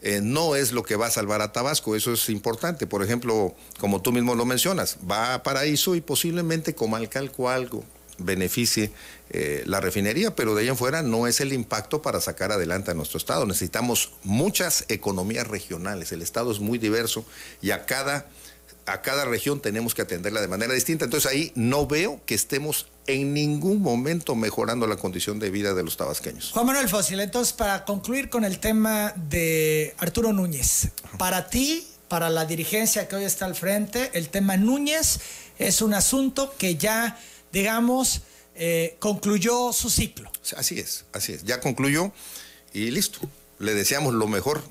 eh, 0.01 0.21
no 0.21 0.55
es 0.55 0.71
lo 0.71 0.83
que 0.83 0.95
va 0.95 1.07
a 1.07 1.11
salvar 1.11 1.41
a 1.41 1.51
Tabasco, 1.51 1.95
eso 1.95 2.13
es 2.13 2.29
importante. 2.29 2.87
Por 2.87 3.03
ejemplo, 3.03 3.55
como 3.79 4.01
tú 4.01 4.11
mismo 4.11 4.35
lo 4.35 4.45
mencionas, 4.45 4.97
va 5.09 5.33
a 5.33 5.43
Paraíso 5.43 5.95
y 5.95 6.01
posiblemente 6.01 6.75
Comalcalco 6.75 7.49
algo 7.49 7.83
beneficie 8.19 8.91
eh, 9.29 9.63
la 9.65 9.79
refinería, 9.79 10.35
pero 10.35 10.55
de 10.55 10.63
ahí 10.63 10.67
en 10.67 10.77
fuera 10.77 11.01
no 11.01 11.27
es 11.27 11.39
el 11.39 11.53
impacto 11.53 12.01
para 12.01 12.19
sacar 12.19 12.51
adelante 12.51 12.91
a 12.91 12.93
nuestro 12.93 13.17
Estado. 13.17 13.45
Necesitamos 13.45 14.11
muchas 14.23 14.85
economías 14.89 15.47
regionales, 15.47 16.11
el 16.11 16.21
Estado 16.21 16.51
es 16.51 16.59
muy 16.59 16.77
diverso 16.77 17.25
y 17.61 17.71
a 17.71 17.85
cada 17.85 18.27
a 18.91 19.01
cada 19.01 19.25
región 19.25 19.61
tenemos 19.61 19.93
que 19.93 20.01
atenderla 20.01 20.41
de 20.41 20.47
manera 20.47 20.73
distinta. 20.73 21.05
Entonces 21.05 21.31
ahí 21.31 21.51
no 21.55 21.87
veo 21.87 22.21
que 22.25 22.35
estemos 22.35 22.87
en 23.07 23.33
ningún 23.33 23.81
momento 23.81 24.35
mejorando 24.35 24.87
la 24.87 24.95
condición 24.95 25.39
de 25.39 25.49
vida 25.49 25.73
de 25.73 25.83
los 25.83 25.97
tabasqueños. 25.97 26.51
Juan 26.53 26.65
Manuel 26.65 26.89
Fósil, 26.89 27.19
entonces 27.19 27.53
para 27.53 27.85
concluir 27.85 28.29
con 28.29 28.45
el 28.45 28.59
tema 28.59 29.13
de 29.15 29.95
Arturo 29.97 30.33
Núñez, 30.33 30.89
para 31.17 31.49
ti, 31.49 31.87
para 32.07 32.29
la 32.29 32.45
dirigencia 32.45 33.07
que 33.07 33.15
hoy 33.15 33.23
está 33.23 33.45
al 33.45 33.55
frente, 33.55 34.11
el 34.13 34.29
tema 34.29 34.57
Núñez 34.57 35.19
es 35.57 35.81
un 35.81 35.93
asunto 35.93 36.53
que 36.57 36.75
ya, 36.75 37.19
digamos, 37.51 38.21
eh, 38.55 38.95
concluyó 38.99 39.73
su 39.73 39.89
ciclo. 39.89 40.31
Así 40.55 40.79
es, 40.79 41.05
así 41.13 41.33
es, 41.33 41.43
ya 41.43 41.59
concluyó 41.59 42.11
y 42.73 42.91
listo. 42.91 43.19
Le 43.59 43.73
deseamos 43.73 44.13
lo 44.13 44.27
mejor 44.27 44.63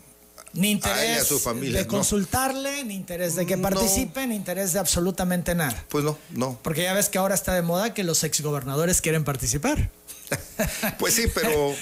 ni 0.53 0.71
interés 0.71 1.27
su 1.27 1.39
familia, 1.39 1.81
de 1.81 1.87
consultarle, 1.87 2.85
ni 2.85 2.95
interés 2.95 3.35
de 3.35 3.47
que 3.47 3.59
participe, 3.59 4.27
ni 4.27 4.35
interés 4.35 4.73
de 4.73 4.79
absolutamente 4.79 5.55
nada. 5.55 5.85
Pues 5.89 6.05
no, 6.05 6.19
no. 6.31 6.59
Porque 6.63 6.83
ya 6.83 6.95
ves 6.95 7.09
que 7.09 7.19
ahora 7.19 7.35
está 7.35 7.55
de 7.55 7.63
moda 7.63 7.95
que 7.95 8.05
los 8.05 8.25
exgobernadores 8.25 9.01
quieren 9.01 9.25
participar. 9.25 9.91
pues 10.99 11.15
sí, 11.15 11.25
pero 11.35 11.75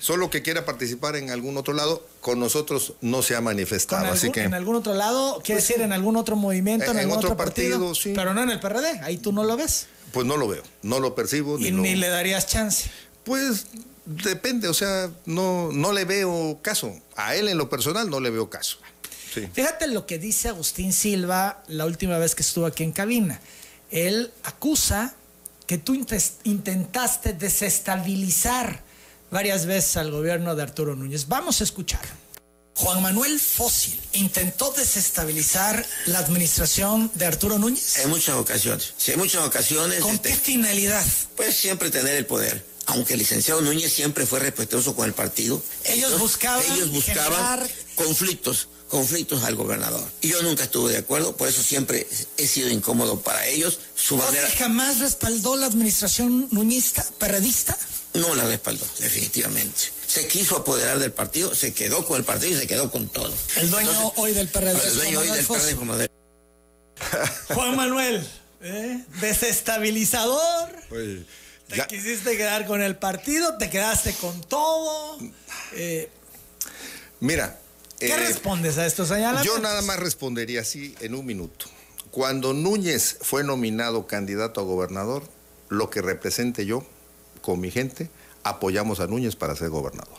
solo 0.00 0.30
que 0.30 0.42
quiera 0.42 0.64
participar 0.64 1.16
en 1.16 1.30
algún 1.30 1.56
otro 1.56 1.74
lado, 1.74 2.06
con 2.20 2.40
nosotros 2.40 2.94
no 3.00 3.22
se 3.22 3.36
ha 3.36 3.40
manifestado. 3.40 4.06
así 4.12 4.30
que... 4.30 4.42
En 4.42 4.54
algún 4.54 4.76
otro 4.76 4.94
lado, 4.94 5.40
quiere 5.44 5.60
pues 5.60 5.68
decir 5.68 5.82
en 5.82 5.92
algún 5.92 6.16
otro 6.16 6.36
movimiento, 6.36 6.90
en, 6.90 6.98
algún 6.98 7.18
otro, 7.18 7.36
partido, 7.36 7.94
sí. 7.94 8.12
Pero 8.14 8.34
no 8.34 8.42
en 8.42 8.50
el 8.50 8.60
PRD, 8.60 9.00
ahí 9.02 9.18
tú 9.18 9.32
no 9.32 9.44
lo 9.44 9.56
ves. 9.56 9.86
Pues 10.12 10.26
no 10.26 10.36
lo 10.36 10.48
veo, 10.48 10.62
no 10.82 11.00
lo 11.00 11.14
percibo. 11.14 11.58
Y 11.58 11.70
ni 11.70 11.94
le 11.94 12.08
darías 12.08 12.46
chance. 12.46 12.90
Pues 13.24 13.66
Depende, 14.04 14.68
o 14.68 14.74
sea, 14.74 15.10
no, 15.26 15.70
no 15.72 15.92
le 15.92 16.04
veo 16.04 16.58
caso. 16.62 16.92
A 17.16 17.36
él 17.36 17.48
en 17.48 17.58
lo 17.58 17.68
personal 17.68 18.10
no 18.10 18.20
le 18.20 18.30
veo 18.30 18.50
caso. 18.50 18.78
Fíjate 19.52 19.86
lo 19.86 20.06
que 20.06 20.18
dice 20.18 20.48
Agustín 20.48 20.92
Silva 20.92 21.62
la 21.68 21.86
última 21.86 22.18
vez 22.18 22.34
que 22.34 22.42
estuvo 22.42 22.66
aquí 22.66 22.82
en 22.82 22.92
cabina. 22.92 23.40
Él 23.90 24.32
acusa 24.42 25.14
que 25.66 25.78
tú 25.78 25.94
intentaste 26.44 27.32
desestabilizar 27.32 28.82
varias 29.30 29.66
veces 29.66 29.96
al 29.96 30.10
gobierno 30.10 30.54
de 30.54 30.62
Arturo 30.62 30.96
Núñez. 30.96 31.28
Vamos 31.28 31.60
a 31.60 31.64
escuchar. 31.64 32.02
Juan 32.74 33.02
Manuel 33.02 33.38
Fósil 33.38 33.98
intentó 34.12 34.72
desestabilizar 34.72 35.86
la 36.06 36.18
administración 36.18 37.10
de 37.14 37.26
Arturo 37.26 37.58
Núñez. 37.58 37.98
En 37.98 38.10
muchas 38.10 38.34
ocasiones. 38.36 38.94
Sí, 38.96 39.12
en 39.12 39.18
muchas 39.18 39.46
ocasiones. 39.46 40.00
¿Con 40.00 40.18
qué 40.18 40.30
este, 40.30 40.42
finalidad? 40.42 41.04
Pues 41.36 41.54
siempre 41.54 41.90
tener 41.90 42.16
el 42.16 42.26
poder 42.26 42.71
aunque 42.92 43.14
el 43.14 43.20
licenciado 43.20 43.62
Núñez 43.62 43.90
siempre 43.90 44.26
fue 44.26 44.38
respetuoso 44.38 44.94
con 44.94 45.06
el 45.06 45.14
partido, 45.14 45.62
ellos, 45.84 46.18
buscaban, 46.18 46.62
ellos 46.72 46.90
buscaban 46.90 47.66
conflictos, 47.94 48.68
conflictos 48.88 49.44
al 49.44 49.54
gobernador. 49.54 50.04
Y 50.20 50.28
yo 50.28 50.42
nunca 50.42 50.64
estuve 50.64 50.92
de 50.92 50.98
acuerdo, 50.98 51.34
por 51.34 51.48
eso 51.48 51.62
siempre 51.62 52.06
he 52.36 52.46
sido 52.46 52.68
incómodo 52.68 53.20
para 53.20 53.46
ellos. 53.46 53.78
Su 53.94 54.18
manera... 54.18 54.46
jamás 54.58 54.98
respaldó 55.00 55.56
la 55.56 55.66
administración 55.66 56.48
nuñista, 56.50 57.04
perredista? 57.18 57.76
No 58.12 58.34
la 58.34 58.44
respaldó, 58.44 58.84
definitivamente. 58.98 59.90
Se 60.06 60.28
quiso 60.28 60.58
apoderar 60.58 60.98
del 60.98 61.12
partido, 61.12 61.54
se 61.54 61.72
quedó 61.72 62.04
con 62.04 62.18
el 62.18 62.24
partido 62.24 62.52
y 62.52 62.60
se 62.60 62.66
quedó 62.66 62.90
con 62.90 63.08
todo. 63.08 63.32
El 63.56 63.70
dueño 63.70 64.12
hoy 64.16 64.32
del 64.32 64.48
PRD. 64.48 64.86
El 64.86 64.94
dueño 64.96 65.20
hoy 65.20 65.28
del 65.28 65.46
PRD 65.46 66.10
Juan 67.54 67.74
Manuel, 67.74 68.28
¿eh? 68.60 69.02
desestabilizador. 69.22 70.70
Te 71.72 71.86
quisiste 71.86 72.36
quedar 72.36 72.66
con 72.66 72.82
el 72.82 72.96
partido, 72.96 73.56
te 73.56 73.70
quedaste 73.70 74.14
con 74.14 74.40
todo. 74.42 75.18
Eh, 75.74 76.10
Mira. 77.20 77.58
¿Qué 77.98 78.12
eh, 78.12 78.16
respondes 78.16 78.78
a 78.78 78.86
esto, 78.86 79.06
señalamientos? 79.06 79.46
Yo 79.46 79.60
nada 79.60 79.80
más 79.82 79.98
respondería 79.98 80.60
así 80.60 80.94
en 81.00 81.14
un 81.14 81.24
minuto. 81.24 81.66
Cuando 82.10 82.52
Núñez 82.52 83.18
fue 83.22 83.44
nominado 83.44 84.06
candidato 84.06 84.60
a 84.60 84.64
gobernador, 84.64 85.22
lo 85.68 85.88
que 85.88 86.02
represente 86.02 86.66
yo, 86.66 86.84
con 87.40 87.60
mi 87.60 87.70
gente, 87.70 88.10
apoyamos 88.42 89.00
a 89.00 89.06
Núñez 89.06 89.36
para 89.36 89.56
ser 89.56 89.70
gobernador. 89.70 90.18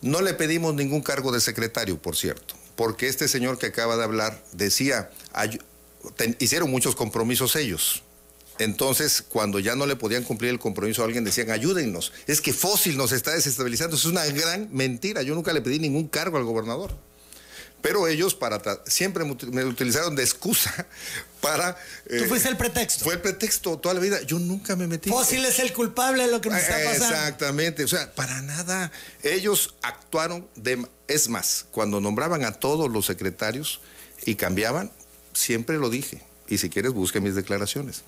No 0.00 0.20
le 0.20 0.34
pedimos 0.34 0.74
ningún 0.74 1.02
cargo 1.02 1.32
de 1.32 1.40
secretario, 1.40 1.98
por 2.00 2.16
cierto, 2.16 2.54
porque 2.76 3.08
este 3.08 3.28
señor 3.28 3.58
que 3.58 3.66
acaba 3.66 3.96
de 3.96 4.04
hablar 4.04 4.42
decía, 4.52 5.10
hicieron 6.38 6.70
muchos 6.70 6.96
compromisos 6.96 7.56
ellos, 7.56 8.02
entonces, 8.58 9.22
cuando 9.22 9.58
ya 9.58 9.74
no 9.74 9.86
le 9.86 9.96
podían 9.96 10.22
cumplir 10.22 10.50
el 10.50 10.58
compromiso 10.58 11.02
a 11.02 11.06
alguien, 11.06 11.24
decían, 11.24 11.50
ayúdennos. 11.50 12.12
Es 12.26 12.40
que 12.40 12.52
Fósil 12.52 12.96
nos 12.96 13.12
está 13.12 13.32
desestabilizando. 13.32 13.96
Es 13.96 14.04
una 14.04 14.24
gran 14.26 14.68
mentira. 14.72 15.22
Yo 15.22 15.34
nunca 15.34 15.52
le 15.52 15.60
pedí 15.60 15.78
ningún 15.78 16.08
cargo 16.08 16.36
al 16.36 16.44
gobernador. 16.44 16.96
Pero 17.82 18.08
ellos 18.08 18.34
para 18.34 18.62
siempre 18.86 19.24
me 19.24 19.64
utilizaron 19.64 20.16
de 20.16 20.22
excusa 20.22 20.86
para... 21.42 21.74
Tú 22.08 22.14
eh, 22.14 22.26
fuiste 22.28 22.48
el 22.48 22.56
pretexto. 22.56 23.04
Fue 23.04 23.14
el 23.14 23.20
pretexto 23.20 23.76
toda 23.78 23.94
la 23.94 24.00
vida. 24.00 24.22
Yo 24.22 24.38
nunca 24.38 24.74
me 24.76 24.86
metí. 24.86 25.10
Fósil 25.10 25.44
es 25.44 25.58
el 25.58 25.72
culpable 25.72 26.24
de 26.24 26.30
lo 26.30 26.40
que 26.40 26.48
nos 26.48 26.60
está 26.60 26.76
pasando. 26.82 27.14
Exactamente. 27.14 27.84
O 27.84 27.88
sea, 27.88 28.10
para 28.14 28.40
nada. 28.40 28.90
Ellos 29.22 29.74
actuaron 29.82 30.48
de... 30.54 30.86
Es 31.08 31.28
más, 31.28 31.66
cuando 31.72 32.00
nombraban 32.00 32.44
a 32.44 32.52
todos 32.52 32.90
los 32.90 33.04
secretarios 33.04 33.80
y 34.24 34.36
cambiaban, 34.36 34.90
siempre 35.34 35.76
lo 35.76 35.90
dije. 35.90 36.22
Y 36.48 36.58
si 36.58 36.70
quieres, 36.70 36.92
busque 36.92 37.20
mis 37.20 37.34
declaraciones 37.34 38.04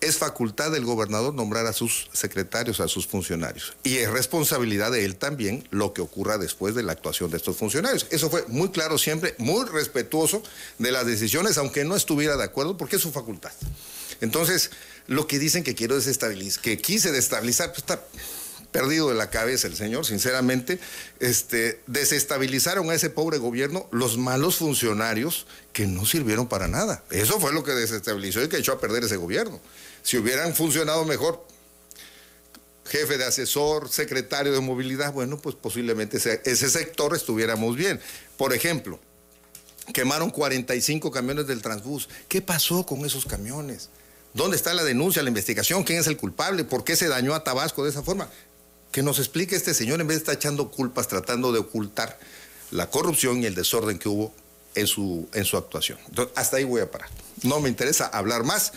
es 0.00 0.16
facultad 0.16 0.70
del 0.70 0.84
gobernador 0.84 1.34
nombrar 1.34 1.66
a 1.66 1.72
sus 1.72 2.08
secretarios, 2.12 2.80
a 2.80 2.88
sus 2.88 3.06
funcionarios. 3.06 3.74
Y 3.82 3.98
es 3.98 4.10
responsabilidad 4.10 4.90
de 4.90 5.04
él 5.04 5.16
también 5.16 5.66
lo 5.70 5.92
que 5.92 6.00
ocurra 6.00 6.38
después 6.38 6.74
de 6.74 6.82
la 6.82 6.92
actuación 6.92 7.30
de 7.30 7.36
estos 7.36 7.56
funcionarios. 7.56 8.06
Eso 8.10 8.30
fue 8.30 8.44
muy 8.48 8.70
claro 8.70 8.98
siempre, 8.98 9.34
muy 9.38 9.66
respetuoso 9.66 10.42
de 10.78 10.92
las 10.92 11.06
decisiones, 11.06 11.58
aunque 11.58 11.84
no 11.84 11.96
estuviera 11.96 12.36
de 12.36 12.44
acuerdo, 12.44 12.76
porque 12.76 12.96
es 12.96 13.02
su 13.02 13.12
facultad. 13.12 13.52
Entonces, 14.20 14.70
lo 15.06 15.26
que 15.26 15.38
dicen 15.38 15.64
que 15.64 15.74
quiero 15.74 15.96
desestabilizar, 15.96 16.62
que 16.62 16.78
quise 16.78 17.12
desestabilizar, 17.12 17.68
pues 17.68 17.78
está 17.78 18.02
perdido 18.70 19.08
de 19.08 19.14
la 19.14 19.30
cabeza 19.30 19.66
el 19.66 19.76
señor, 19.76 20.06
sinceramente, 20.06 20.78
este, 21.18 21.80
desestabilizaron 21.86 22.90
a 22.90 22.94
ese 22.94 23.10
pobre 23.10 23.38
gobierno 23.38 23.88
los 23.90 24.16
malos 24.16 24.56
funcionarios 24.56 25.46
que 25.72 25.86
no 25.86 26.06
sirvieron 26.06 26.48
para 26.48 26.68
nada. 26.68 27.02
Eso 27.10 27.40
fue 27.40 27.52
lo 27.52 27.64
que 27.64 27.72
desestabilizó 27.72 28.42
y 28.42 28.48
que 28.48 28.58
echó 28.58 28.72
a 28.72 28.80
perder 28.80 29.04
ese 29.04 29.16
gobierno. 29.16 29.60
Si 30.02 30.16
hubieran 30.18 30.54
funcionado 30.54 31.04
mejor, 31.04 31.46
jefe 32.86 33.18
de 33.18 33.24
asesor, 33.24 33.88
secretario 33.88 34.52
de 34.52 34.60
movilidad, 34.60 35.12
bueno, 35.12 35.38
pues 35.38 35.54
posiblemente 35.54 36.16
ese, 36.16 36.42
ese 36.44 36.68
sector 36.70 37.14
estuviéramos 37.14 37.76
bien. 37.76 38.00
Por 38.36 38.52
ejemplo, 38.52 38.98
quemaron 39.92 40.30
45 40.30 41.10
camiones 41.10 41.46
del 41.46 41.62
Transbús. 41.62 42.08
¿Qué 42.28 42.42
pasó 42.42 42.84
con 42.84 43.04
esos 43.04 43.26
camiones? 43.26 43.90
¿Dónde 44.34 44.56
está 44.56 44.74
la 44.74 44.84
denuncia, 44.84 45.22
la 45.22 45.28
investigación? 45.28 45.82
¿Quién 45.82 45.98
es 45.98 46.06
el 46.06 46.16
culpable? 46.16 46.64
¿Por 46.64 46.84
qué 46.84 46.96
se 46.96 47.08
dañó 47.08 47.34
a 47.34 47.42
Tabasco 47.42 47.84
de 47.84 47.90
esa 47.90 48.02
forma? 48.02 48.28
Que 48.92 49.02
nos 49.02 49.18
explique 49.18 49.56
este 49.56 49.74
señor 49.74 50.00
en 50.00 50.06
vez 50.06 50.18
de 50.18 50.22
estar 50.22 50.34
echando 50.34 50.70
culpas, 50.70 51.08
tratando 51.08 51.52
de 51.52 51.58
ocultar 51.58 52.18
la 52.70 52.88
corrupción 52.90 53.42
y 53.42 53.46
el 53.46 53.54
desorden 53.54 53.98
que 53.98 54.08
hubo 54.08 54.32
en 54.74 54.86
su, 54.86 55.28
en 55.32 55.44
su 55.44 55.56
actuación. 55.56 55.98
Hasta 56.36 56.58
ahí 56.58 56.64
voy 56.64 56.80
a 56.80 56.90
parar. 56.90 57.08
No 57.42 57.60
me 57.60 57.68
interesa 57.68 58.06
hablar 58.06 58.44
más. 58.44 58.72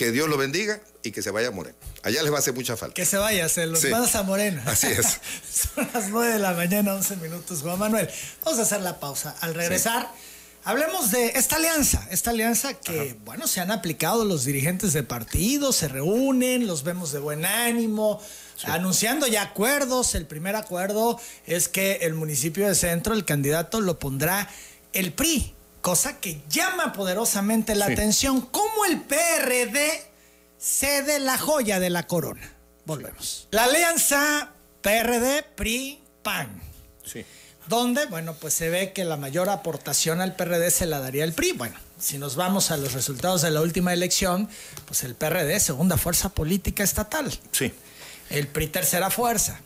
Que 0.00 0.12
Dios 0.12 0.30
lo 0.30 0.38
bendiga 0.38 0.80
y 1.02 1.10
que 1.10 1.20
se 1.20 1.30
vaya 1.30 1.48
a 1.48 1.50
Moreno. 1.50 1.76
Allá 2.02 2.22
les 2.22 2.32
va 2.32 2.36
a 2.36 2.38
hacer 2.38 2.54
mucha 2.54 2.74
falta. 2.74 2.94
Que 2.94 3.04
se 3.04 3.18
vaya, 3.18 3.46
se 3.50 3.66
los 3.66 3.80
Sí. 3.80 3.88
mandas 3.88 4.14
a 4.14 4.22
Moreno. 4.22 4.62
Así 4.64 4.86
es. 4.86 5.18
Son 5.74 5.86
las 5.92 6.08
9 6.08 6.32
de 6.32 6.38
la 6.38 6.54
mañana, 6.54 6.94
11 6.94 7.16
minutos, 7.16 7.60
Juan 7.60 7.78
Manuel. 7.78 8.08
Vamos 8.42 8.58
a 8.58 8.62
hacer 8.62 8.80
la 8.80 8.98
pausa. 8.98 9.36
Al 9.42 9.52
regresar, 9.54 10.10
hablemos 10.64 11.10
de 11.10 11.26
esta 11.34 11.56
alianza. 11.56 12.08
Esta 12.10 12.30
alianza 12.30 12.72
que, 12.72 13.14
bueno, 13.26 13.46
se 13.46 13.60
han 13.60 13.70
aplicado 13.70 14.24
los 14.24 14.46
dirigentes 14.46 14.94
de 14.94 15.02
partido, 15.02 15.70
se 15.70 15.86
reúnen, 15.88 16.66
los 16.66 16.82
vemos 16.82 17.12
de 17.12 17.18
buen 17.18 17.44
ánimo, 17.44 18.22
anunciando 18.64 19.26
ya 19.26 19.42
acuerdos. 19.42 20.14
El 20.14 20.26
primer 20.26 20.56
acuerdo 20.56 21.20
es 21.46 21.68
que 21.68 21.96
el 22.00 22.14
municipio 22.14 22.66
de 22.66 22.74
Centro, 22.74 23.12
el 23.12 23.26
candidato, 23.26 23.82
lo 23.82 23.98
pondrá 23.98 24.48
el 24.94 25.12
PRI. 25.12 25.54
Cosa 25.80 26.18
que 26.20 26.42
llama 26.48 26.92
poderosamente 26.92 27.74
la 27.74 27.86
Sí. 27.86 27.92
atención. 27.92 28.40
¿Cómo 28.42 28.84
el 28.84 29.00
PRD 29.00 30.02
cede 30.58 31.18
la 31.20 31.38
joya 31.38 31.80
de 31.80 31.90
la 31.90 32.06
corona? 32.06 32.52
Volvemos. 32.84 33.48
La 33.50 33.64
alianza 33.64 34.50
PRD, 34.82 35.42
PRI, 35.54 36.00
PAN. 36.22 36.60
Sí. 37.04 37.24
Donde, 37.66 38.06
bueno, 38.06 38.34
pues 38.34 38.54
se 38.54 38.68
ve 38.68 38.92
que 38.92 39.04
la 39.04 39.16
mayor 39.16 39.48
aportación 39.48 40.20
al 40.20 40.34
PRD 40.34 40.70
se 40.70 40.86
la 40.86 40.98
daría 41.00 41.24
el 41.24 41.32
PRI. 41.32 41.52
Bueno, 41.52 41.76
si 41.98 42.18
nos 42.18 42.34
vamos 42.36 42.70
a 42.70 42.76
los 42.76 42.92
resultados 42.94 43.42
de 43.42 43.50
la 43.50 43.60
última 43.60 43.92
elección, 43.92 44.48
pues 44.86 45.04
el 45.04 45.14
PRD, 45.14 45.60
segunda 45.60 45.96
fuerza 45.96 46.30
política 46.30 46.82
estatal. 46.82 47.30
Sí. 47.52 47.72
El 48.28 48.48
PRI, 48.48 48.66
tercera 48.68 49.10
fuerza. 49.10 49.60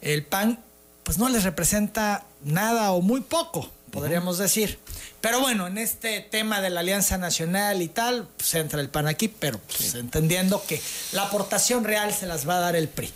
El 0.00 0.24
PAN, 0.24 0.62
pues 1.02 1.18
no 1.18 1.28
les 1.28 1.44
representa 1.44 2.24
nada 2.44 2.92
o 2.92 3.00
muy 3.00 3.20
poco, 3.22 3.70
podríamos 3.90 4.38
decir. 4.38 4.78
Pero 5.20 5.40
bueno, 5.40 5.66
en 5.66 5.76
este 5.78 6.20
tema 6.20 6.60
de 6.62 6.70
la 6.70 6.80
Alianza 6.80 7.18
Nacional 7.18 7.82
y 7.82 7.88
tal, 7.88 8.26
pues 8.36 8.54
entra 8.54 8.80
el 8.80 8.88
PAN 8.88 9.06
aquí, 9.06 9.28
pero 9.28 9.58
pues, 9.58 9.94
entendiendo 9.94 10.64
que 10.66 10.80
la 11.12 11.22
aportación 11.24 11.84
real 11.84 12.14
se 12.14 12.26
las 12.26 12.48
va 12.48 12.56
a 12.56 12.60
dar 12.60 12.76
el 12.76 12.88
PRI. 12.88 13.12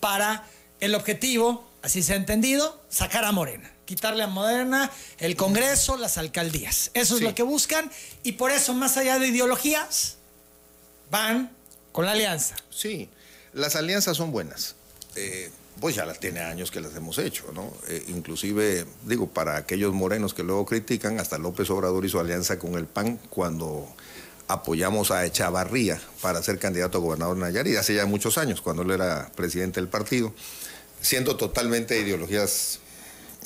Para 0.00 0.44
el 0.80 0.94
objetivo, 0.94 1.68
así 1.82 2.02
se 2.02 2.14
ha 2.14 2.16
entendido, 2.16 2.80
sacar 2.88 3.24
a 3.24 3.32
Morena. 3.32 3.70
Quitarle 3.84 4.22
a 4.22 4.26
Morena 4.26 4.90
el 5.18 5.36
Congreso, 5.36 5.98
las 5.98 6.16
alcaldías. 6.16 6.90
Eso 6.94 7.14
es 7.14 7.18
Sí. 7.18 7.24
lo 7.24 7.34
que 7.34 7.42
buscan. 7.42 7.90
Y 8.22 8.32
por 8.32 8.50
eso, 8.50 8.72
más 8.72 8.96
allá 8.96 9.18
de 9.18 9.26
ideologías, 9.28 10.16
van 11.10 11.50
con 11.92 12.06
la 12.06 12.12
alianza. 12.12 12.56
Sí, 12.70 13.10
las 13.52 13.76
alianzas 13.76 14.16
son 14.16 14.32
buenas. 14.32 14.74
Eh, 15.16 15.50
pues 15.80 15.94
ya 15.96 16.06
las 16.06 16.18
tiene 16.20 16.40
años 16.40 16.70
que 16.70 16.80
las 16.80 16.94
hemos 16.96 17.18
hecho, 17.18 17.44
¿no? 17.52 17.72
Eh, 17.88 18.04
inclusive, 18.08 18.86
digo, 19.06 19.28
para 19.28 19.56
aquellos 19.56 19.92
morenos 19.92 20.32
que 20.34 20.42
luego 20.42 20.64
critican, 20.64 21.18
hasta 21.20 21.36
López 21.38 21.68
Obrador 21.70 22.04
hizo 22.04 22.20
alianza 22.20 22.58
con 22.58 22.74
el 22.74 22.86
PAN 22.86 23.18
cuando 23.28 23.86
apoyamos 24.48 25.10
a 25.10 25.24
Echavarría 25.24 26.00
para 26.20 26.42
ser 26.42 26.58
candidato 26.58 26.98
a 26.98 27.00
gobernador 27.00 27.36
de 27.36 27.42
Nayarit, 27.42 27.76
hace 27.76 27.94
ya 27.94 28.06
muchos 28.06 28.38
años, 28.38 28.60
cuando 28.60 28.82
él 28.82 28.90
era 28.92 29.30
presidente 29.34 29.80
del 29.80 29.88
partido, 29.88 30.32
siendo 31.00 31.36
totalmente 31.36 31.98
ideologías 31.98 32.78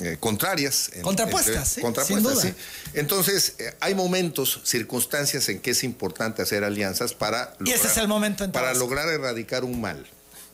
eh, 0.01 0.15
contrarias. 0.19 0.91
en- 0.93 1.01
Contrapuestas, 1.01 1.55
entre- 1.55 1.65
sí, 1.75 1.81
contrapuestas, 1.81 2.41
sin 2.41 2.51
duda. 2.53 2.55
sí. 2.55 2.89
Entonces, 2.97 3.55
eh, 3.59 3.73
hay 3.81 3.95
momentos, 3.95 4.61
circunstancias 4.63 5.49
en 5.49 5.59
que 5.59 5.71
es 5.71 5.83
importante 5.83 6.41
hacer 6.41 6.63
alianzas 6.63 7.13
para... 7.13 7.53
Y 7.65 7.71
ese 7.71 7.87
es 7.87 7.97
el 7.97 8.07
momento 8.07 8.45
en 8.45 8.51
Para 8.53 8.73
lograr 8.73 9.09
erradicar 9.09 9.65
un 9.65 9.81
mal. 9.81 10.05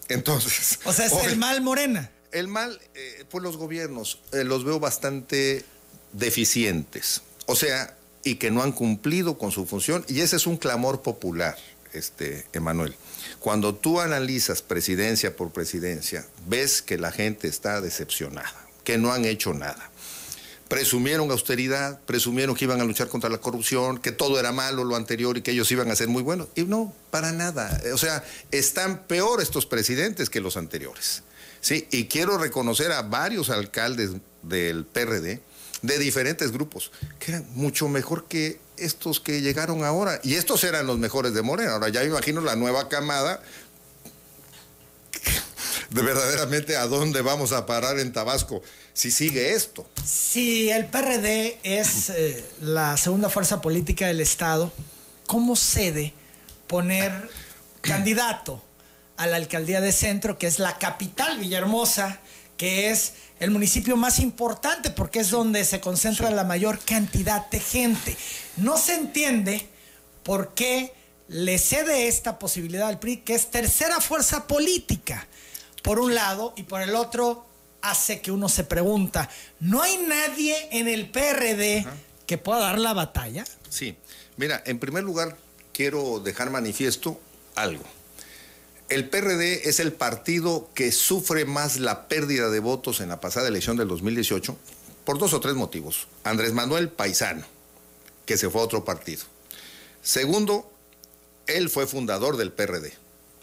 Entonces... 0.10 0.80
O 0.86 0.94
sea, 0.94 1.06
es 1.06 1.12
hoy- 1.14 1.26
el 1.28 1.38
mal 1.38 1.62
Morena. 1.62 2.12
El 2.32 2.48
mal, 2.50 2.80
eh, 2.96 3.24
pues 3.30 3.44
los 3.44 3.56
gobiernos 3.58 4.20
eh, 4.34 4.44
los 4.44 4.66
veo 4.66 4.80
bastante 4.80 5.64
deficientes. 6.12 7.22
O 7.46 7.56
sea, 7.56 7.96
y 8.24 8.36
que 8.36 8.52
no 8.52 8.62
han 8.64 8.72
cumplido 8.72 9.38
con 9.38 9.52
su 9.52 9.66
función. 9.66 10.04
Y 10.08 10.22
ese 10.22 10.36
es 10.36 10.48
un 10.48 10.58
clamor 10.58 11.02
popular, 11.02 11.56
este, 11.94 12.46
Emanuel. 12.54 12.96
Cuando 13.40 13.74
tú 13.76 14.02
analizas 14.02 14.62
presidencia 14.62 15.36
por 15.36 15.52
presidencia, 15.52 16.26
ves 16.48 16.82
que 16.82 16.98
la 16.98 17.12
gente 17.12 17.48
está 17.48 17.80
decepcionada, 17.82 18.68
que 18.84 18.98
no 18.98 19.14
han 19.14 19.26
hecho 19.26 19.54
nada. 19.54 19.92
Presumieron 20.68 21.30
austeridad, 21.30 22.00
presumieron 22.06 22.56
que 22.56 22.66
iban 22.66 22.82
a 22.82 22.86
luchar 22.86 23.08
contra 23.08 23.30
la 23.30 23.38
corrupción, 23.38 24.00
que 24.00 24.12
todo 24.12 24.40
era 24.40 24.52
malo 24.52 24.84
lo 24.84 24.96
anterior 24.96 25.38
y 25.38 25.42
que 25.42 25.52
ellos 25.52 25.72
iban 25.72 25.92
a 25.92 25.96
ser 25.96 26.08
muy 26.08 26.24
buenos. 26.24 26.48
Y 26.56 26.64
no, 26.64 26.94
para 27.12 27.32
nada. 27.32 27.82
O 27.94 27.98
sea, 27.98 28.24
están 28.52 29.04
peor 29.04 29.42
estos 29.42 29.66
presidentes 29.66 30.30
que 30.30 30.42
los 30.42 30.58
anteriores. 30.58 31.24
Sí, 31.62 31.88
y 31.92 32.06
quiero 32.06 32.38
reconocer 32.38 32.92
a 32.92 33.02
varios 33.02 33.50
alcaldes 33.50 34.12
del 34.42 34.86
PRD 34.86 35.42
de 35.82 36.00
diferentes 36.00 36.52
grupos, 36.52 36.92
que 37.20 37.32
eran 37.32 37.46
mucho 37.54 37.88
mejor 37.88 38.26
que 38.26 38.60
estos 38.78 39.20
que 39.20 39.42
llegaron 39.42 39.84
ahora. 39.84 40.20
Y 40.24 40.36
estos 40.36 40.64
eran 40.64 40.88
los 40.88 40.98
mejores 40.98 41.34
de 41.34 41.42
Morena. 41.42 41.74
Ahora 41.74 41.90
ya 41.90 42.02
me 42.02 42.08
imagino 42.08 42.42
la 42.42 42.56
nueva 42.56 42.90
camada 42.90 43.42
de 45.96 46.02
verdaderamente 46.02 46.76
a 46.76 46.88
dónde 46.88 47.22
vamos 47.22 47.54
a 47.54 47.66
parar 47.66 48.00
en 48.00 48.12
Tabasco 48.12 48.62
si 48.92 49.12
sigue 49.12 49.54
esto. 49.54 49.90
Si 50.04 50.70
el 50.70 50.88
PRD 50.88 51.58
es 51.64 52.10
eh, 52.10 52.46
la 52.60 52.98
segunda 52.98 53.30
fuerza 53.30 53.62
política 53.62 54.08
del 54.08 54.20
Estado, 54.20 54.74
¿cómo 55.26 55.56
cede 55.56 56.14
poner 56.68 57.30
candidato 57.80 58.62
a 59.16 59.26
la 59.26 59.38
alcaldía 59.38 59.80
de 59.80 59.94
Centro, 59.94 60.38
que 60.38 60.48
es 60.48 60.60
la 60.60 60.78
capital 60.80 61.40
Villahermosa, 61.40 62.20
que 62.58 62.92
es 62.92 63.14
el 63.40 63.52
municipio 63.52 63.96
más 63.96 64.20
importante 64.20 64.90
porque 64.90 65.20
es 65.20 65.30
donde 65.30 65.64
se 65.64 65.80
concentra 65.80 66.30
la 66.30 66.44
mayor 66.44 66.78
cantidad 66.80 67.50
de 67.50 67.62
gente? 67.62 68.18
No 68.58 68.78
se 68.78 68.96
entiende 68.96 69.66
por 70.24 70.54
qué 70.56 70.94
le 71.30 71.58
cede 71.58 72.10
esta 72.10 72.38
posibilidad 72.38 72.90
al 72.90 73.00
PRI, 73.00 73.18
que 73.18 73.34
es 73.34 73.50
tercera 73.50 74.02
fuerza 74.02 74.46
política, 74.46 75.26
por 75.86 76.00
un 76.00 76.16
lado, 76.16 76.52
y 76.58 76.64
por 76.64 76.82
el 76.82 76.96
otro 76.96 77.46
hace 77.84 78.20
que 78.20 78.32
uno 78.32 78.50
se 78.50 78.64
pregunta, 78.64 79.30
¿no 79.60 79.84
hay 79.84 79.98
nadie 79.98 80.56
en 80.72 80.88
el 80.88 81.12
PRD 81.12 81.86
que 82.26 82.40
pueda 82.40 82.60
dar 82.60 82.80
la 82.80 82.94
batalla? 82.94 83.46
Sí, 83.70 83.96
mira, 84.36 84.64
en 84.66 84.80
primer 84.80 85.04
lugar 85.04 85.38
quiero 85.74 86.20
dejar 86.20 86.50
manifiesto 86.50 87.22
algo. 87.54 87.84
El 88.90 89.10
PRD 89.10 89.70
es 89.70 89.80
el 89.80 89.94
partido 89.94 90.72
que 90.74 90.92
sufre 90.92 91.46
más 91.46 91.78
la 91.78 92.08
pérdida 92.08 92.50
de 92.50 92.60
votos 92.60 93.00
en 93.00 93.10
la 93.10 93.22
pasada 93.22 93.48
elección 93.48 93.78
del 93.78 93.88
2018 93.88 94.58
por 95.06 95.20
dos 95.20 95.34
o 95.34 95.40
tres 95.40 95.54
motivos. 95.54 96.08
Andrés 96.24 96.54
Manuel 96.54 96.90
Paisano, 96.90 97.46
que 98.26 98.38
se 98.38 98.50
fue 98.50 98.62
a 98.62 98.64
otro 98.64 98.84
partido. 98.84 99.24
Segundo, 100.02 100.72
él 101.46 101.70
fue 101.70 101.86
fundador 101.86 102.38
del 102.38 102.52
PRD. 102.52 102.92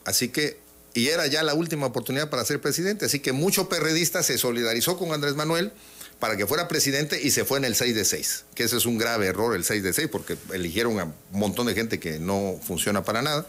Así 0.05 0.31
que, 0.31 0.62
y 0.95 1.09
era 1.09 1.27
ya 1.27 1.43
la 1.43 1.55
última 1.55 1.87
oportunidad 1.87 2.31
para 2.31 2.45
ser 2.45 2.61
presidente. 2.61 3.07
Así 3.07 3.21
que 3.21 3.33
mucho 3.33 3.69
perredista 3.69 4.23
se 4.23 4.39
solidarizó 4.39 4.99
con 4.99 5.13
Andrés 5.13 5.35
Manuel 5.35 5.73
para 6.19 6.37
que 6.37 6.47
fuera 6.47 6.69
presidente 6.69 7.21
y 7.21 7.31
se 7.31 7.45
fue 7.45 7.59
en 7.59 7.65
el 7.65 7.75
6 7.75 7.95
de 7.95 8.05
6. 8.05 8.45
Que 8.55 8.65
ese 8.65 8.77
es 8.77 8.87
un 8.87 8.99
grave 8.99 9.27
error, 9.27 9.57
el 9.57 9.65
6 9.65 9.83
de 9.83 9.93
6, 9.93 10.09
porque 10.11 10.37
eligieron 10.53 11.01
a 11.01 11.05
un 11.05 11.15
montón 11.33 11.67
de 11.67 11.75
gente 11.75 11.99
que 11.99 12.19
no 12.19 12.61
funciona 12.63 13.05
para 13.05 13.23
nada. 13.23 13.47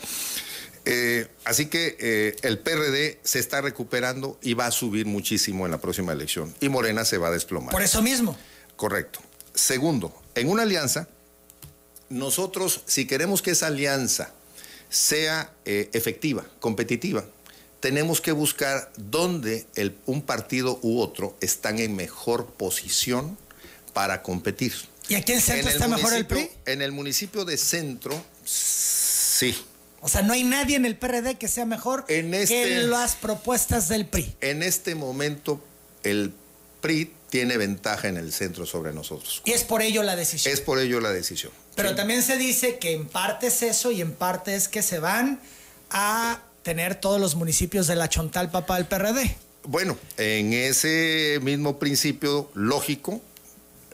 Eh, 0.85 1.27
así 1.45 1.67
que 1.67 1.95
eh, 1.99 2.35
el 2.41 2.59
PRD 2.59 3.19
se 3.23 3.39
está 3.39 3.61
recuperando 3.61 4.37
y 4.41 4.53
va 4.53 4.65
a 4.65 4.71
subir 4.71 5.05
muchísimo 5.05 5.65
en 5.65 5.71
la 5.71 5.79
próxima 5.79 6.11
elección. 6.13 6.53
Y 6.59 6.69
Morena 6.69 7.05
se 7.05 7.17
va 7.17 7.27
a 7.27 7.31
desplomar. 7.31 7.71
Por 7.71 7.83
eso 7.83 8.01
mismo. 8.01 8.37
Correcto. 8.75 9.19
Segundo, 9.53 10.13
en 10.35 10.49
una 10.49 10.63
alianza, 10.63 11.07
nosotros, 12.09 12.81
si 12.85 13.05
queremos 13.05 13.41
que 13.41 13.51
esa 13.51 13.67
alianza 13.67 14.33
sea 14.89 15.53
eh, 15.65 15.89
efectiva, 15.93 16.45
competitiva, 16.59 17.25
tenemos 17.83 18.21
que 18.21 18.31
buscar 18.31 18.93
dónde 18.95 19.67
el- 19.75 19.97
un 20.05 20.21
partido 20.21 20.79
u 20.83 21.01
otro 21.01 21.35
están 21.41 21.79
en 21.79 21.93
mejor 21.97 22.45
posición 22.53 23.37
para 23.91 24.21
competir. 24.23 24.73
¿Y 25.09 25.15
aquí 25.15 25.33
en 25.33 25.41
Centro 25.41 25.67
En 25.69 25.73
está 25.75 25.89
mejor 25.89 26.13
el 26.13 26.25
PRI? 26.25 26.49
En 26.65 26.81
el 26.81 26.93
municipio 26.93 27.43
de 27.43 27.57
Centro, 27.57 28.23
sí. 28.45 29.53
O 29.99 30.07
sea, 30.07 30.21
no 30.21 30.31
hay 30.31 30.45
nadie 30.45 30.77
en 30.77 30.85
el 30.85 30.95
PRD 30.95 31.35
que 31.37 31.49
sea 31.49 31.65
mejor 31.65 32.05
En 32.07 32.31
que 32.31 32.43
este- 32.43 32.77
las 32.87 33.17
propuestas 33.17 33.89
del 33.89 34.05
PRI. 34.07 34.33
En 34.39 34.63
este 34.63 34.95
momento, 34.95 35.61
el 36.03 36.33
PRI 36.79 37.11
tiene 37.29 37.57
ventaja 37.57 38.07
en 38.07 38.15
el 38.15 38.31
centro 38.31 38.65
sobre 38.65 38.93
nosotros. 38.93 39.41
Y 39.43 39.51
es 39.51 39.65
por 39.65 39.81
ello 39.81 40.03
la 40.03 40.15
decisión. 40.15 40.53
Es 40.53 40.61
por 40.61 40.79
ello 40.79 41.01
la 41.01 41.11
decisión. 41.11 41.51
Pero 41.75 41.89
Sí. 41.89 41.95
también 41.97 42.23
se 42.23 42.37
dice 42.37 42.77
que 42.79 42.93
en 42.93 43.07
parte 43.09 43.47
es 43.47 43.61
eso 43.61 43.91
y 43.91 43.99
en 43.99 44.13
parte 44.13 44.55
es 44.55 44.69
que 44.69 44.81
se 44.81 44.99
van 44.99 45.41
a 45.89 46.41
tener 46.63 46.95
todos 46.95 47.19
los 47.19 47.35
municipios 47.35 47.87
de 47.87 47.95
la 47.95 48.09
Chontalpa 48.09 48.65
para 48.65 48.79
el 48.79 48.85
PRD. 48.85 49.35
Bueno, 49.65 49.97
en 50.17 50.53
ese 50.53 51.39
mismo 51.41 51.77
principio 51.79 52.49
lógico, 52.53 53.21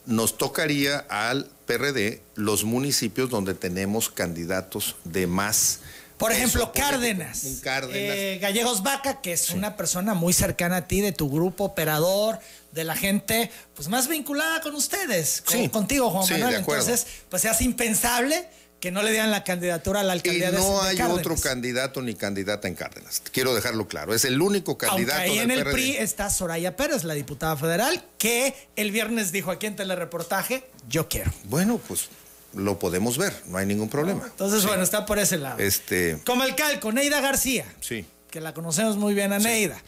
nos 0.06 0.38
tocaría 0.38 1.00
al 1.10 1.50
PRD 1.66 2.22
los 2.36 2.64
municipios 2.64 3.30
donde 3.30 3.54
tenemos 3.54 4.10
candidatos 4.10 4.96
de 5.04 5.28
más 5.28 5.82
Por 6.18 6.32
ejemplo. 6.32 6.72
Cárdenas. 6.74 7.62
Eh, 7.94 8.40
Gallegos 8.42 8.82
Vaca, 8.82 9.22
que 9.22 9.34
es 9.34 9.52
una 9.52 9.78
persona 9.78 10.14
muy 10.16 10.34
cercana 10.34 10.78
a 10.78 10.88
ti, 10.88 11.02
de 11.02 11.12
tu 11.12 11.30
grupo 11.30 11.66
operador, 11.66 12.40
de 12.72 12.84
la 12.84 12.96
gente 12.96 13.52
pues 13.76 13.88
más 13.88 14.08
vinculada 14.08 14.62
con 14.62 14.74
ustedes, 14.76 15.42
con- 15.46 15.70
contigo, 15.70 16.10
Juan 16.10 16.26
Sí, 16.26 16.34
Manuel. 16.34 16.56
Entonces, 16.56 17.06
pues 17.30 17.42
se 17.44 17.50
hace 17.50 17.64
impensable 17.64 18.48
que 18.80 18.92
no 18.92 19.02
le 19.04 19.12
dieran 19.12 19.30
la 19.32 19.44
candidatura 19.44 20.00
a 20.00 20.04
la 20.04 20.14
Y 20.16 20.18
alcaldía 20.20 20.52
de 20.52 20.58
no 20.58 20.82
de 20.84 20.90
hay 20.90 20.98
Cárdenas. 20.98 21.20
otro 21.20 21.36
candidato 21.38 22.02
ni 22.02 22.16
candidata 22.16 22.68
en 22.68 22.76
Cárdenas. 22.76 23.22
Quiero 23.32 23.54
dejarlo 23.54 23.88
claro. 23.88 24.14
Es 24.16 24.24
el 24.26 24.42
único 24.42 24.72
Aunque 24.72 24.88
candidato 24.88 25.20
ahí 25.22 25.32
del 25.40 25.40
en 25.40 25.52
el 25.52 25.60
PRD. 25.64 25.72
PRI 25.74 25.98
está 25.98 26.30
Soraya 26.30 26.76
Pérez, 26.78 27.04
la 27.04 27.14
diputada 27.14 27.58
federal, 27.58 28.04
que 28.18 28.56
el 28.78 28.92
viernes 28.92 29.32
dijo 29.34 29.52
aquí 29.52 29.66
en 29.66 29.76
telereportaje, 29.76 30.64
yo 30.88 31.10
quiero. 31.10 31.32
Bueno, 31.46 31.80
pues 31.88 32.08
lo 32.54 32.80
podemos 32.80 33.18
ver, 33.18 33.34
no 33.48 33.58
hay 33.58 33.66
ningún 33.66 33.90
problema. 33.90 34.24
Entonces, 34.26 34.66
bueno, 34.66 34.82
está 34.84 35.06
por 35.06 35.20
ese 35.20 35.38
lado. 35.38 35.60
Este, 35.60 36.20
Como 36.26 36.44
el 36.46 36.56
calco, 36.56 36.92
Neida 36.92 37.20
García, 37.22 37.66
sí, 37.82 38.06
que 38.32 38.40
la 38.42 38.54
conocemos 38.54 38.96
muy 38.98 39.14
bien 39.14 39.34
a 39.34 39.40
Neida. 39.40 39.82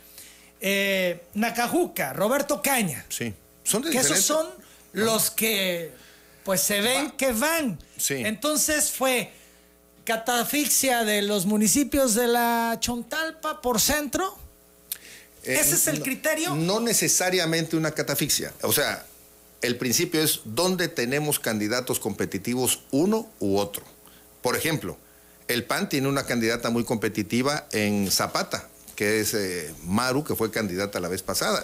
Eh, 0.59 1.23
Nacajuca, 1.33 2.13
Roberto 2.13 2.61
Caña, 2.61 3.05
sí. 3.09 3.33
Son 3.63 3.81
de 3.81 3.89
que 3.91 3.97
esos 3.97 4.17
diferentes- 4.17 4.25
son 4.25 4.47
los 4.93 5.31
que 5.31 5.91
pues 6.43 6.61
se 6.61 6.81
ven 6.81 7.11
que 7.11 7.31
van. 7.33 7.79
Sí. 7.97 8.15
Entonces 8.15 8.91
fue 8.91 9.31
catafixia 10.03 11.03
de 11.03 11.21
los 11.21 11.45
municipios 11.45 12.15
de 12.15 12.27
la 12.27 12.77
Chontalpa 12.79 13.61
por 13.61 13.79
centro. 13.79 14.37
Eh, 15.43 15.57
¿Ese 15.59 15.75
es 15.75 15.87
el 15.87 15.99
no- 15.99 16.03
criterio? 16.05 16.55
No 16.55 16.79
necesariamente 16.79 17.75
una 17.77 17.91
catafixia. 17.91 18.53
O 18.63 18.71
sea, 18.73 19.05
el 19.61 19.77
principio 19.77 20.21
es 20.21 20.41
dónde 20.45 20.87
tenemos 20.87 21.39
candidatos 21.39 21.99
competitivos 21.99 22.81
uno 22.91 23.29
u 23.39 23.57
otro. 23.57 23.83
Por 24.41 24.55
ejemplo, 24.55 24.97
el 25.47 25.63
PAN 25.65 25.89
tiene 25.89 26.07
una 26.07 26.25
candidata 26.25 26.69
muy 26.69 26.83
competitiva 26.83 27.67
en 27.71 28.09
Zapata, 28.11 28.67
que 28.95 29.19
es 29.19 29.33
eh, 29.33 29.73
Maru, 29.85 30.23
que 30.23 30.35
fue 30.35 30.49
candidata 30.51 30.99
la 30.99 31.07
vez 31.07 31.21
pasada. 31.21 31.63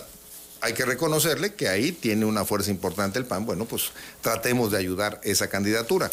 Hay 0.61 0.73
que 0.73 0.85
reconocerle 0.85 1.53
que 1.53 1.67
ahí 1.69 1.91
tiene 1.91 2.25
una 2.25 2.43
fuerza 2.45 2.71
importante 2.71 3.19
el 3.19 3.25
PAN. 3.25 3.45
Bueno, 3.45 3.65
pues 3.65 3.83
tratemos 4.21 4.71
de 4.71 4.77
ayudar 4.77 5.19
esa 5.23 5.49
candidatura. 5.49 6.09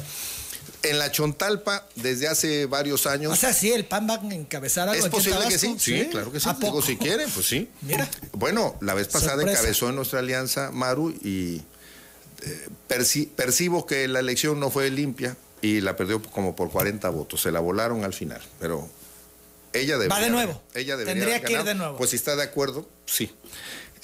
En 0.82 0.99
la 0.99 1.11
Chontalpa, 1.11 1.86
desde 1.95 2.28
hace 2.28 2.66
varios 2.66 3.07
años... 3.07 3.32
O 3.32 3.36
sea, 3.36 3.55
sí, 3.55 3.72
el 3.72 3.86
PAN 3.86 4.07
va 4.09 4.14
a 4.16 4.34
encabezar 4.34 4.88
algo 4.88 5.03
Es 5.03 5.11
posible 5.11 5.38
que 5.49 5.59
sí, 5.59 5.74
sí, 5.78 6.09
claro 6.11 6.30
que 6.30 6.40
sí. 6.40 6.49
¿A 6.49 6.55
Digo, 6.55 6.82
si 6.82 6.97
quieren, 6.99 7.28
pues 7.30 7.47
sí. 7.47 7.70
Mira. 7.82 8.09
Bueno, 8.32 8.76
la 8.80 8.92
vez 8.92 9.09
pasada 9.09 9.36
Sorpresa. 9.36 9.59
encabezó 9.61 9.88
en 9.88 9.97
nuestra 9.97 10.18
alianza 10.18 10.70
Maru 10.72 11.11
y 11.11 11.62
eh, 12.42 12.68
perci- 12.88 13.28
percibo 13.30 13.86
que 13.86 14.09
la 14.09 14.20
elección 14.20 14.61
no 14.61 14.70
fue 14.70 14.90
limpia 14.90 15.36
y 15.62 15.80
la 15.80 15.97
perdió 15.97 16.20
como 16.22 16.55
por 16.55 16.70
40 16.70 17.09
votos. 17.09 17.40
Se 17.40 17.51
la 17.51 17.61
volaron 17.61 18.05
al 18.05 18.12
final, 18.12 18.42
pero 18.61 18.86
ella 19.72 19.97
debería. 19.97 20.24
de 20.24 20.30
nuevo. 20.30 20.62
Ella 20.74 20.97
debería 20.99 21.14
Tendría 21.24 21.42
que 21.42 21.53
ir 21.55 21.64
de 21.64 21.74
nuevo. 21.74 21.97
Pues 21.97 22.11
si 22.11 22.16
está 22.16 22.36
de 22.36 22.42
acuerdo, 22.42 22.86
sí. 23.07 23.30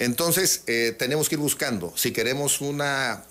Entonces, 0.01 0.63
eh, 0.67 0.95
tenemos 0.99 1.29
que 1.29 1.37
ir 1.37 1.41
buscando. 1.41 1.93
Si 1.97 2.11
queremos 2.13 2.61
una, 2.61 3.25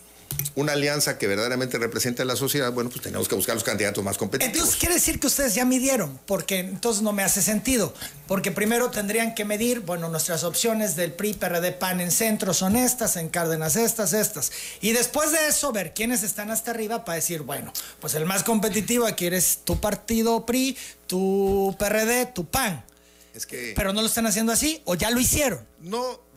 una 0.55 0.73
alianza 0.73 1.17
que 1.17 1.27
verdaderamente 1.27 1.77
represente 1.77 2.21
a 2.21 2.25
la 2.25 2.35
sociedad, 2.35 2.71
bueno, 2.71 2.89
pues 2.89 3.01
tenemos 3.01 3.27
que 3.27 3.35
buscar 3.35 3.55
los 3.55 3.63
candidatos 3.63 4.03
más 4.03 4.17
competitivos. 4.17 4.55
Entonces 4.55 4.79
quiere 4.79 4.95
decir 4.95 5.19
que 5.19 5.27
ustedes 5.27 5.55
ya 5.55 5.65
midieron, 5.65 6.19
porque 6.25 6.59
entonces 6.59 7.01
no 7.01 7.11
me 7.11 7.23
hace 7.23 7.41
sentido, 7.41 7.93
porque 8.27 8.51
primero 8.51 8.91
tendrían 8.91 9.35
que 9.35 9.45
medir, 9.45 9.81
bueno, 9.81 10.09
nuestras 10.09 10.43
opciones 10.43 10.95
del 10.95 11.13
PRI, 11.13 11.33
PRD, 11.33 11.71
PAN 11.73 12.01
en 12.01 12.11
centro 12.11 12.53
son 12.53 12.75
estas, 12.75 13.15
en 13.15 13.29
Cárdenas 13.29 13.75
estas, 13.75 14.13
estas, 14.13 14.51
y 14.81 14.91
después 14.91 15.31
de 15.31 15.47
eso 15.47 15.71
ver 15.71 15.93
quiénes 15.93 16.23
están 16.23 16.51
hasta 16.51 16.71
arriba 16.71 17.03
para 17.03 17.15
decir, 17.15 17.41
bueno, 17.41 17.73
pues 17.99 18.13
el 18.15 18.25
más 18.25 18.43
competitivo 18.43 19.05
aquí 19.05 19.25
eres 19.25 19.61
tu 19.63 19.79
partido 19.79 20.45
PRI, 20.45 20.77
tu 21.07 21.75
PRD, 21.79 22.27
tu 22.27 22.45
PAN, 22.45 22.85
es 23.33 23.45
que... 23.45 23.73
pero 23.75 23.93
no 23.93 24.01
lo 24.01 24.07
están 24.07 24.27
haciendo 24.27 24.51
así 24.51 24.81
o 24.85 24.95
ya 24.95 25.09
lo 25.11 25.19
hicieron. 25.19 25.65
No, 25.79 26.28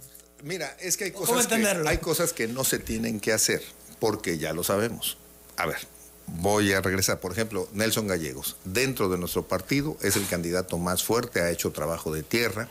mira, 0.42 0.76
es 0.80 0.96
que 0.96 1.04
hay 1.04 1.10
¿Cómo 1.12 1.26
cosas 1.26 1.46
que, 1.46 1.66
hay 1.88 1.98
cosas 1.98 2.32
que 2.32 2.48
no 2.48 2.64
se 2.64 2.78
tienen 2.78 3.20
que 3.20 3.32
hacer, 3.32 3.62
porque 4.00 4.38
ya 4.38 4.52
lo 4.52 4.62
sabemos. 4.64 5.16
A 5.56 5.66
ver, 5.66 5.78
voy 6.26 6.72
a 6.72 6.80
regresar. 6.80 7.20
Por 7.20 7.32
ejemplo, 7.32 7.68
Nelson 7.72 8.06
Gallegos, 8.06 8.56
dentro 8.64 9.08
de 9.08 9.18
nuestro 9.18 9.46
partido, 9.46 9.96
es 10.02 10.16
el 10.16 10.26
candidato 10.26 10.78
más 10.78 11.02
fuerte, 11.04 11.40
ha 11.40 11.50
hecho 11.50 11.70
trabajo 11.72 12.12
de 12.12 12.22
tierra 12.22 12.68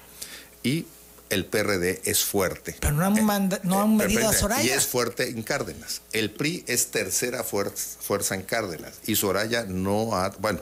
y 0.63 0.86
el 1.30 1.45
PRD 1.45 2.01
es 2.03 2.26
fuerte. 2.26 2.76
Pero 2.82 2.93
no 2.93 3.05
han, 3.05 3.24
manda- 3.26 3.61
no 3.63 3.82
han 3.82 3.93
Eh, 3.93 4.05
medido 4.05 4.28
a. 4.30 4.34
Soraya. 4.34 4.63
Y 4.63 4.69
es 4.69 4.86
fuerte 4.86 5.30
en 5.30 5.43
Cárdenas. 5.43 6.01
El 6.11 6.32
PRI 6.32 6.65
es 6.67 6.88
tercera 6.88 7.43
fuerza, 7.45 7.97
fuerza 8.01 8.36
en 8.36 8.41
Cárdenas. 8.41 8.95
Y 9.05 9.15
Soraya 9.15 9.63
no 9.63 10.13
ha. 10.15 10.30
Bueno, 10.39 10.59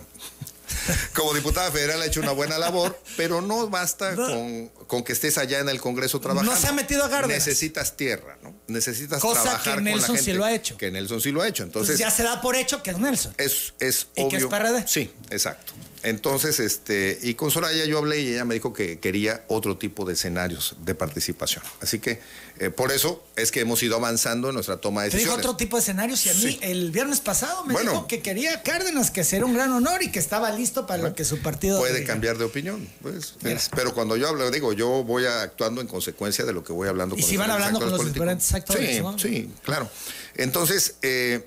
como 1.14 1.34
diputada 1.34 1.72
federal 1.72 2.02
ha 2.02 2.06
hecho 2.06 2.20
una 2.22 2.32
buena 2.32 2.58
labor, 2.58 3.00
pero 3.18 3.42
no 3.42 3.68
basta 3.70 4.12
No. 4.14 4.28
con, 4.28 4.68
con 4.88 5.04
que 5.04 5.14
estés 5.14 5.38
allá 5.38 5.60
en 5.60 5.70
el 5.70 5.80
Congreso 5.82 6.20
trabajando. 6.20 6.52
No 6.54 6.60
se 6.60 6.68
ha 6.68 6.72
metido 6.72 7.04
a 7.04 7.10
Cárdenas. 7.10 7.38
Necesitas 7.46 7.96
tierra, 7.98 8.38
¿no? 8.44 8.56
Necesitas 8.68 9.22
Cosa 9.22 9.42
trabajar 9.44 9.64
que 9.64 9.72
con 9.76 9.84
Nelson 9.86 10.16
la 10.16 10.20
sí 10.20 10.26
gente. 10.26 10.38
lo 10.40 10.46
ha 10.46 10.54
hecho. 10.54 10.78
Que 10.78 10.92
Nelson 10.92 11.22
sí 11.22 11.32
lo 11.32 11.42
ha 11.42 11.48
hecho. 11.48 11.64
Entonces 11.64 11.96
Entonces, 11.96 12.00
ya 12.00 12.16
se 12.16 12.24
da 12.24 12.42
por 12.42 12.56
hecho 12.56 12.82
que 12.84 12.92
es 12.92 12.98
Nelson. 12.98 13.34
es, 13.38 13.74
es 13.80 14.08
¿Y 14.16 14.28
que 14.28 14.38
obvio. 14.38 14.38
es 14.40 14.46
PRD? 14.46 14.88
Sí, 14.88 15.12
exacto. 15.30 15.74
Entonces, 16.04 16.60
este, 16.60 17.20
y 17.22 17.34
con 17.34 17.52
Soraya 17.52 17.84
yo 17.86 17.98
hablé 17.98 18.22
y 18.22 18.30
ella 18.34 18.46
me 18.46 18.54
dijo 18.54 18.72
que 18.74 19.00
quería 19.00 19.44
otro 19.50 19.78
tipo 19.78 20.06
de 20.06 20.14
escenarios 20.14 20.76
de 20.86 20.96
participación. 20.96 21.64
Así 21.82 22.00
que 22.00 22.22
eh, 22.60 22.70
por 22.70 22.92
eso 22.92 23.24
es 23.36 23.52
que 23.52 23.60
hemos 23.62 23.84
ido 23.84 23.96
avanzando 23.98 24.48
en 24.50 24.54
nuestra 24.56 24.78
toma 24.78 25.04
de 25.04 25.10
Te 25.10 25.18
dijo 25.18 25.28
decisiones. 25.32 25.46
otro 25.46 25.58
tipo 25.58 25.76
de 25.78 25.82
escenarios 25.82 26.26
y 26.26 26.30
a 26.30 26.34
mí 26.34 26.40
Sí. 26.40 26.60
el 26.62 26.92
viernes 26.92 27.20
pasado 27.20 27.66
me 27.66 27.74
Bueno. 27.74 27.92
dijo 27.92 28.08
que 28.08 28.22
quería 28.22 28.64
Cárdenas, 28.64 29.12
que 29.12 29.24
sería 29.24 29.46
un 29.46 29.54
gran 29.54 29.72
honor 29.72 30.02
y 30.04 30.12
que 30.12 30.20
estaba 30.20 30.52
listo 30.52 30.88
para 30.88 31.04
lo 31.04 31.16
que 31.16 31.26
su 31.26 31.40
partido 31.42 31.80
Puede 31.80 32.00
diga. 32.00 32.08
cambiar 32.14 32.38
de 32.38 32.46
opinión, 32.46 32.88
pues. 33.02 33.36
es- 33.44 33.70
pero 33.76 33.94
cuando 33.94 34.16
yo 34.18 34.28
hablo, 34.30 34.50
digo, 34.52 34.72
yo 34.74 35.04
voy 35.04 35.26
actuando 35.26 35.82
en 35.82 35.88
consecuencia 35.88 36.46
de 36.46 36.54
lo 36.54 36.64
que 36.64 36.72
voy 36.74 36.88
hablando 36.88 37.16
Y 37.16 37.22
con 37.22 37.30
si 37.30 37.36
los 37.36 37.42
van 37.46 37.52
hablando 37.52 37.80
con 37.80 37.90
los 37.90 38.06
diferentes 38.06 38.48
diferentes 38.48 38.54
actores, 38.54 38.96
Sí, 38.96 39.02
¿no? 39.02 39.20
sí, 39.20 39.52
claro. 39.64 39.90
Entonces, 40.36 40.96
eh, 41.02 41.46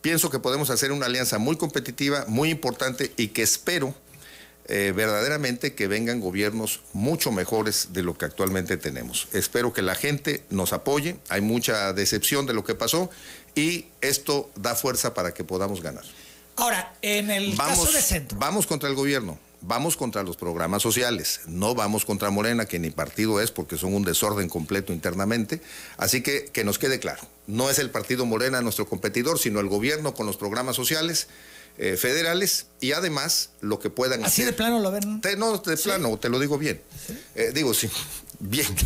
pienso 0.00 0.30
que 0.30 0.38
podemos 0.38 0.70
hacer 0.70 0.92
una 0.92 1.06
alianza 1.06 1.38
muy 1.38 1.56
competitiva, 1.56 2.24
muy 2.28 2.50
importante 2.50 3.12
y 3.16 3.28
que 3.28 3.42
espero 3.42 3.94
eh, 4.72 4.92
verdaderamente 4.94 5.74
que 5.74 5.88
vengan 5.88 6.20
gobiernos 6.20 6.80
mucho 6.92 7.32
mejores 7.32 7.88
de 7.92 8.04
lo 8.04 8.16
que 8.16 8.24
actualmente 8.24 8.76
tenemos. 8.76 9.26
Espero 9.32 9.72
que 9.72 9.82
la 9.82 9.96
gente 9.96 10.44
nos 10.48 10.72
apoye, 10.72 11.16
hay 11.28 11.40
mucha 11.40 11.92
decepción 11.92 12.46
de 12.46 12.54
lo 12.54 12.62
que 12.62 12.76
pasó 12.76 13.10
y 13.56 13.86
esto 14.00 14.48
da 14.54 14.76
fuerza 14.76 15.12
para 15.12 15.34
que 15.34 15.42
podamos 15.42 15.82
ganar. 15.82 16.04
Ahora, 16.54 16.94
en 17.02 17.30
el 17.30 17.56
caso 17.56 17.90
de 17.90 18.00
centro, 18.00 18.38
Vamos 18.38 18.66
contra 18.68 18.88
el 18.88 18.94
gobierno, 18.94 19.38
vamos 19.60 19.96
contra 19.96 20.22
los 20.22 20.36
programas 20.36 20.82
sociales, 20.82 21.40
no 21.46 21.74
vamos 21.74 22.04
contra 22.04 22.30
Morena, 22.30 22.66
que 22.66 22.78
ni 22.78 22.90
partido 22.90 23.40
es 23.40 23.50
porque 23.50 23.76
son 23.76 23.94
un 23.94 24.04
desorden 24.04 24.48
completo 24.48 24.92
internamente. 24.92 25.60
Así 25.96 26.22
que 26.22 26.44
que 26.46 26.62
nos 26.62 26.78
quede 26.78 27.00
claro, 27.00 27.22
no 27.50 27.68
es 27.70 27.78
el 27.78 27.90
partido 27.90 28.24
Morena 28.26 28.60
nuestro 28.62 28.88
competidor, 28.88 29.38
sino 29.38 29.60
el 29.60 29.68
gobierno 29.68 30.14
con 30.14 30.26
los 30.26 30.36
programas 30.36 30.76
sociales 30.76 31.28
eh, 31.78 31.96
federales 31.96 32.66
y 32.80 32.92
además 32.92 33.50
lo 33.60 33.78
que 33.78 33.90
puedan 33.90 34.24
así 34.24 34.42
hacer. 34.42 34.46
de 34.46 34.52
plano 34.56 34.80
lo 34.80 34.90
ven. 34.90 35.20
Te- 35.20 35.36
no, 35.36 35.56
de 35.58 35.76
plano, 35.76 36.18
te 36.18 36.28
lo 36.28 36.38
digo 36.38 36.58
bien. 36.58 36.82
Eh, 37.34 37.52
digo, 37.54 37.72
sí, 37.74 37.88
bien. 38.38 38.66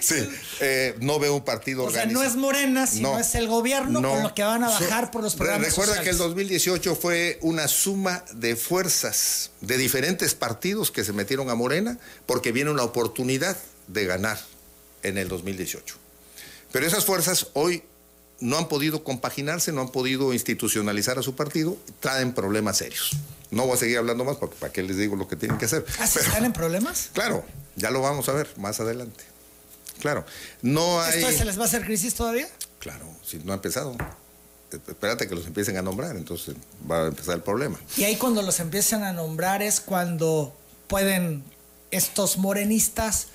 Sí. 0.00 0.28
Eh, 0.60 0.94
no 1.00 1.18
veo 1.18 1.34
un 1.34 1.44
partido 1.44 1.84
O 1.84 1.90
sea, 1.90 2.06
no 2.06 2.22
es 2.22 2.36
Morena, 2.36 2.86
sino 2.86 3.14
No, 3.14 3.18
es 3.18 3.34
el 3.34 3.48
gobierno 3.48 4.00
no. 4.00 4.10
con 4.10 4.22
lo 4.22 4.34
que 4.34 4.42
van 4.44 4.62
a 4.62 4.68
So- 4.68 4.84
bajar 4.84 5.10
por 5.10 5.22
los 5.22 5.34
programas 5.34 5.68
Recuerda 5.68 5.94
sociales. 5.96 6.04
que 6.04 6.10
el 6.12 6.18
2018 6.18 6.94
fue 6.94 7.38
una 7.42 7.66
suma 7.66 8.24
de 8.34 8.54
fuerzas 8.54 9.50
de 9.62 9.78
diferentes 9.78 10.34
partidos 10.34 10.90
que 10.92 11.02
se 11.04 11.12
metieron 11.12 11.50
a 11.50 11.54
Morena 11.56 11.98
porque 12.26 12.52
viene 12.52 12.70
una 12.70 12.84
oportunidad 12.84 13.56
de 13.88 14.04
ganar 14.06 14.38
en 15.02 15.18
el 15.18 15.28
2018. 15.28 15.96
Pero 16.70 16.86
esas 16.86 17.04
fuerzas 17.04 17.48
hoy 17.54 17.82
no 18.40 18.58
han 18.58 18.68
podido 18.68 19.02
compaginarse, 19.04 19.72
no 19.72 19.80
han 19.80 19.88
podido 19.90 20.32
institucionalizar 20.32 21.18
a 21.18 21.22
su 21.22 21.34
partido, 21.34 21.76
traen 22.00 22.32
problemas 22.34 22.76
serios. 22.78 23.12
No 23.50 23.64
voy 23.66 23.76
a 23.76 23.78
seguir 23.78 23.98
hablando 23.98 24.24
más 24.24 24.36
porque 24.36 24.56
para 24.56 24.72
qué 24.72 24.82
les 24.82 24.96
digo 24.96 25.16
lo 25.16 25.28
que 25.28 25.36
tienen 25.36 25.56
que 25.58 25.64
hacer. 25.66 25.84
¿Ah, 25.98 26.06
sí 26.06 26.14
Pero- 26.18 26.26
están 26.28 26.44
en 26.44 26.52
problemas? 26.52 27.10
Claro, 27.12 27.44
ya 27.76 27.90
lo 27.90 28.00
vamos 28.02 28.28
a 28.28 28.32
ver 28.32 28.48
más 28.58 28.80
adelante. 28.80 29.24
Claro, 30.00 30.26
no 30.62 31.00
hay... 31.00 31.22
¿Esto 31.22 31.38
se 31.38 31.44
les 31.44 31.58
va 31.58 31.62
a 31.62 31.66
hacer 31.66 31.84
crisis 31.84 32.14
todavía? 32.14 32.48
Claro, 32.80 33.06
si 33.24 33.38
no 33.38 33.52
ha 33.52 33.54
empezado. 33.56 33.92
Eh, 34.72 34.78
Espérate 34.88 35.26
que 35.28 35.34
los 35.34 35.46
empiecen 35.46 35.76
a 35.78 35.82
nombrar, 35.82 36.16
entonces 36.16 36.56
va 36.90 37.04
a 37.04 37.06
empezar 37.06 37.36
el 37.36 37.42
problema. 37.42 37.80
Y 37.96 38.04
ahí 38.04 38.16
cuando 38.16 38.42
los 38.42 38.60
empiezan 38.60 39.04
a 39.04 39.12
nombrar 39.12 39.62
es 39.62 39.80
cuando 39.80 40.54
pueden 40.88 41.42
estos 41.90 42.36
morenistas 42.36 43.28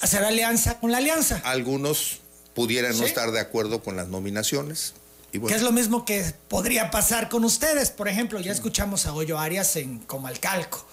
hacer 0.00 0.24
alianza 0.24 0.78
con 0.80 0.90
la 0.92 0.98
alianza. 0.98 1.40
Algunos 1.44 2.20
pudieran 2.58 2.92
¿Sí? 2.92 3.00
no 3.00 3.06
estar 3.06 3.30
de 3.30 3.38
acuerdo 3.38 3.82
con 3.84 3.94
las 3.94 4.08
nominaciones. 4.08 4.94
Y 5.30 5.38
bueno, 5.38 5.52
Que 5.52 5.56
es 5.56 5.62
lo 5.62 5.70
mismo 5.70 6.04
que 6.04 6.34
podría 6.48 6.90
pasar 6.90 7.28
con 7.28 7.44
ustedes. 7.44 7.90
Por 7.90 8.08
ejemplo, 8.08 8.40
ya 8.40 8.50
escuchamos 8.50 9.06
a 9.06 9.12
Goyo 9.12 9.38
Arias 9.38 9.76
en 9.76 10.00
Comalcalco. 10.00 10.84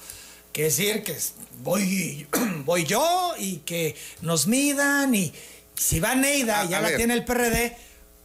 Que 0.54 0.64
decir 0.64 1.02
que 1.04 1.18
voy, 1.64 2.28
voy 2.66 2.84
yo 2.84 3.34
y 3.40 3.58
que 3.66 3.96
nos 4.22 4.46
midan 4.46 5.16
y 5.16 5.34
si 5.74 6.00
va 6.00 6.14
Neida 6.14 6.66
y 6.66 6.70
ya 6.70 6.82
la 6.82 6.90
ver. 6.90 6.98
tiene 6.98 7.16
el 7.16 7.26
PRD, 7.26 7.76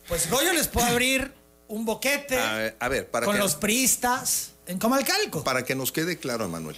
pues 0.06 0.28
Goyo 0.30 0.52
les 0.52 0.68
puede 0.68 0.88
abrir 0.90 1.32
un 1.68 1.86
boquete 1.86 2.38
A 2.38 2.52
ver, 2.56 2.76
a 2.78 2.88
ver, 2.88 3.10
para 3.10 3.24
con 3.24 3.36
que- 3.36 3.40
los 3.40 3.54
priistas 3.54 4.50
en 4.66 4.78
Comalcalco. 4.78 5.42
Para 5.44 5.64
que 5.64 5.74
nos 5.74 5.92
quede 5.92 6.18
claro, 6.18 6.44
Emanuel, 6.44 6.76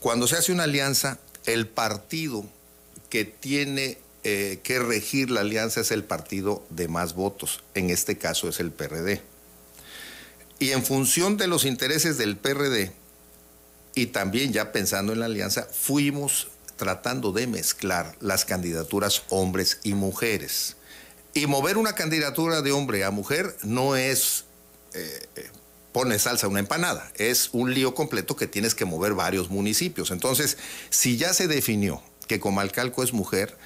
cuando 0.00 0.26
se 0.28 0.36
hace 0.36 0.52
una 0.52 0.64
alianza, 0.64 1.18
el 1.46 1.66
partido 1.66 2.44
que 3.08 3.24
tiene 3.24 3.98
eh, 4.28 4.58
que 4.64 4.80
regir 4.80 5.30
la 5.30 5.42
alianza 5.42 5.82
es 5.82 5.92
el 5.92 6.02
partido 6.02 6.66
de 6.68 6.88
más 6.88 7.14
votos. 7.14 7.62
En 7.74 7.90
este 7.90 8.18
caso 8.18 8.48
es 8.48 8.58
el 8.58 8.72
PRD. 8.72 9.22
Y 10.58 10.72
en 10.72 10.84
función 10.84 11.36
de 11.36 11.46
los 11.46 11.64
intereses 11.64 12.18
del 12.18 12.36
PRD, 12.36 12.90
y 13.94 14.06
también 14.06 14.52
ya 14.52 14.72
pensando 14.72 15.12
en 15.12 15.20
la 15.20 15.26
alianza, 15.26 15.68
fuimos 15.70 16.48
tratando 16.74 17.30
de 17.30 17.46
mezclar 17.46 18.16
las 18.20 18.44
candidaturas 18.44 19.22
hombres 19.28 19.78
y 19.84 19.94
mujeres. 19.94 20.74
Y 21.32 21.46
mover 21.46 21.78
una 21.78 21.92
candidatura 21.94 22.62
de 22.62 22.72
hombre 22.72 23.04
a 23.04 23.12
mujer 23.12 23.56
no 23.62 23.94
es 23.94 24.44
eh, 24.94 25.28
eh, 25.36 25.50
pone 25.92 26.18
salsa 26.18 26.48
una 26.48 26.58
empanada, 26.58 27.12
es 27.14 27.50
un 27.52 27.72
lío 27.72 27.94
completo 27.94 28.34
que 28.34 28.48
tienes 28.48 28.74
que 28.74 28.86
mover 28.86 29.14
varios 29.14 29.50
municipios. 29.50 30.10
Entonces, 30.10 30.58
si 30.90 31.16
ya 31.16 31.32
se 31.32 31.46
definió 31.46 32.02
que 32.26 32.40
Comalcalco 32.40 33.04
es 33.04 33.12
mujer, 33.12 33.56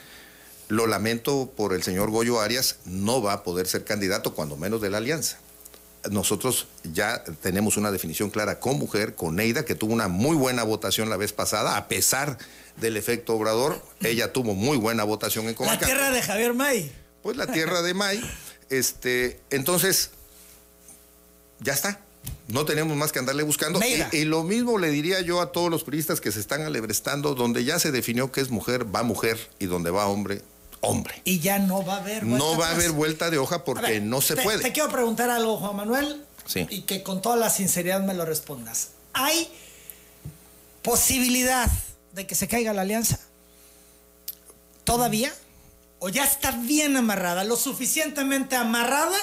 lo 0.71 0.87
lamento 0.87 1.53
por 1.55 1.75
el 1.75 1.83
señor 1.83 2.11
Goyo 2.11 2.41
Arias, 2.41 2.77
no 2.87 3.23
va 3.23 3.35
a 3.35 3.43
poder 3.43 3.67
ser 3.67 3.85
candidato, 3.85 4.35
cuando 4.35 4.57
menos 4.57 4.81
de 4.81 4.91
la 4.91 4.99
alianza 4.99 5.39
nosotros 6.11 6.67
ya 6.85 7.23
tenemos 7.43 7.77
una 7.77 7.91
definición 7.91 8.31
clara 8.31 8.59
con 8.59 8.79
mujer, 8.79 9.15
con 9.15 9.37
Neida, 9.37 9.65
que 9.65 9.75
tuvo 9.75 9.93
una 9.93 10.09
muy 10.09 10.37
buena 10.37 10.63
votación 10.63 11.11
la 11.11 11.17
vez 11.17 11.33
pasada, 11.33 11.77
a 11.77 11.89
pesar 11.89 12.39
del 12.77 12.97
efecto 12.97 13.35
obrador, 13.35 13.83
ella 14.01 14.33
tuvo 14.33 14.55
muy 14.55 14.79
buena 14.79 15.05
votación 15.05 15.47
en 15.49 15.55
Comalcalco. 15.55 15.93
La 15.93 16.01
tierra 16.01 16.15
de 16.15 16.23
Javier 16.23 16.55
May. 16.55 16.93
Pues 17.23 17.37
la 17.37 17.47
tierra 17.47 17.83
de 17.83 17.95
May. 17.95 18.21
Este, 18.71 19.41
entonces, 19.51 20.11
ya 21.59 21.73
está. 21.73 21.99
No 22.47 22.65
tenemos 22.65 22.97
más 22.97 23.11
que 23.11 23.19
andarle 23.19 23.43
buscando. 23.43 23.81
Y, 23.81 24.17
y, 24.17 24.25
lo 24.25 24.45
mismo 24.45 24.79
le 24.79 24.91
diría 24.91 25.21
yo 25.23 25.41
a 25.41 25.51
todos 25.51 25.71
los 25.71 25.83
periodistas 25.83 26.21
que 26.21 26.31
se 26.31 26.39
están 26.39 26.63
alebrestando, 26.63 27.35
donde 27.35 27.65
ya 27.65 27.81
se 27.81 27.91
definió 27.91 28.31
que 28.31 28.41
es 28.41 28.51
mujer, 28.51 28.95
va 28.95 29.03
mujer, 29.03 29.51
y 29.59 29.67
donde 29.67 29.91
va 29.91 30.07
hombre, 30.07 30.43
hombre. 30.81 31.21
Y 31.25 31.41
ya 31.41 31.59
no 31.59 31.85
va 31.85 31.97
a 31.97 31.99
haber 31.99 32.25
vuelta 32.25 32.45
No 32.45 32.59
va 32.59 32.69
a 32.69 32.71
haber 32.73 32.93
vuelta 32.93 33.31
de 33.31 33.39
hoja 33.39 33.65
porque 33.65 34.01
no 34.01 34.21
se 34.21 34.37
puede. 34.37 34.61
Te 34.61 34.73
quiero 34.73 34.91
preguntar 34.91 35.31
algo, 35.31 35.57
Juan 35.59 35.77
Manuel. 35.77 36.25
Sí. 36.47 36.67
Y 36.71 36.83
que 36.83 37.03
con 37.03 37.23
toda 37.23 37.37
la 37.37 37.51
sinceridad 37.51 38.01
me 38.01 38.15
lo 38.15 38.25
respondas. 38.25 38.91
¿Hay 39.13 39.49
posibilidad 40.83 41.71
de 42.13 42.27
que 42.27 42.35
se 42.35 42.49
caiga 42.49 42.73
la 42.73 42.83
alianza? 42.83 43.21
¿Todavía? 44.85 45.33
¿O 45.99 46.09
ya 46.09 46.25
está 46.25 46.53
bien 46.53 46.97
amarrada? 46.97 47.45
¿Lo 47.45 47.57
suficientemente 47.57 48.57
amarrada 48.57 49.19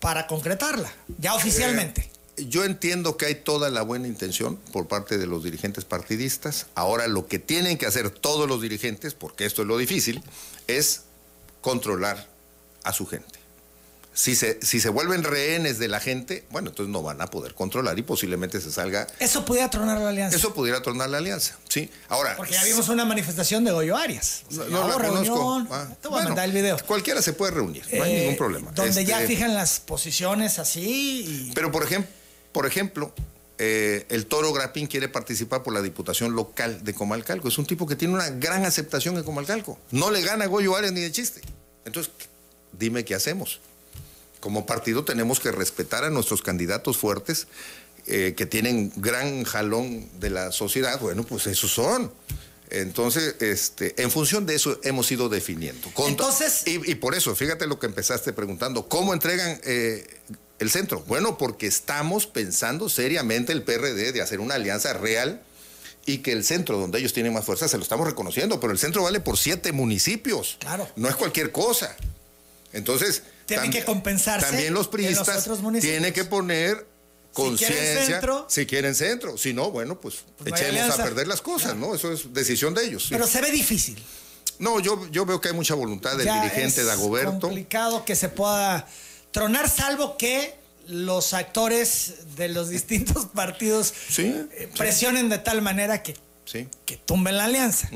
para 0.00 0.26
concretarla? 0.26 0.90
Ya 1.18 1.34
oficialmente. 1.34 2.00
Eh, 2.00 2.07
yo 2.46 2.64
entiendo 2.64 3.16
que 3.16 3.26
hay 3.26 3.34
toda 3.34 3.70
la 3.70 3.82
buena 3.82 4.06
intención 4.06 4.56
por 4.72 4.86
parte 4.86 5.18
de 5.18 5.26
los 5.26 5.44
dirigentes 5.44 5.84
partidistas. 5.84 6.66
Ahora 6.74 7.06
lo 7.06 7.26
que 7.26 7.38
tienen 7.38 7.78
que 7.78 7.86
hacer 7.86 8.10
todos 8.10 8.48
los 8.48 8.60
dirigentes, 8.62 9.14
porque 9.14 9.44
esto 9.44 9.62
es 9.62 9.68
lo 9.68 9.78
difícil, 9.78 10.22
es 10.66 11.02
controlar 11.60 12.28
a 12.84 12.92
su 12.92 13.06
gente. 13.06 13.38
Si 14.14 14.34
se, 14.34 14.58
si 14.62 14.80
se 14.80 14.88
vuelven 14.88 15.22
rehenes 15.22 15.78
de 15.78 15.86
la 15.86 16.00
gente, 16.00 16.44
bueno, 16.50 16.70
entonces 16.70 16.92
no 16.92 17.04
van 17.04 17.20
a 17.20 17.28
poder 17.28 17.54
controlar 17.54 17.96
y 18.00 18.02
posiblemente 18.02 18.60
se 18.60 18.72
salga. 18.72 19.06
Eso 19.20 19.44
pudiera 19.44 19.70
tronar 19.70 20.00
la 20.00 20.08
alianza. 20.08 20.36
Eso 20.36 20.52
pudiera 20.52 20.82
tronar 20.82 21.08
la 21.08 21.18
alianza, 21.18 21.56
sí. 21.68 21.88
Ahora. 22.08 22.36
Porque 22.36 22.54
ya 22.54 22.64
vimos 22.64 22.88
una 22.88 23.04
manifestación 23.04 23.64
de 23.64 23.70
Goyo 23.70 23.96
Arias. 23.96 24.42
no, 24.50 24.64
no 24.66 24.88
la 24.88 25.08
conozco. 25.08 25.66
Ah, 25.70 25.88
te 26.02 26.08
voy 26.08 26.20
a 26.20 26.24
mandar 26.24 26.46
el 26.46 26.52
video. 26.52 26.76
Cualquiera 26.84 27.22
se 27.22 27.32
puede 27.32 27.52
reunir, 27.52 27.84
no 27.92 28.02
hay 28.02 28.12
ningún 28.12 28.34
eh, 28.34 28.36
problema. 28.36 28.72
Donde 28.72 29.04
ya 29.04 29.22
este, 29.22 29.34
fijan 29.34 29.54
las 29.54 29.78
posiciones 29.78 30.58
así. 30.58 31.52
Pero 31.54 31.70
por 31.70 31.84
ejemplo 31.84 32.17
por 32.52 32.66
ejemplo, 32.66 33.12
eh, 33.58 34.06
el 34.08 34.26
Toro 34.26 34.52
Grapín 34.52 34.86
quiere 34.86 35.08
participar 35.08 35.62
por 35.62 35.74
la 35.74 35.82
diputación 35.82 36.34
local 36.34 36.84
de 36.84 36.94
Comalcalco. 36.94 37.48
Es 37.48 37.58
un 37.58 37.66
tipo 37.66 37.86
que 37.86 37.96
tiene 37.96 38.14
una 38.14 38.30
gran 38.30 38.64
aceptación 38.64 39.16
en 39.16 39.24
Comalcalco. 39.24 39.78
No 39.90 40.10
le 40.10 40.22
gana 40.22 40.44
a 40.44 40.48
Goyo 40.48 40.76
Arias 40.76 40.92
ni 40.92 41.00
de 41.00 41.10
chiste. 41.10 41.40
Entonces, 41.84 42.12
dime 42.72 43.04
qué 43.04 43.14
hacemos. 43.14 43.60
Como 44.40 44.66
partido 44.66 45.04
tenemos 45.04 45.40
que 45.40 45.50
respetar 45.50 46.04
a 46.04 46.10
nuestros 46.10 46.42
candidatos 46.42 46.96
fuertes 46.96 47.48
eh, 48.06 48.34
que 48.36 48.46
tienen 48.46 48.92
gran 48.96 49.42
jalón 49.42 50.08
de 50.20 50.30
la 50.30 50.52
sociedad. 50.52 51.00
Bueno, 51.00 51.24
pues 51.24 51.48
esos 51.48 51.72
son. 51.72 52.12
Entonces, 52.70 53.36
este, 53.40 54.00
en 54.00 54.10
función 54.10 54.46
de 54.46 54.54
eso 54.54 54.78
hemos 54.84 55.10
ido 55.10 55.28
definiendo. 55.28 55.90
Entonces, 56.06 56.62
y, 56.66 56.94
por 56.96 57.14
eso, 57.14 57.34
fíjate 57.34 57.66
lo 57.66 57.78
que 57.78 57.86
empezaste 57.86 58.32
preguntando, 58.32 58.88
¿cómo 58.88 59.14
entregan 59.14 59.58
eh, 59.64 60.06
el 60.58 60.70
centro? 60.70 61.02
Bueno, 61.06 61.38
porque 61.38 61.66
estamos 61.66 62.26
pensando 62.26 62.88
seriamente 62.88 63.52
el 63.52 63.62
PRD 63.62 64.12
de 64.12 64.22
hacer 64.22 64.40
una 64.40 64.54
alianza 64.54 64.92
real 64.92 65.42
y 66.06 66.18
que 66.18 66.32
el 66.32 66.44
centro, 66.44 66.78
donde 66.78 66.98
ellos 66.98 67.12
tienen 67.12 67.32
más 67.32 67.44
fuerza, 67.44 67.68
se 67.68 67.76
lo 67.76 67.82
estamos 67.82 68.06
reconociendo, 68.06 68.60
pero 68.60 68.72
el 68.72 68.78
centro 68.78 69.02
vale 69.02 69.20
por 69.20 69.36
siete 69.36 69.72
municipios. 69.72 70.56
Claro. 70.58 70.88
No 70.96 71.08
es 71.08 71.16
cualquier 71.16 71.52
cosa. 71.52 71.94
Entonces. 72.72 73.22
Tienen 73.46 73.70
que 73.70 73.84
compensarse. 73.84 74.46
También 74.46 74.74
los 74.74 74.88
priistas 74.88 75.48
tienen 75.80 76.12
que 76.12 76.24
poner 76.24 76.86
conciencia. 77.32 78.20
Si, 78.48 78.66
quieren 78.66 78.94
centro. 78.94 79.38
Si 79.38 79.52
no, 79.52 79.70
bueno, 79.70 80.00
pues, 80.00 80.24
pues 80.36 80.52
echemos 80.52 80.98
a 80.98 81.02
perder 81.02 81.26
las 81.26 81.40
cosas, 81.40 81.76
¿no? 81.76 81.94
Eso 81.94 82.12
es 82.12 82.32
decisión 82.32 82.74
de 82.74 82.84
ellos. 82.84 83.06
Pero 83.10 83.26
se 83.26 83.40
ve 83.40 83.50
difícil. 83.50 84.02
No, 84.58 84.80
yo, 84.80 85.08
yo 85.10 85.24
veo 85.24 85.40
que 85.40 85.48
hay 85.48 85.54
mucha 85.54 85.74
voluntad 85.74 86.16
del 86.16 86.26
dirigente 86.26 86.84
de 86.84 86.90
Agoberto. 86.90 87.32
Es 87.32 87.40
complicado 87.40 88.04
que 88.04 88.16
se 88.16 88.28
pueda 88.28 88.86
tronar, 89.32 89.68
salvo 89.68 90.16
que 90.16 90.54
los 90.86 91.34
actores 91.34 92.36
de 92.36 92.48
los 92.48 92.70
distintos 92.70 93.26
partidos 93.34 93.92
eh, 94.18 94.68
presionen 94.76 95.28
de 95.28 95.38
tal 95.38 95.62
manera 95.62 96.02
que, 96.02 96.16
que 96.84 96.96
tumben 96.96 97.36
la 97.36 97.44
alianza. 97.44 97.90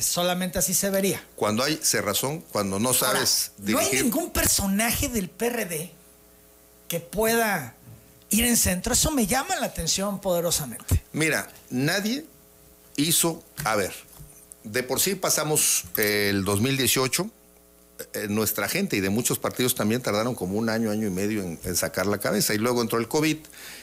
solamente 0.00 0.58
así 0.58 0.74
se 0.74 0.90
vería. 0.90 1.24
Cuando 1.36 1.64
hay 1.64 1.78
cerrazón, 1.82 2.40
cuando 2.52 2.78
no 2.78 2.94
sabes 2.94 3.52
No 3.58 3.78
hay 3.78 4.02
ningún 4.02 4.30
personaje 4.30 5.08
del 5.08 5.28
PRD 5.30 5.90
que 6.88 7.00
pueda 7.00 7.74
ir 8.30 8.44
en 8.44 8.56
centro. 8.56 8.92
Eso 8.92 9.10
me 9.10 9.26
llama 9.26 9.56
la 9.56 9.66
atención 9.66 10.20
poderosamente. 10.20 11.02
Mira, 11.12 11.50
nadie 11.70 12.26
hizo. 12.96 13.42
A 13.64 13.76
ver, 13.76 13.92
de 14.64 14.82
por 14.82 15.00
sí 15.00 15.14
pasamos 15.14 15.84
el 15.96 16.44
2018 16.44 17.30
eh, 18.12 18.26
nuestra 18.28 18.68
gente 18.68 18.96
y 18.96 19.00
de 19.00 19.10
muchos 19.10 19.38
partidos 19.38 19.74
también 19.74 20.02
tardaron 20.02 20.34
como 20.34 20.56
un 20.58 20.68
año, 20.68 20.90
año 20.90 21.06
y 21.06 21.10
medio 21.10 21.42
en, 21.42 21.76
sacar 21.76 22.06
la 22.06 22.18
cabeza. 22.18 22.54
Y 22.54 22.58
luego 22.58 22.82
entró 22.82 22.98
el 22.98 23.08
COVID 23.08 23.38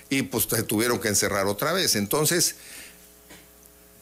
y 0.09 0.21
pues 0.23 0.47
tuvieron 0.67 0.99
que 0.99 1.07
encerrar 1.07 1.47
otra 1.47 1.73
vez. 1.73 1.95
Entonces, 1.95 2.55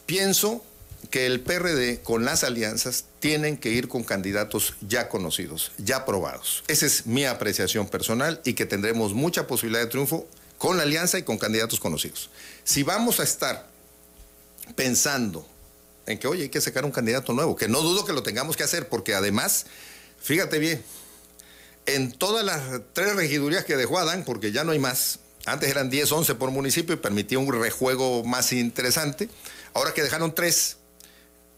pienso 0.06 0.64
que 1.10 1.26
el 1.26 1.42
PRD 1.42 2.02
con 2.02 2.26
las 2.26 2.44
alianzas 2.44 3.06
tienen 3.20 3.58
que 3.58 3.70
ir 3.70 3.88
con 3.88 4.04
candidatos 4.04 4.76
ya 4.82 5.10
conocidos, 5.10 5.72
ya 5.78 6.06
probados. 6.06 6.64
Esa 6.68 6.86
es 6.86 7.06
mi 7.06 7.26
apreciación 7.26 7.88
personal 7.88 8.42
y 8.44 8.54
que 8.54 8.66
tendremos 8.66 9.14
mucha 9.14 9.48
posibilidad 9.48 9.84
de 9.84 9.90
triunfo 9.90 10.28
con 10.58 10.78
la 10.78 10.84
alianza 10.84 11.18
y 11.18 11.24
con 11.24 11.38
candidatos 11.38 11.80
conocidos. 11.80 12.30
Si 12.64 12.84
vamos 12.84 13.20
a 13.20 13.24
estar 13.24 13.68
pensando 14.76 15.48
en 16.06 16.18
que, 16.20 16.28
oye, 16.28 16.44
hay 16.44 16.50
que 16.50 16.62
sacar 16.62 16.86
un 16.86 16.92
candidato 16.92 17.34
nuevo, 17.34 17.56
que 17.56 17.68
no 17.68 17.82
dudo 17.82 18.06
que 18.06 18.14
lo 18.14 18.24
tengamos 18.24 18.56
que 18.56 18.64
hacer, 18.64 18.90
porque 18.90 19.16
además 19.16 19.66
Fíjate 20.26 20.58
bien, 20.58 20.84
en 21.86 22.12
todas 22.12 22.44
las 22.44 22.82
tres 22.94 23.16
regidurías 23.16 23.64
que 23.64 23.78
dejó 23.78 24.00
Adán, 24.00 24.24
porque 24.26 24.52
ya 24.52 24.64
no 24.64 24.72
hay 24.72 24.80
más, 24.80 25.20
antes 25.46 25.70
eran 25.70 25.92
10, 25.92 26.12
11 26.12 26.34
por 26.34 26.50
municipio 26.50 26.96
y 26.96 26.98
permitía 26.98 27.38
un 27.38 27.54
rejuego 27.54 28.24
más 28.24 28.52
interesante, 28.52 29.30
ahora 29.76 29.94
que 29.94 30.02
dejaron 30.02 30.34
tres, 30.34 30.78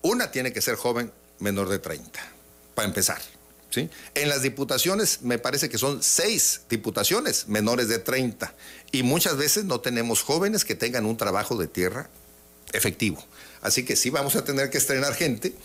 una 0.02 0.32
tiene 0.32 0.52
que 0.52 0.62
ser 0.62 0.76
joven 0.76 1.14
menor 1.40 1.70
de 1.70 1.80
30, 1.80 2.20
para 2.76 2.90
empezar. 2.90 3.22
¿sí? 3.70 3.90
En 4.16 4.28
las 4.28 4.42
diputaciones 4.42 5.22
me 5.22 5.40
parece 5.40 5.70
que 5.70 5.78
son 5.78 6.04
seis 6.04 6.64
diputaciones 6.70 7.48
menores 7.48 7.88
de 7.88 8.00
30 8.00 8.54
y 8.92 9.04
muchas 9.04 9.38
veces 9.38 9.64
no 9.64 9.80
tenemos 9.80 10.24
jóvenes 10.24 10.66
que 10.66 10.76
tengan 10.76 11.06
un 11.06 11.16
trabajo 11.16 11.56
de 11.56 11.68
tierra 11.68 12.10
efectivo. 12.74 13.24
Así 13.62 13.86
que 13.86 13.96
sí 13.96 14.10
vamos 14.10 14.36
a 14.36 14.44
tener 14.44 14.70
que 14.70 14.78
estrenar 14.78 15.14
gente, 15.14 15.56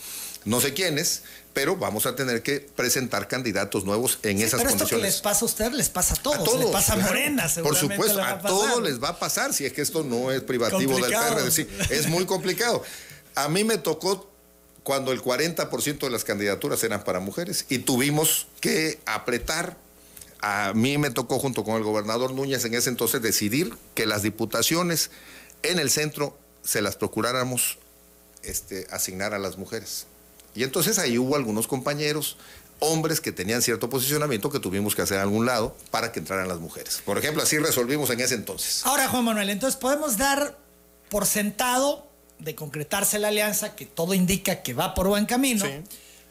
no 0.45 0.61
sé 0.61 0.74
quiénes, 0.74 1.22
pero 1.53 1.76
vamos 1.76 2.07
a 2.07 2.16
tener 2.16 2.43
que 2.43 2.61
presentar 2.61 3.28
candidatos 3.28 3.84
nuevos 3.84 4.18
en 4.22 4.38
esas 4.38 4.61
pero 4.61 4.70
condiciones. 4.70 4.82
Esto 4.82 4.97
que 4.97 5.03
les 5.03 5.20
pasa 5.20 5.45
a 5.45 5.47
usted 5.47 5.72
les 5.72 5.88
pasa 5.88 6.14
a 6.14 6.16
todos, 6.16 6.38
a 6.38 6.45
todos 6.45 6.61
les 6.61 6.70
pasa 6.70 6.95
a 6.95 6.97
Morena, 6.97 7.51
Por 7.62 7.76
supuesto, 7.76 8.22
a, 8.22 8.40
todos 8.40 8.82
les 8.82 9.03
va 9.03 9.11
a 9.11 9.18
pasar 9.18 9.53
si 9.53 9.66
es 9.66 9.72
que 9.72 9.82
esto 9.82 10.03
no 10.03 10.30
es 10.30 10.43
privativo 10.43 10.99
del 10.99 11.12
PRD, 11.12 11.51
sí, 11.51 11.68
es 11.90 12.09
muy 12.09 12.24
complicado. 12.24 12.82
A 13.34 13.49
mí 13.49 13.64
me 13.64 13.78
tocó 13.78 14.30
cuando 14.82 15.12
el 15.12 15.22
40% 15.22 15.99
de 15.99 16.11
las 16.11 16.24
candidaturas 16.24 16.82
eran 16.84 17.05
para 17.05 17.20
mujeres 17.20 17.66
y 17.68 17.78
tuvimos 17.78 18.49
que 18.61 18.99
apretar. 19.07 19.76
A 20.40 20.72
mí 20.74 20.99
me 20.99 21.11
tocó 21.11 21.38
junto 21.38 21.62
con 21.62 21.76
el 21.76 21.84
gobernador 21.84 22.32
Núñez 22.32 22.64
en 22.64 22.74
ese 22.74 22.90
entonces 22.90 23.22
decidir 23.22 23.76
que 23.95 24.07
las 24.07 24.22
diputaciones 24.22 25.11
en 25.62 25.78
el 25.78 25.88
centro 25.88 26.36
se 26.64 26.82
las 26.82 26.97
procuráramos 26.97 27.78
este, 28.43 28.86
asignar 28.90 29.34
a 29.34 29.38
las 29.38 29.57
mujeres 29.57 30.07
Y 30.55 30.62
entonces 30.64 30.98
ahí 30.98 31.18
hubo 31.18 31.36
algunos 31.36 31.66
compañeros, 31.66 32.36
hombres 32.78 33.20
que 33.20 33.32
tenían 33.32 33.62
cierto 33.62 33.88
posicionamiento 33.88 34.50
que 34.50 34.59
tuvimos 34.59 34.94
que 34.94 35.03
hacer 35.03 35.18
a 35.18 35.22
algún 35.22 35.46
lado 35.46 35.76
para 35.90 36.12
que 36.12 36.18
entraran 36.20 36.48
las 36.48 36.59
mujeres. 36.61 37.00
Por 37.05 37.16
ejemplo, 37.18 37.42
así 37.42 37.59
resolvimos 37.59 38.11
en 38.11 38.20
ese 38.20 38.34
entonces. 38.34 38.84
Ahora, 38.84 39.09
Juan 39.09 39.24
Manuel, 39.24 39.50
entonces 39.50 39.78
podemos 39.78 40.16
dar 40.18 40.59
por 41.09 41.26
sentado 41.26 42.07
de 42.38 42.55
concretarse 42.55 43.18
la 43.18 43.28
alianza, 43.28 43.76
que 43.76 43.86
todo 43.86 44.14
indica 44.14 44.62
que 44.62 44.74
va 44.74 44.94
por 44.94 45.07
buen 45.09 45.26
camino, 45.26 45.64
Sí. 45.64 45.84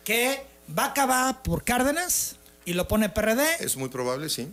que 0.03 0.43
Vaca 0.67 1.05
va 1.05 1.41
por 1.43 1.63
Cárdenas 1.63 2.36
y 2.65 2.74
lo 2.74 2.88
pone 2.88 3.07
PRD. 3.09 3.43
Es 3.59 3.78
muy 3.78 3.89
probable, 3.89 4.30
sí. 4.30 4.51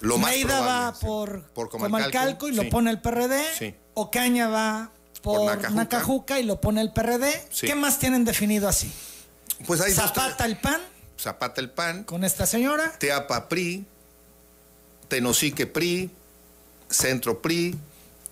Lo 0.00 0.18
más 0.18 0.30
Meida 0.32 0.58
probable, 0.58 0.70
va 0.72 0.94
sí. 0.94 1.06
por, 1.06 1.42
por 1.54 1.70
Comalcalco 1.70 2.48
y 2.48 2.52
lo 2.52 2.62
sí. 2.62 2.68
pone 2.70 2.90
el 2.90 3.00
PRD. 3.00 3.40
Sí. 3.58 3.74
Ocaña 3.94 4.48
va 4.48 4.90
por, 5.26 5.38
Por 5.38 5.46
Nacajuca. 5.46 5.74
Nacajuca. 5.74 6.40
y 6.40 6.44
lo 6.44 6.60
pone 6.60 6.80
el 6.80 6.92
PRD. 6.92 7.30
Sí. 7.50 7.66
¿Qué 7.66 7.74
más 7.74 7.98
tienen 7.98 8.24
definido 8.24 8.68
así? 8.68 8.90
Pues 9.66 9.80
dos, 9.80 9.92
Zapata 9.92 10.44
el 10.46 10.56
PAN 10.58 10.80
Zapata 11.18 11.60
el 11.60 11.70
PAN, 11.70 12.04
con 12.04 12.22
esta 12.24 12.46
señora. 12.46 12.92
Teapa 12.98 13.48
PRI, 13.48 13.84
Tenosique 15.08 15.66
PRI, 15.66 16.10
Centro 16.90 17.40
PRI, 17.42 17.74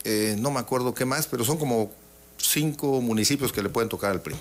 eh, 0.05 0.37
no 0.39 0.51
me 0.51 0.61
acuerdo 0.61 0.95
qué 0.95 1.05
más, 1.05 1.27
pero 1.27 1.45
son 1.45 1.57
como 1.59 1.91
cinco 2.37 3.01
municipios 3.01 3.53
que 3.53 3.63
le 3.63 3.71
pueden 3.71 3.89
tocar 3.89 4.11
al 4.13 4.21
PRI. 4.21 4.37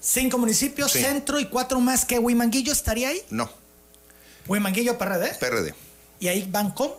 Cinco 0.00 0.38
municipios, 0.38 0.92
Sí. 0.92 1.02
centro 1.02 1.40
y 1.40 1.46
cuatro 1.46 1.80
más 1.80 2.04
que 2.04 2.18
Huimanguillo 2.18 2.72
estaría 2.72 3.08
ahí. 3.08 3.20
No, 3.30 3.50
Huimanguillo 4.46 4.96
PRD. 4.96 5.34
PRD. 5.40 5.74
Y 6.20 6.28
ahí 6.28 6.48
van 6.50 6.70
con 6.70 6.90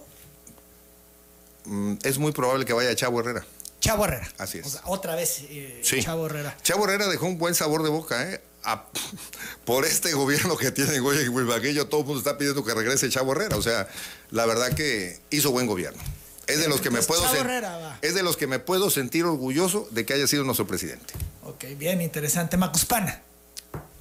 Mm, 1.66 1.95
es 2.03 2.18
muy 2.18 2.32
probable 2.32 2.66
que 2.66 2.74
vaya 2.74 2.95
Chavo 2.95 3.20
Herrera. 3.20 3.45
Chavo 3.80 4.05
Herrera. 4.05 4.27
Así 4.38 4.57
es. 4.59 4.65
O 4.67 4.69
sea, 4.69 4.82
otra 4.86 5.15
vez 5.15 5.39
eh, 5.49 5.82
Sí. 5.84 6.01
Chavo 6.03 6.25
Herrera. 6.25 6.55
Chavo 6.63 6.84
Herrera 6.86 7.07
dejó 7.07 7.25
un 7.27 7.38
buen 7.38 7.55
sabor 7.55 7.84
de 7.84 7.89
boca, 7.89 8.30
¿eh? 8.32 8.41
A- 8.63 8.86
por 9.65 9.86
este 9.86 10.11
gobierno 10.13 10.57
que 10.57 10.71
tiene 10.71 10.99
Goya 10.99 11.21
y 11.21 11.30
Huimaguillo, 11.30 11.88
todo 11.88 12.01
el 12.01 12.05
mundo 12.07 12.19
está 12.19 12.38
pidiendo 12.38 12.63
que 12.65 12.73
regrese 12.73 13.09
Chavo 13.09 13.32
Herrera. 13.32 13.55
O 13.57 13.61
sea, 13.61 13.88
la 14.32 14.45
verdad 14.45 14.73
que 14.73 15.19
hizo 15.30 15.51
buen 15.51 15.65
gobierno. 15.67 16.01
Es 16.47 16.59
de 16.59 16.67
los 16.67 16.82
que 16.82 16.89
me 16.89 17.01
puedo 17.03 17.23
Herrera 17.36 17.77
va. 17.77 17.99
es 18.01 18.15
de 18.15 18.23
los 18.23 18.36
que 18.36 18.47
me 18.47 18.57
puedo 18.57 18.89
sentir 18.89 19.23
orgulloso 19.23 19.88
de 19.91 20.03
que 20.05 20.13
haya 20.13 20.25
sido 20.27 20.43
nuestro 20.43 20.65
presidente. 20.65 21.13
Ok, 21.43 21.63
bien 21.77 22.01
interesante. 22.01 22.57
Macuspana. 22.57 23.21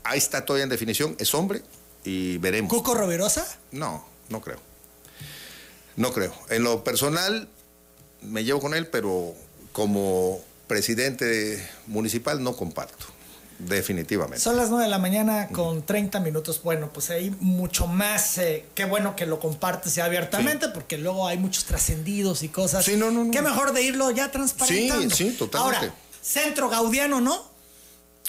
Ahí 0.02 0.16
está 0.18 0.46
todavía 0.46 0.62
en 0.64 0.70
definición, 0.70 1.14
es 1.18 1.34
hombre 1.34 1.60
y 2.04 2.38
veremos. 2.38 2.72
Cuco 2.72 2.94
Rovirosa. 2.94 3.46
No, 3.70 4.02
no 4.30 4.40
creo. 4.40 4.58
No 5.96 6.12
creo. 6.14 6.32
En 6.48 6.62
lo 6.62 6.82
personal 6.84 7.48
me 8.22 8.44
llevo 8.44 8.60
con 8.60 8.72
él, 8.74 8.86
pero 8.86 9.34
como 9.78 10.40
presidente 10.66 11.64
municipal 11.86 12.42
no 12.42 12.56
comparto. 12.56 13.06
Definitivamente. 13.60 14.40
Son 14.40 14.56
las 14.56 14.70
9 14.70 14.84
de 14.84 14.90
la 14.90 14.98
mañana 14.98 15.48
con 15.52 15.86
30 15.86 16.18
minutos. 16.18 16.60
Bueno, 16.64 16.90
pues 16.92 17.10
hay 17.10 17.30
mucho 17.38 17.86
más. 17.86 18.38
eh, 18.38 18.64
qué 18.74 18.86
bueno 18.86 19.14
que 19.14 19.24
lo 19.24 19.38
compartes 19.38 19.94
ya 19.94 20.04
abiertamente, 20.06 20.68
porque 20.68 20.98
luego 20.98 21.28
hay 21.28 21.38
muchos 21.38 21.64
trascendidos 21.64 22.42
y 22.42 22.48
cosas. 22.48 22.84
Sí, 22.84 22.96
no, 22.96 23.12
no, 23.12 23.22
no. 23.24 23.30
Qué 23.30 23.40
mejor 23.40 23.72
de 23.72 23.82
irlo 23.82 24.10
ya 24.10 24.32
transparentando. 24.32 25.14
Sí, 25.14 25.30
sí, 25.30 25.36
totalmente. 25.36 25.76
Ahora, 25.86 25.94
centro 26.20 26.68
gaudiano, 26.68 27.20
¿no? 27.20 27.40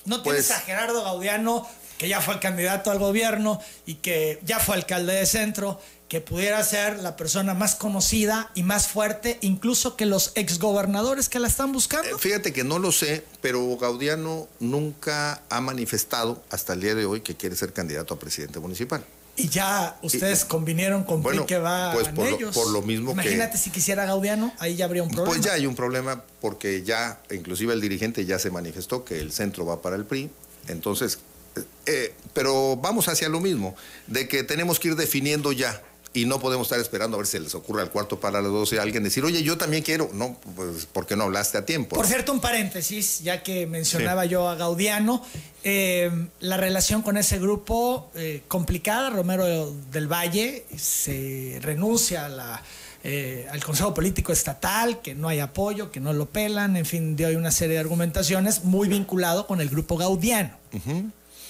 No 0.06 0.22
tienes 0.22 0.45
Pues- 0.47 0.58
a 0.58 0.62
Gerardo 0.62 1.04
Gaudiano, 1.04 1.68
que 1.97 2.08
ya 2.08 2.22
fue 2.22 2.39
candidato 2.39 2.91
al 2.91 3.00
gobierno 3.00 3.60
y 3.88 3.95
que 3.95 4.39
ya 4.43 4.60
fue 4.60 4.76
alcalde 4.76 5.14
de 5.14 5.26
centro, 5.26 5.80
que 6.10 6.22
pudiera 6.22 6.62
ser 6.64 6.99
la 7.01 7.16
persona 7.16 7.53
más 7.53 7.76
conocida 7.76 8.49
y 8.55 8.64
más 8.64 8.88
fuerte, 8.88 9.38
incluso 9.41 9.95
que 9.95 10.07
los 10.07 10.32
exgobernadores 10.36 11.30
que 11.30 11.39
la 11.39 11.47
están 11.47 11.72
buscando. 11.72 12.10
Eh, 12.10 12.20
Fíjate 12.20 12.51
que 12.51 12.64
no 12.64 12.80
lo 12.80 12.91
sé, 12.91 13.24
pero 13.41 13.78
Gaudiano 13.78 14.47
nunca 14.60 15.43
ha 15.49 15.62
manifestado 15.62 16.43
hasta 16.49 16.74
el 16.74 16.82
día 16.82 16.95
de 16.95 17.05
hoy 17.05 17.22
que 17.22 17.36
quiere 17.36 17.55
ser 17.55 17.74
candidato 17.74 18.16
a 18.16 18.20
presidente 18.20 18.60
municipal. 18.60 19.05
Y 19.36 19.47
ya 19.49 19.97
ustedes 20.01 20.43
Y- 20.43 20.47
convinieron 20.47 21.03
con 21.03 21.22
Bueno, 21.22 21.45
PRI 21.45 21.55
que 21.55 21.60
va 21.62 21.93
pues 21.93 22.07
por 22.10 22.26
lo- 22.30 22.36
ellos. 22.36 22.55
por 22.55 22.70
lo 22.72 22.82
mismo 22.82 23.10
que- 23.16 23.22
Imagínate 23.22 23.57
si 23.60 23.70
quisiera 23.70 24.05
Gaudiano, 24.05 24.51
ahí 24.60 24.76
ya 24.76 24.86
habría 24.86 25.03
un 25.03 25.10
problema. 25.10 25.30
Pues 25.32 25.41
ya 25.45 25.53
hay 25.53 25.66
un 25.68 25.76
problema 25.76 26.24
porque 26.41 26.84
ya, 26.84 27.22
inclusive 27.32 27.72
el 27.74 27.80
dirigente 27.82 28.26
ya 28.26 28.39
se 28.39 28.49
manifestó 28.49 29.05
que 29.05 29.20
el 29.22 29.32
centro 29.32 29.64
va 29.66 29.82
para 29.82 29.95
el 29.95 30.05
PRI. 30.05 30.30
Entonces, 30.68 31.20
eh, 31.55 31.62
eh, 31.86 32.14
pero 32.34 32.76
vamos 32.78 33.07
hacia 33.07 33.30
lo 33.30 33.39
mismo, 33.39 33.76
de 34.07 34.28
que 34.28 34.43
tenemos 34.43 34.80
que 34.80 34.89
ir 34.89 34.95
definiendo 34.95 35.51
ya 35.51 35.82
y 36.20 36.26
no 36.26 36.39
podemos 36.39 36.67
estar 36.67 36.80
esperando 36.80 37.15
a 37.15 37.20
ver 37.20 37.28
si 37.28 37.39
les 37.39 37.55
ocurre 37.55 37.82
al 37.82 37.91
cuarto 37.91 38.20
para 38.20 38.41
las 38.41 38.51
12 38.51 38.80
a 38.80 38.82
alguien 38.82 39.03
decir, 39.03 39.24
oye, 39.24 39.41
yo 39.41 39.57
también 39.57 39.84
quiero. 39.84 40.09
No, 40.13 40.38
pues, 40.55 40.86
¿por 40.86 41.05
qué 41.05 41.15
no 41.15 41.24
hablaste 41.24 41.57
a 41.57 41.65
tiempo? 41.65 41.95
Por 41.95 42.07
cierto, 42.07 42.34
un 42.34 42.41
paréntesis, 42.41 43.22
ya 43.22 43.41
que 43.41 43.67
mencionaba 43.67 44.26
yo 44.26 44.49
a 44.49 44.55
Gaudiano, 44.55 45.24
eh, 45.63 46.11
la 46.41 46.57
relación 46.57 47.01
con 47.01 47.15
ese 47.15 47.39
grupo 47.39 48.11
eh, 48.15 48.41
complicada, 48.47 49.09
Romero 49.09 49.74
del 49.91 50.11
Valle 50.11 50.65
se 50.78 51.59
renuncia 51.61 52.26
a 52.26 52.30
la, 52.30 52.63
eh, 53.03 53.47
al 53.49 53.63
Consejo 53.63 53.93
Político 53.93 54.34
Estatal, 54.34 55.01
que 55.01 55.15
no 55.15 55.30
hay 55.30 55.39
apoyo, 55.39 55.89
que 55.89 56.01
no 56.01 56.11
lo 56.11 56.26
pelan, 56.26 56.76
en 56.76 56.86
fin, 56.86 57.15
dio 57.15 57.30
una 57.38 57.51
serie 57.51 57.76
de 57.76 57.80
argumentaciones 57.80 58.65
muy 58.65 58.89
vinculado 58.89 59.47
con 59.47 59.61
el 59.61 59.70
grupo 59.70 59.95
Gaudiano. 59.95 60.51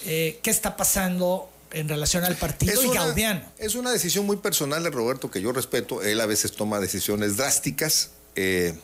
¿Qué 0.04 0.40
está 0.44 0.76
pasando 0.76 1.50
en 1.72 1.88
relación 1.88 2.24
al 2.24 2.36
partido 2.36 2.82
y 2.82 2.86
una, 2.86 3.04
Gaudiano? 3.06 3.42
es 3.58 3.74
una 3.74 3.90
decisión 3.90 4.26
muy 4.26 4.36
personal 4.36 4.82
de 4.82 4.90
Roberto 4.90 5.30
que 5.30 5.40
yo 5.40 5.52
respeto. 5.52 6.02
Él 6.02 6.20
a 6.20 6.26
veces 6.26 6.52
toma 6.52 6.80
decisiones 6.80 7.36
drásticas. 7.36 8.10
Eh, 8.36 8.74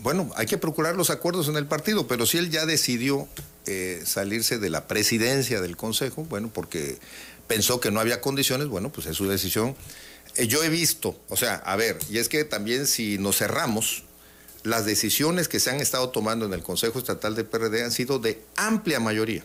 bueno, 0.00 0.30
hay 0.36 0.46
que 0.46 0.58
procurar 0.58 0.96
los 0.96 1.10
acuerdos 1.10 1.48
en 1.48 1.56
el 1.56 1.66
partido, 1.66 2.06
pero 2.06 2.26
si 2.26 2.38
él 2.38 2.50
ya 2.50 2.66
decidió 2.66 3.28
eh, 3.66 4.02
salirse 4.04 4.58
de 4.58 4.70
la 4.70 4.86
presidencia 4.86 5.60
del 5.60 5.76
Consejo, 5.76 6.24
bueno, 6.24 6.50
porque 6.52 6.98
pensó 7.46 7.80
que 7.80 7.90
no 7.90 8.00
había 8.00 8.20
condiciones, 8.20 8.68
bueno, 8.68 8.90
pues 8.90 9.06
es 9.06 9.16
su 9.16 9.28
decisión. 9.28 9.74
Eh, 10.36 10.46
yo 10.48 10.62
he 10.62 10.68
visto, 10.68 11.18
o 11.28 11.36
sea, 11.36 11.54
a 11.54 11.76
ver, 11.76 11.98
y 12.10 12.18
es 12.18 12.28
que 12.28 12.44
también 12.44 12.86
si 12.86 13.18
nos 13.18 13.38
cerramos, 13.38 14.04
las 14.64 14.84
decisiones 14.84 15.48
que 15.48 15.60
se 15.60 15.70
han 15.70 15.80
estado 15.80 16.10
tomando 16.10 16.44
en 16.44 16.52
el 16.52 16.62
Consejo 16.62 16.98
Estatal 16.98 17.34
de 17.34 17.44
PRD 17.44 17.84
han 17.84 17.92
sido 17.92 18.18
de 18.18 18.42
amplia 18.56 19.00
mayoría. 19.00 19.44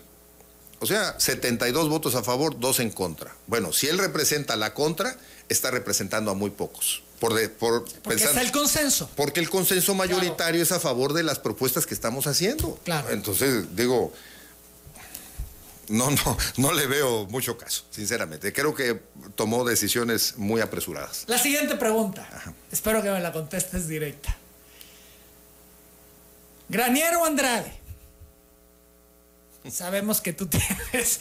O 0.82 0.86
sea, 0.88 1.15
72 1.19 1.88
votos 1.89 2.15
a 2.15 2.23
favor, 2.23 2.59
2 2.59 2.79
en 2.82 2.89
contra. 2.91 3.34
Bueno, 3.47 3.71
si 3.71 3.88
él 3.88 3.97
representa 3.99 4.55
la 4.55 4.73
contra, 4.73 5.15
está 5.47 5.69
representando 5.71 6.32
a 6.32 6.34
muy 6.34 6.49
pocos. 6.49 7.03
Por, 7.19 7.36
de- 7.36 7.49
por 7.49 7.86
Porque 7.86 7.99
pensar- 8.09 8.29
está 8.29 8.41
el 8.41 8.51
consenso. 8.51 9.07
porque 9.15 9.39
el 9.39 9.49
consenso 9.49 9.93
mayoritario 9.93 10.63
es 10.63 10.71
a 10.71 10.79
favor 10.79 11.13
de 11.13 11.21
las 11.21 11.38
propuestas 11.38 11.86
que 11.86 11.93
estamos 11.93 12.25
haciendo. 12.25 12.79
Claro. 12.84 13.11
Entonces, 13.11 13.75
digo, 13.75 14.11
no, 15.88 16.09
no, 16.09 16.38
no 16.57 16.73
le 16.73 16.88
veo 16.88 17.27
mucho 17.27 17.59
caso, 17.59 17.84
sinceramente. 17.91 18.51
Creo 18.51 18.73
que 18.73 18.99
tomó 19.36 19.63
decisiones 19.63 20.34
muy 20.38 20.61
apresuradas. 20.61 21.25
La 21.27 21.38
siguiente 21.38 21.75
pregunta. 21.75 22.27
Espero 22.71 23.03
que 23.03 23.11
me 23.11 23.19
la 23.19 23.32
contestes 23.32 23.88
directa. 23.88 24.36
Granier 26.69 27.15
o 27.17 27.25
Andrade. 27.25 27.80
Sabemos 29.70 30.22
que 30.22 30.34
tú 30.34 30.47
tienes 30.91 31.20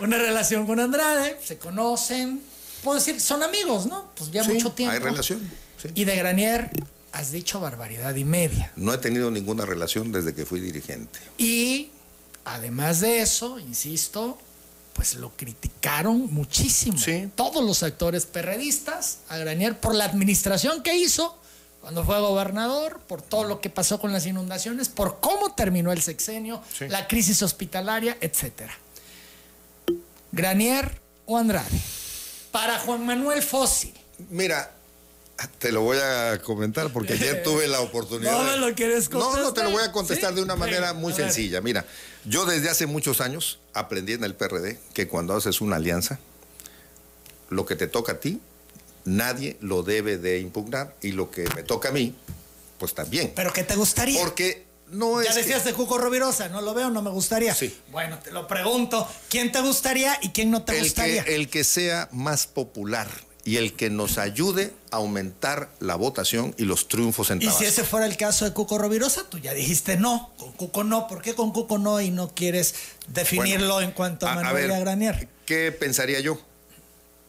una 0.00 0.18
relación 0.18 0.66
con 0.66 0.80
Andrade, 0.80 1.38
se 1.44 1.58
conocen, 1.58 2.40
puedo 2.82 2.98
decir, 2.98 3.20
son 3.20 3.42
amigos, 3.42 3.86
¿no? 3.86 4.10
Pues 4.16 4.30
ya 4.30 4.44
Sí, 4.44 4.52
mucho 4.54 4.72
tiempo. 4.72 4.92
hay 4.94 4.98
relación, 5.00 5.40
sí. 5.82 5.88
Y 5.94 6.04
de 6.04 6.16
Granier 6.16 6.70
has 7.12 7.30
dicho 7.32 7.60
barbaridad 7.60 8.14
y 8.16 8.24
media. 8.24 8.72
No 8.76 8.92
he 8.92 8.98
tenido 8.98 9.30
ninguna 9.30 9.64
relación 9.64 10.12
desde 10.12 10.34
que 10.34 10.44
fui 10.44 10.60
dirigente. 10.60 11.18
Y 11.38 11.90
además 12.44 13.00
de 13.00 13.20
eso, 13.20 13.58
insisto, 13.58 14.38
pues 14.92 15.14
lo 15.14 15.30
criticaron 15.36 16.32
muchísimo. 16.32 16.98
Sí. 16.98 17.30
Todos 17.34 17.64
los 17.64 17.82
actores 17.82 18.26
perredistas 18.26 19.18
a 19.28 19.38
Granier 19.38 19.78
por 19.78 19.94
la 19.94 20.04
administración 20.04 20.82
que 20.82 20.96
hizo 20.96 21.38
cuando 21.86 22.04
fue 22.04 22.18
gobernador, 22.18 22.98
por 23.06 23.22
todo 23.22 23.44
lo 23.44 23.60
que 23.60 23.70
pasó 23.70 24.00
con 24.00 24.12
las 24.12 24.26
inundaciones, 24.26 24.88
por 24.88 25.20
cómo 25.20 25.54
terminó 25.54 25.92
el 25.92 26.02
sexenio, 26.02 26.60
Sí. 26.76 26.88
la 26.88 27.06
crisis 27.06 27.42
hospitalaria, 27.44 28.18
etcétera. 28.20 28.76
Granier 30.32 31.00
o 31.26 31.38
Andrade. 31.38 31.70
Para 32.50 32.80
Juan 32.80 33.06
Manuel 33.06 33.40
Fósil. 33.40 33.94
Mira, 34.30 34.68
te 35.60 35.70
lo 35.70 35.82
voy 35.82 35.98
a 35.98 36.40
comentar 36.42 36.92
porque 36.92 37.12
ayer 37.12 37.42
tuve 37.44 37.68
la 37.68 37.78
oportunidad. 37.80 38.32
No 38.32 38.42
me 38.42 38.56
lo 38.56 38.74
quieres 38.74 39.08
No, 39.12 39.20
no, 39.20 39.30
te 39.30 39.36
lo 39.38 39.44
contestar. 39.44 39.70
voy 39.70 39.82
a 39.84 39.92
contestar 39.92 40.30
¿Sí? 40.30 40.36
de 40.36 40.42
una 40.42 40.56
manera 40.56 40.92
muy 40.92 41.12
sencilla. 41.12 41.60
Mira, 41.60 41.84
yo 42.24 42.46
desde 42.46 42.68
hace 42.68 42.86
muchos 42.86 43.20
años 43.20 43.60
aprendí 43.74 44.14
en 44.14 44.24
el 44.24 44.34
PRD 44.34 44.80
que 44.92 45.06
cuando 45.06 45.36
haces 45.36 45.60
una 45.60 45.76
alianza, 45.76 46.18
lo 47.48 47.64
que 47.64 47.76
te 47.76 47.86
toca 47.86 48.14
a 48.14 48.18
ti, 48.18 48.40
nadie 49.06 49.56
lo 49.60 49.82
debe 49.82 50.18
de 50.18 50.40
impugnar 50.40 50.94
y 51.00 51.12
lo 51.12 51.30
que 51.30 51.48
me 51.54 51.62
toca 51.62 51.88
a 51.88 51.92
mí, 51.92 52.14
pues 52.78 52.94
también. 52.94 53.32
Pero 53.34 53.52
¿qué 53.52 53.64
te 53.64 53.74
gustaría? 53.76 54.20
Porque 54.20 54.66
no 54.90 55.22
Ya 55.22 55.30
es. 55.30 55.34
que- 55.36 55.42
decías 55.42 55.64
de 55.64 55.72
Cuco 55.72 55.98
Rovirosa, 55.98 56.48
no 56.48 56.60
lo 56.60 56.74
veo, 56.74 56.90
no 56.90 57.02
me 57.02 57.10
gustaría. 57.10 57.54
Sí. 57.54 57.74
Bueno, 57.90 58.18
te 58.22 58.30
lo 58.32 58.46
pregunto, 58.46 59.08
¿quién 59.28 59.50
te 59.52 59.60
gustaría 59.60 60.18
y 60.22 60.30
quién 60.30 60.50
no 60.50 60.62
te 60.64 60.76
el 60.76 60.84
gustaría? 60.84 61.24
que, 61.24 61.34
el 61.34 61.48
que 61.48 61.64
sea 61.64 62.08
más 62.12 62.46
popular 62.46 63.08
y 63.44 63.58
el 63.58 63.74
que 63.74 63.90
nos 63.90 64.18
ayude 64.18 64.72
a 64.90 64.96
aumentar 64.96 65.70
la 65.78 65.94
votación 65.94 66.52
y 66.58 66.64
los 66.64 66.88
triunfos 66.88 67.30
en 67.30 67.40
Y 67.40 67.48
si 67.50 67.64
ese 67.64 67.84
fuera 67.84 68.04
el 68.06 68.16
caso 68.16 68.44
de 68.44 68.52
Cuco 68.52 68.76
Rovirosa, 68.76 69.22
tú 69.30 69.38
ya 69.38 69.54
dijiste 69.54 69.96
no, 69.96 70.32
con 70.36 70.52
Cuco 70.52 70.82
no, 70.82 71.06
¿por 71.06 71.22
qué 71.22 71.34
con 71.34 71.52
Cuco 71.52 71.78
no 71.78 72.00
y 72.00 72.10
no 72.10 72.34
quieres 72.34 72.74
definirlo 73.06 73.80
en 73.80 73.92
cuanto 73.92 74.26
a, 74.26 74.34
Manuel 74.34 74.80
Granier? 74.80 75.28
¿Qué 75.46 75.70
pensaría 75.70 76.18
yo? 76.18 76.40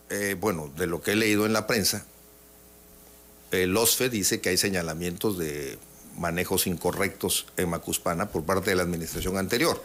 Eh, 0.09 0.35
bueno, 0.39 0.71
de 0.77 0.87
lo 0.87 1.01
que 1.01 1.11
he 1.11 1.15
leído 1.15 1.45
en 1.45 1.53
la 1.53 1.67
prensa, 1.67 2.05
el 3.51 3.75
OSFE 3.75 4.09
dice 4.09 4.41
que 4.41 4.49
hay 4.49 4.57
señalamientos 4.57 5.37
de 5.37 5.77
manejos 6.17 6.67
incorrectos 6.67 7.45
en 7.57 7.69
Macuspana 7.69 8.29
por 8.29 8.43
parte 8.43 8.71
de 8.71 8.75
la 8.75 8.83
administración 8.83 9.37
anterior, 9.37 9.81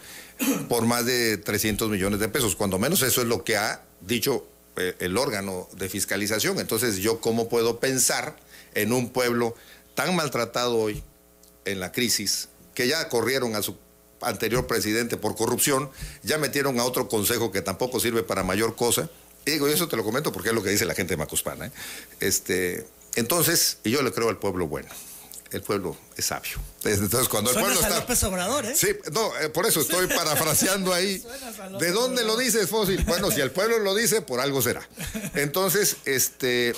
por 0.69 0.87
más 0.87 1.07
de 1.07 1.37
300 1.39 1.91
millones 1.91 2.21
de 2.21 2.29
pesos. 2.29 2.57
Cuando 2.57 2.79
menos 2.79 3.03
eso 3.03 3.21
es 3.21 3.27
lo 3.27 3.45
que 3.45 3.57
ha 3.57 3.83
dicho 4.01 4.47
eh, 4.77 4.97
el 5.01 5.19
órgano 5.19 5.69
de 5.77 5.89
fiscalización. 5.89 6.59
Entonces, 6.59 6.97
yo 6.97 7.21
cómo 7.21 7.49
puedo 7.49 7.79
pensar 7.79 8.37
en 8.75 8.93
un 8.93 9.11
pueblo 9.11 9.55
tan 9.95 10.17
maltratado 10.17 10.77
hoy 10.79 11.03
en 11.65 11.81
la 11.81 11.93
crisis, 11.93 12.49
que 12.75 12.89
ya 12.89 13.09
corrieron 13.09 13.55
a 13.55 13.63
su 13.63 13.77
anterior 14.23 14.67
presidente 14.67 15.17
por 15.17 15.37
corrupción, 15.37 15.91
ya 16.23 16.39
metieron 16.39 16.81
a 16.81 16.85
otro 16.85 17.09
consejo 17.09 17.53
que 17.53 17.61
tampoco 17.61 18.01
sirve 18.01 18.23
para 18.23 18.43
mayor 18.43 18.75
cosa. 18.75 19.11
Y 19.45 19.53
digo, 19.53 19.69
eso 19.69 19.89
te 19.89 19.97
lo 19.97 20.05
comento 20.05 20.33
porque 20.33 20.51
es 20.51 20.55
lo 20.55 20.63
que 20.63 20.71
dice 20.71 20.85
la 20.85 20.95
gente 20.95 21.15
de 21.15 21.19
Macuspana. 21.19 21.67
¿eh? 21.67 21.73
Este, 22.21 22.87
entonces, 23.17 23.79
y 23.85 23.91
yo 23.91 24.03
le 24.03 24.13
creo 24.13 24.29
al 24.29 24.39
pueblo 24.39 24.69
bueno 24.69 24.89
el 25.53 25.63
pueblo 25.63 25.97
es 26.17 26.27
sabio. 26.27 26.59
Entonces, 26.85 27.29
cuando 27.29 27.51
el 27.51 27.57
pueblo 27.57 27.79
está. 27.79 28.01
López 28.01 28.23
Obrador, 28.25 28.65
¿eh? 28.65 28.75
Sí, 28.75 28.89
no, 29.13 29.39
eh, 29.39 29.49
por 29.49 29.67
eso 29.67 29.81
estoy 29.81 30.07
parafraseando 30.07 30.93
ahí. 30.93 31.23
¿De 31.79 31.93
dónde 31.93 32.25
lo 32.25 32.37
dices, 32.37 32.69
Fósil? 32.69 33.05
Bueno, 33.07 33.31
si 33.31 33.41
el 33.41 33.51
pueblo 33.51 33.79
lo 33.79 33.95
dice, 33.95 34.23
por 34.23 34.41
algo 34.41 34.63
será. 34.63 34.89
Entonces, 35.35 35.97
este. 36.05 36.75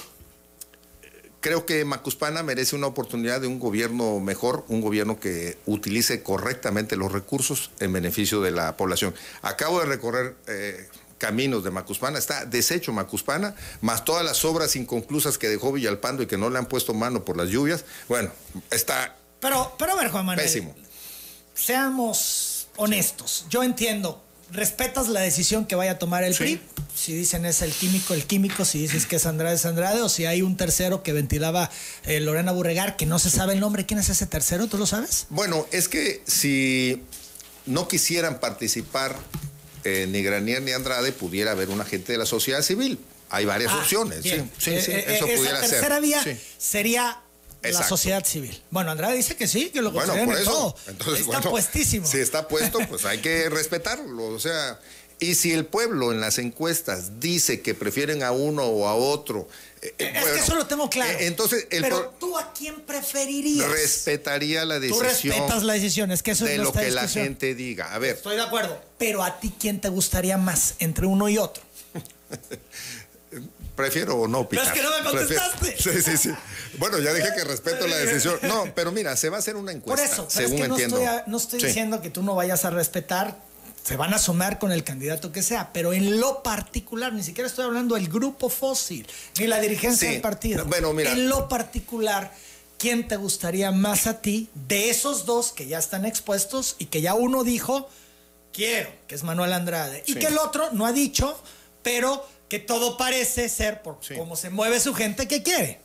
Creo 1.41 1.67
que 1.67 1.85
Macuspana 1.85 2.43
merece 2.43 2.75
una 2.75 2.87
oportunidad 2.87 3.39
de 3.39 3.47
un 3.47 3.59
gobierno 3.59 4.19
mejor, 4.19 4.65
un 4.69 4.81
gobierno 4.81 5.21
que 5.21 5.59
utilice 5.67 6.23
correctamente 6.23 6.97
los 6.97 7.13
recursos 7.13 7.71
en 7.81 7.93
beneficio 7.93 8.41
de 8.41 8.51
la 8.51 8.79
población. 8.79 9.15
Acabo 9.43 9.79
de 9.81 9.85
recorrer 9.85 10.37
eh, 10.47 10.89
caminos 11.25 11.65
de 11.65 11.71
Macuspana, 11.71 12.19
está 12.19 12.45
deshecho 12.45 12.93
Macuspana, 12.93 13.55
más 13.81 14.05
todas 14.05 14.23
las 14.23 14.45
obras 14.45 14.77
inconclusas 14.77 15.39
que 15.39 15.49
dejó 15.49 15.73
Villalpando 15.73 16.23
y 16.23 16.27
que 16.27 16.37
no 16.37 16.51
le 16.51 16.59
han 16.59 16.67
puesto 16.67 16.93
mano 16.93 17.25
por 17.25 17.39
las 17.39 17.49
lluvias. 17.49 17.87
Bueno, 18.09 18.31
está. 18.71 19.17
Pero, 19.41 19.75
pero 19.79 19.93
a 19.93 19.95
ver, 19.97 20.11
Juan 20.11 20.27
Manuel. 20.27 20.47
Pésimo. 20.47 20.75
Seamos 21.55 22.69
honestos. 22.77 23.47
Yo 23.49 23.63
entiendo. 23.63 24.21
¿Respetas 24.53 25.09
la 25.09 25.21
decisión 25.21 25.65
que 25.65 25.75
vaya 25.75 25.93
a 25.93 25.99
tomar 25.99 26.23
el 26.25 26.35
PRI? 26.35 26.61
Si 26.95 27.15
dicen 27.15 27.47
es 27.47 27.63
el 27.63 27.73
químico, 27.73 28.13
el 28.13 28.27
químico, 28.27 28.67
si 28.67 28.79
dices 28.79 29.07
que 29.07 29.17
es 29.17 29.25
Andrade, 29.25 29.57
es 29.57 29.65
Andrade, 29.65 30.03
o 30.03 30.11
si 30.11 30.27
hay 30.27 30.43
un 30.43 30.59
tercero 30.59 31.03
que 31.03 31.15
ventilaba 31.15 31.71
eh, 32.05 32.21
Lorena 32.21 32.53
Burregar, 32.53 32.97
que 32.97 33.07
no 33.07 33.19
se 33.19 33.31
sabe 33.31 33.55
el 33.55 33.61
nombre. 33.61 33.87
¿Quién 33.87 33.99
es 33.99 34.11
ese 34.11 34.27
tercero? 34.27 34.67
¿Tú 34.67 34.77
lo 34.77 34.87
sabes? 34.87 35.27
Bueno, 35.31 35.67
es 35.73 35.89
que 35.89 36.23
si 36.27 37.03
no 37.65 37.89
quisieran 37.89 38.41
participar 38.41 39.17
eh, 39.85 40.07
ni 40.09 40.23
Granier 40.23 40.63
ni 40.63 40.73
Andrade 40.73 41.13
pudiera 41.13 41.53
haber 41.53 41.69
un 41.69 41.81
agente 41.81 42.13
de 42.13 42.19
la 42.19 42.27
sociedad 42.27 42.63
civil. 42.63 42.99
Hay 43.31 43.45
varias 43.45 43.73
ah, 43.73 43.79
opciones. 43.79 44.23
Sí, 44.23 44.31
sí, 44.59 44.81
sí, 44.81 44.93
eh, 44.93 45.05
eso 45.09 45.27
eh, 45.27 45.37
pudiera 45.37 45.61
ser. 45.61 45.71
tercera 45.71 46.01
vía 46.01 46.23
sería 46.59 47.21
la 47.63 47.83
sociedad 47.83 48.25
civil. 48.25 48.63
Bueno, 48.71 48.91
Andrade 48.91 49.17
dice 49.17 49.37
que 49.37 49.49
sí, 49.49 49.71
que 49.71 49.83
lo 49.83 49.91
bueno, 49.91 50.15
todo. 50.45 50.77
está 51.17 51.41
puestísimo. 51.41 52.07
Si 52.07 52.19
está 52.19 52.49
puesto, 52.49 52.79
pues 52.89 53.05
hay 53.05 53.19
que 53.19 53.49
respetarlo. 53.51 54.27
O 54.27 54.39
sea, 54.39 54.79
y 55.21 55.35
si 55.35 55.53
el 55.53 55.65
pueblo 55.65 56.13
en 56.13 56.21
las 56.21 56.39
encuestas 56.39 57.21
dice 57.21 57.61
que 57.61 57.75
prefieren 57.75 58.23
a 58.23 58.33
uno 58.33 58.65
o 58.65 58.89
a 58.89 58.95
otro. 58.95 59.49
Eh, 59.85 59.95
es 59.99 60.25
que 60.25 60.39
eso 60.41 60.55
lo 60.55 60.67
tengo 60.67 60.89
claro. 60.89 61.19
entonces, 61.21 61.67
Pero 61.69 62.15
tú 62.19 62.39
a 62.39 62.55
quién 62.55 62.81
preferirías? 62.81 63.69
Respetaría 63.69 64.65
la 64.65 64.81
decisión. 64.81 64.99
Tú 64.99 65.05
respetas 65.05 65.63
la 65.63 65.75
decisión, 65.75 66.11
es 66.11 66.23
que 66.23 66.31
eso 66.31 66.47
de 66.47 66.57
lo 66.57 66.73
que 66.73 66.91
la 66.91 67.07
gente 67.07 67.55
diga. 67.55 67.93
A 67.93 67.99
ver. 67.99 68.17
Estoy 68.17 68.37
de 68.37 68.43
acuerdo. 68.43 68.81
Pero 68.97 69.23
a 69.23 69.39
ti 69.39 69.53
quién 69.59 69.81
te 69.81 69.91
gustaría 69.91 70.39
más 70.39 70.77
entre 70.79 71.07
uno 71.07 71.29
y 71.29 71.37
otro? 71.37 71.63
Prefiero 73.77 74.27
no 74.29 74.49
picar. 74.49 74.73
Pero 74.73 74.77
es 74.77 74.81
que 74.81 74.89
no 74.89 74.97
me 74.97 75.11
contestaste. 75.11 75.77
Sí, 75.85 76.03
sí, 76.03 76.17
sí. 76.17 76.31
Bueno, 76.79 76.99
ya 76.99 77.13
dije 77.13 77.29
que 77.37 77.45
respeto 77.45 77.87
la 77.87 77.97
decisión. 77.97 78.39
No, 78.43 78.73
pero 78.75 78.91
mira, 78.91 79.17
se 79.17 79.29
va 79.29 79.37
a 79.37 79.41
hacer 79.41 79.57
una 79.57 79.73
encuesta. 79.73 80.07
Por 80.07 80.13
eso, 80.13 80.27
según 80.31 80.61
es 80.61 80.63
que 80.63 80.69
no 80.69 80.77
estoy, 80.77 81.07
no 81.27 81.37
estoy 81.37 81.63
diciendo 81.63 82.01
que 82.01 82.09
tú 82.09 82.23
no 82.23 82.35
vayas 82.35 82.65
a 82.65 82.71
respetar 82.71 83.37
se 83.85 83.97
van 83.99 84.15
a 84.15 84.19
sumar 84.19 84.59
con 84.59 84.73
el 84.73 84.83
candidato 84.83 85.31
que 85.31 85.43
sea, 85.43 85.71
pero 85.75 85.93
en 85.93 86.19
lo 86.19 86.43
particular, 86.43 87.13
ni 87.13 87.23
siquiera 87.23 87.47
estoy 87.47 87.67
hablando 87.67 87.97
del 87.97 88.09
grupo 88.09 88.49
fósil, 88.49 89.07
ni 89.39 89.47
la 89.47 89.61
dirigencia 89.61 90.11
del 90.11 90.23
partido. 90.23 90.65
Bueno, 90.65 90.95
mira. 90.95 91.13
En 91.13 91.29
lo 91.29 91.51
particular, 91.51 92.33
¿quién 92.79 93.07
te 93.07 93.17
gustaría 93.17 93.73
más 93.73 94.07
a 94.07 94.23
ti 94.23 94.49
de 94.55 94.89
esos 94.89 95.27
dos 95.27 95.53
que 95.53 95.67
ya 95.67 95.79
están 95.79 96.07
expuestos 96.07 96.77
y 96.79 96.87
que 96.87 97.03
ya 97.03 97.13
uno 97.13 97.45
dijo, 97.45 97.91
quiero, 98.55 98.91
que 99.07 99.17
es 99.17 99.23
Manuel 99.23 99.53
Andrade, 99.53 100.03
y 100.07 100.15
que 100.15 100.29
el 100.29 100.39
otro 100.39 100.71
no 100.73 100.87
ha 100.87 100.93
dicho, 100.93 101.39
pero 101.83 102.27
que 102.49 102.61
todo 102.61 102.97
parece 102.97 103.51
ser 103.51 103.83
por 103.83 103.99
cómo 104.17 104.35
se 104.37 104.49
mueve 104.49 104.81
su 104.81 104.95
gente 104.95 105.29
que 105.29 105.43
quiere? 105.43 105.81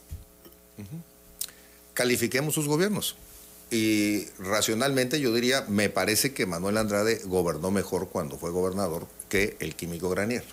Califiquemos 1.93 2.53
sus 2.53 2.65
gobiernos. 2.65 3.17
Y 3.71 4.25
racionalmente 4.39 5.19
yo 5.19 5.33
diría, 5.33 5.63
me 5.67 5.89
parece 5.89 6.33
que 6.33 6.45
Manuel 6.45 6.77
Andrade 6.77 7.21
gobernó 7.25 7.69
mejor 7.69 8.09
cuando 8.09 8.37
fue 8.37 8.49
gobernador 8.49 9.07
que 9.29 9.57
el 9.59 9.75
químico 9.75 10.09
Granier. 10.09 10.43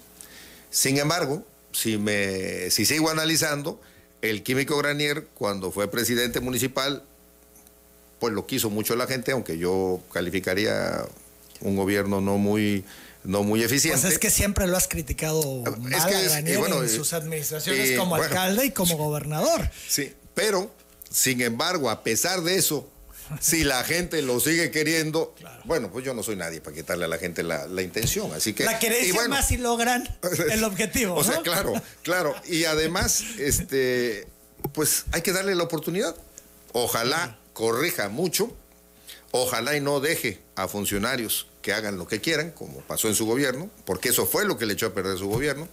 Sin 0.71 0.99
embargo, 0.99 1.45
si, 1.73 1.97
me, 1.97 2.71
si 2.71 2.85
sigo 2.85 3.09
analizando, 3.09 3.81
el 4.21 4.43
químico 4.43 4.77
Granier 4.77 5.29
cuando 5.35 5.71
fue 5.71 5.91
presidente 5.91 6.41
municipal, 6.41 7.05
pues 8.19 8.35
lo 8.35 8.47
quiso 8.47 8.69
mucho 8.69 8.97
la 8.97 9.07
gente, 9.07 9.33
aunque 9.33 9.57
yo 9.57 10.01
calificaría 10.13 11.05
un 11.61 11.77
gobierno 11.77 12.21
no 12.21 12.37
muy 12.37 12.85
no 13.25 13.43
muy 13.43 13.63
eficiente. 13.63 14.01
Pues 14.01 14.13
es 14.13 14.19
que 14.19 14.31
siempre 14.31 14.67
lo 14.67 14.77
has 14.77 14.89
criticado 14.89 15.63
mal 15.79 15.95
a 15.95 16.09
Granier 16.09 16.61
en 16.61 16.89
sus 16.89 17.13
administraciones 17.13 17.99
como 17.99 18.15
alcalde 18.15 18.67
y 18.67 18.71
como 18.71 18.97
gobernador. 18.97 19.69
Sí, 19.89 20.13
pero 20.35 20.71
sin 21.11 21.41
embargo, 21.41 21.91
a 21.91 22.03
pesar 22.03 22.43
de 22.43 22.57
eso, 22.57 22.89
si 23.41 23.65
la 23.65 23.83
gente 23.85 24.23
lo 24.23 24.41
sigue 24.41 24.71
queriendo, 24.71 25.35
bueno, 25.65 25.91
pues 25.91 26.05
yo 26.05 26.15
no 26.15 26.23
soy 26.23 26.37
nadie 26.37 26.61
para 26.61 26.77
quitarle 26.77 27.05
a 27.05 27.09
la 27.09 27.19
gente 27.19 27.43
la, 27.43 27.83
intención. 27.83 28.33
Así 28.33 28.53
que. 28.53 28.65
La 28.65 28.79
querencia 28.79 29.29
más 29.29 29.49
si 29.49 29.57
logran 29.57 30.09
el 30.51 30.65
objetivo. 30.65 31.15
o 31.15 31.25
sea, 31.25 31.41
claro, 31.43 31.73
claro. 32.03 32.35
Y 32.47 32.65
además, 32.65 33.23
este, 33.39 34.27
pues 34.73 35.05
hay 35.13 35.23
que 35.23 35.33
darle 35.33 35.55
la 35.55 35.65
oportunidad. 35.65 36.17
Ojalá 36.73 37.39
corrija 37.53 38.09
mucho, 38.09 38.55
ojalá 39.31 39.77
y 39.77 39.81
no 39.81 40.01
deje 40.01 40.41
a 40.57 40.69
funcionarios 40.69 41.49
que 41.63 41.73
hagan 41.73 41.99
lo 41.99 42.07
que 42.07 42.21
quieran, 42.21 42.51
como 42.51 42.81
pasó 42.81 43.09
en 43.09 43.15
su 43.15 43.27
gobierno, 43.27 43.71
porque 43.85 44.11
eso 44.11 44.27
fue 44.27 44.45
lo 44.45 44.57
que 44.57 44.67
le 44.67 44.75
echó 44.75 44.87
a 44.87 44.95
perder 44.95 45.19
su 45.19 45.29
gobierno. 45.29 45.69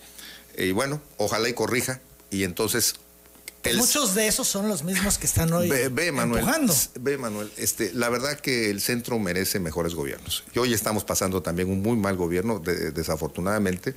Y 0.57 0.71
bueno, 0.71 1.01
ojalá 1.17 1.49
y 1.49 1.53
corrija 1.53 2.01
y 2.29 2.43
entonces 2.43 2.95
Muchos 3.75 4.15
de 4.15 4.27
esos 4.27 4.47
son 4.47 4.67
los 4.67 4.83
mismos 4.83 5.17
que 5.17 5.25
están 5.25 5.51
hoy 5.53 5.69
ve, 5.69 6.11
Manuel, 6.11 6.45
Ve, 6.99 7.17
Manuel, 7.17 7.51
este, 7.57 7.93
la 7.93 8.09
verdad 8.09 8.39
que 8.39 8.69
el 8.69 8.81
centro 8.81 9.19
merece 9.19 9.59
mejores 9.59 9.95
gobiernos. 9.95 10.43
Y 10.53 10.59
hoy 10.59 10.73
estamos 10.73 11.03
pasando 11.03 11.41
también 11.41 11.69
un 11.69 11.81
muy 11.81 11.97
mal 11.97 12.17
gobierno, 12.17 12.59
desafortunadamente, 12.59 13.95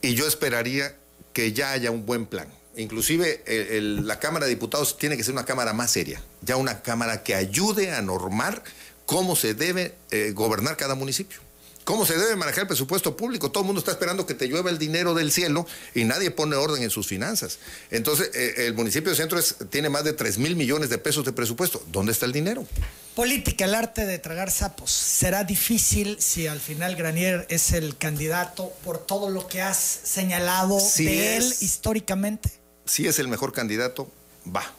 y 0.00 0.14
yo 0.14 0.26
esperaría 0.26 0.96
que 1.32 1.52
ya 1.52 1.72
haya 1.72 1.90
un 1.90 2.06
buen 2.06 2.26
plan. 2.26 2.48
Inclusive 2.76 3.44
la 3.80 4.18
Cámara 4.18 4.46
de 4.46 4.50
Diputados 4.50 4.96
tiene 4.96 5.16
que 5.16 5.24
ser 5.24 5.34
una 5.34 5.44
Cámara 5.44 5.72
más 5.72 5.90
seria, 5.90 6.22
ya 6.40 6.56
una 6.56 6.80
Cámara 6.82 7.22
que 7.22 7.34
ayude 7.34 7.92
a 7.92 8.00
normar 8.00 8.62
cómo 9.04 9.36
se 9.36 9.54
debe 9.54 9.94
eh, 10.10 10.32
gobernar 10.34 10.76
cada 10.76 10.94
municipio 10.94 11.40
cómo 11.84 12.06
se 12.06 12.16
debe 12.16 12.36
manejar 12.36 12.62
el 12.62 12.66
presupuesto 12.68 13.16
público. 13.16 13.50
Todo 13.50 13.62
el 13.62 13.66
mundo 13.66 13.80
está 13.80 13.92
esperando 13.92 14.26
que 14.26 14.34
te 14.34 14.46
llueva 14.46 14.70
el 14.70 14.78
dinero 14.78 15.14
del 15.14 15.32
cielo 15.32 15.66
y 15.94 16.04
nadie 16.04 16.30
pone 16.30 16.56
orden 16.56 16.82
en 16.82 16.90
sus 16.90 17.06
finanzas. 17.06 17.58
Entonces, 17.90 18.30
eh, 18.34 18.66
el 18.66 18.74
municipio 18.74 19.10
de 19.10 19.16
Centro 19.16 19.40
tiene 19.70 19.88
más 19.88 20.04
de 20.04 20.12
3 20.12 20.38
mil 20.38 20.56
millones 20.56 20.90
de 20.90 20.98
pesos 20.98 21.24
de 21.24 21.32
presupuesto. 21.32 21.82
¿Dónde 21.92 22.12
está 22.12 22.26
el 22.26 22.32
dinero? 22.32 22.66
Política, 23.14 23.66
el 23.66 23.74
arte 23.74 24.06
de 24.06 24.18
tragar 24.18 24.50
sapos. 24.50 24.90
¿Será 24.90 25.44
difícil 25.44 26.16
si 26.18 26.46
al 26.46 26.60
final 26.60 26.96
Granier 26.96 27.46
es 27.50 27.72
el 27.72 27.96
candidato 27.96 28.72
por 28.84 28.98
todo 28.98 29.28
lo 29.28 29.46
que 29.48 29.60
has 29.60 29.76
señalado 29.76 30.78
de 30.96 31.36
él 31.36 31.54
históricamente? 31.60 32.50
Si 32.86 33.06
es 33.06 33.18
el 33.18 33.28
mejor 33.28 33.52
candidato, 33.52 34.10
va 34.44 34.72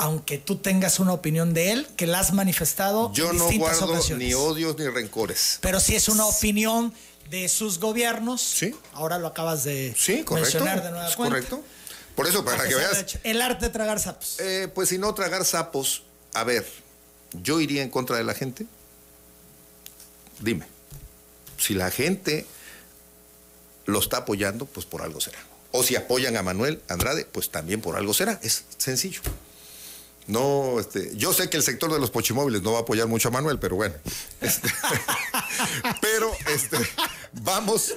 aunque 0.00 0.38
tú 0.38 0.56
tengas 0.56 0.98
una 0.98 1.12
opinión 1.12 1.52
de 1.52 1.72
él, 1.72 1.86
que 1.94 2.06
la 2.06 2.20
has 2.20 2.32
manifestado 2.32 3.12
Yo 3.12 3.26
en 3.26 3.38
distintas 3.38 3.82
no 3.82 3.88
guardo 3.88 4.16
ni 4.16 4.32
odios 4.32 4.78
ni 4.78 4.88
rencores. 4.88 5.58
Pero 5.60 5.78
si 5.78 5.94
es 5.94 6.08
una 6.08 6.24
opinión 6.24 6.94
de 7.28 7.50
sus 7.50 7.78
gobiernos, 7.78 8.40
sí. 8.40 8.74
ahora 8.94 9.18
lo 9.18 9.26
acabas 9.26 9.62
de 9.64 9.94
mencionar 10.30 10.82
de 10.82 10.90
nueva 10.90 11.06
es 11.06 11.16
correcto. 11.16 11.62
Por 12.16 12.26
eso, 12.26 12.42
para 12.46 12.66
que, 12.66 12.74
veas. 12.74 13.18
El 13.24 13.42
arte 13.42 13.66
de 13.66 13.70
tragar 13.70 14.00
sapos. 14.00 14.40
Eh, 14.40 14.68
pues 14.74 14.88
si 14.88 14.96
no 14.96 15.12
tragar 15.12 15.44
sapos, 15.44 16.02
a 16.32 16.44
ver, 16.44 16.66
yo 17.34 17.60
iría 17.60 17.82
en 17.82 17.90
contra 17.90 18.16
de 18.16 18.24
la 18.24 18.32
gente. 18.32 18.66
Dime, 20.40 20.64
si 21.58 21.74
la 21.74 21.90
gente 21.90 22.46
lo 23.84 23.98
está 23.98 24.18
apoyando, 24.18 24.64
pues 24.64 24.86
por 24.86 25.02
algo 25.02 25.20
será. 25.20 25.38
O 25.72 25.82
si 25.82 25.94
apoyan 25.94 26.38
a 26.38 26.42
Manuel 26.42 26.80
Andrade, 26.88 27.26
pues 27.26 27.50
también 27.50 27.82
por 27.82 27.96
algo 27.96 28.14
será. 28.14 28.40
Es 28.42 28.64
sencillo. 28.78 29.20
No, 30.26 30.78
este, 30.78 31.10
yo 31.16 31.32
sé 31.32 31.50
que 31.50 31.56
el 31.56 31.62
sector 31.62 31.92
de 31.92 31.98
los 31.98 32.10
pochimóviles 32.10 32.62
no 32.62 32.72
va 32.72 32.78
a 32.78 32.82
apoyar 32.82 33.08
mucho 33.08 33.28
a 33.28 33.30
Manuel, 33.30 33.58
pero 33.58 33.76
bueno. 33.76 33.94
Este, 34.40 34.68
pero 36.00 36.30
este, 36.54 36.76
vamos, 37.32 37.94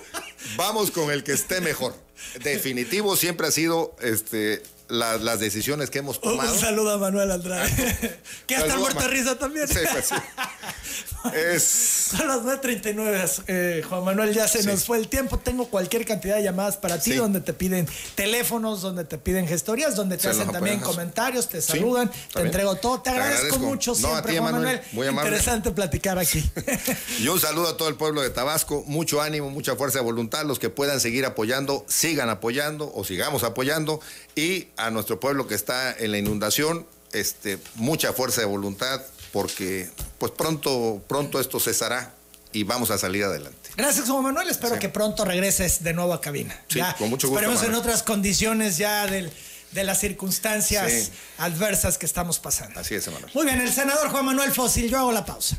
vamos 0.55 0.91
con 0.91 1.11
el 1.11 1.23
que 1.23 1.33
esté 1.33 1.61
mejor. 1.61 1.95
Definitivo 2.43 3.15
siempre 3.15 3.47
ha 3.47 3.51
sido 3.51 3.95
este, 4.01 4.63
las 4.89 5.39
decisiones 5.39 5.89
que 5.89 5.99
hemos 5.99 6.19
tomado. 6.19 6.53
Un 6.53 6.59
saludo 6.59 6.91
a 6.91 6.97
Manuel 6.97 7.31
Andrade. 7.31 8.19
que 8.47 8.55
hasta 8.55 8.77
muerta 8.77 9.07
risa 9.07 9.37
también. 9.37 9.67
Sí, 9.67 9.79
pues 9.91 10.05
sí. 10.05 10.15
es... 11.33 11.63
Son 11.63 12.27
las 12.27 12.41
9.39, 12.41 13.43
eh, 13.47 13.83
Juan 13.87 14.03
Manuel, 14.03 14.33
ya 14.33 14.47
se 14.47 14.63
nos 14.63 14.83
fue 14.83 14.97
el 14.97 15.07
tiempo. 15.07 15.39
Tengo 15.39 15.67
cualquier 15.67 16.05
cantidad 16.05 16.35
de 16.35 16.43
llamadas 16.43 16.77
para 16.77 16.99
ti 16.99 17.13
donde 17.13 17.41
te 17.41 17.53
piden 17.53 17.87
teléfonos, 18.15 18.81
donde 18.81 19.03
te 19.03 19.17
piden 19.17 19.47
gestorías, 19.47 19.95
donde 19.95 20.17
te 20.17 20.27
hacen 20.29 20.51
también 20.51 20.79
comentarios, 20.79 21.49
te 21.49 21.61
saludan, 21.61 22.11
te 22.33 22.41
entrego 22.41 22.75
todo. 22.75 23.01
Te, 23.01 23.09
agradezco, 23.09 23.57
mucho 23.59 23.95
siempre, 23.95 24.37
Juan 24.37 24.53
Manuel. 24.53 24.81
Muy 24.91 25.07
Interesante 25.07 25.71
platicar 25.71 26.19
aquí. 26.19 26.43
y 27.19 27.27
un 27.27 27.39
saludo 27.39 27.69
a 27.69 27.77
todo 27.77 27.87
el 27.87 27.95
pueblo 27.95 28.21
de 28.21 28.29
Tabasco. 28.29 28.83
Mucho 28.85 29.21
ánimo, 29.21 29.49
mucha 29.49 29.75
fuerza 29.75 29.99
de 29.99 30.03
voluntad. 30.03 30.45
Los 30.45 30.59
que 30.59 30.69
puedan 30.69 30.99
seguir 30.99 31.25
apoyando, 31.25 31.85
sigan 31.87 32.29
apoyando 32.29 32.91
o 32.93 33.03
sigamos 33.03 33.43
apoyando. 33.43 34.01
Y 34.35 34.67
a 34.77 34.82
nuestro 34.91 35.19
pueblo 35.19 35.47
que 35.47 35.55
está 35.55 35.93
en 35.93 36.11
la 36.11 36.17
inundación, 36.17 36.85
este, 37.11 37.59
mucha 37.75 38.13
fuerza 38.13 38.41
de 38.41 38.47
voluntad, 38.47 39.01
porque 39.31 39.89
pues 40.17 40.31
pronto, 40.31 41.01
pronto 41.07 41.39
esto 41.39 41.59
cesará 41.59 42.13
y 42.51 42.63
vamos 42.63 42.91
a 42.91 42.97
salir 42.97 43.23
adelante. 43.23 43.69
Gracias, 43.75 44.07
Juan 44.07 44.23
Manuel. 44.23 44.49
Espero 44.49 44.77
que 44.77 44.89
pronto 44.89 45.25
regreses 45.25 45.83
de 45.83 45.93
nuevo 45.93 46.13
a 46.13 46.21
cabina. 46.21 46.59
Sí, 46.67 46.79
con 46.97 47.09
mucho 47.09 47.27
gusto. 47.27 47.41
Esperemos 47.41 47.67
en 47.67 47.75
otras 47.75 48.03
condiciones 48.03 48.77
ya 48.77 49.07
del, 49.07 49.31
de 49.71 49.83
las 49.83 49.99
circunstancias 49.99 51.11
adversas 51.37 51.97
que 51.97 52.05
estamos 52.05 52.39
pasando. 52.39 52.79
Así 52.79 52.95
es, 52.95 53.07
Manuel. 53.07 53.31
Muy 53.33 53.45
bien, 53.45 53.59
el 53.59 53.71
senador 53.71 54.09
Juan 54.09 54.25
Manuel 54.25 54.51
Fósil, 54.51 54.89
yo 54.89 54.99
hago 54.99 55.11
la 55.11 55.25
pausa. 55.25 55.57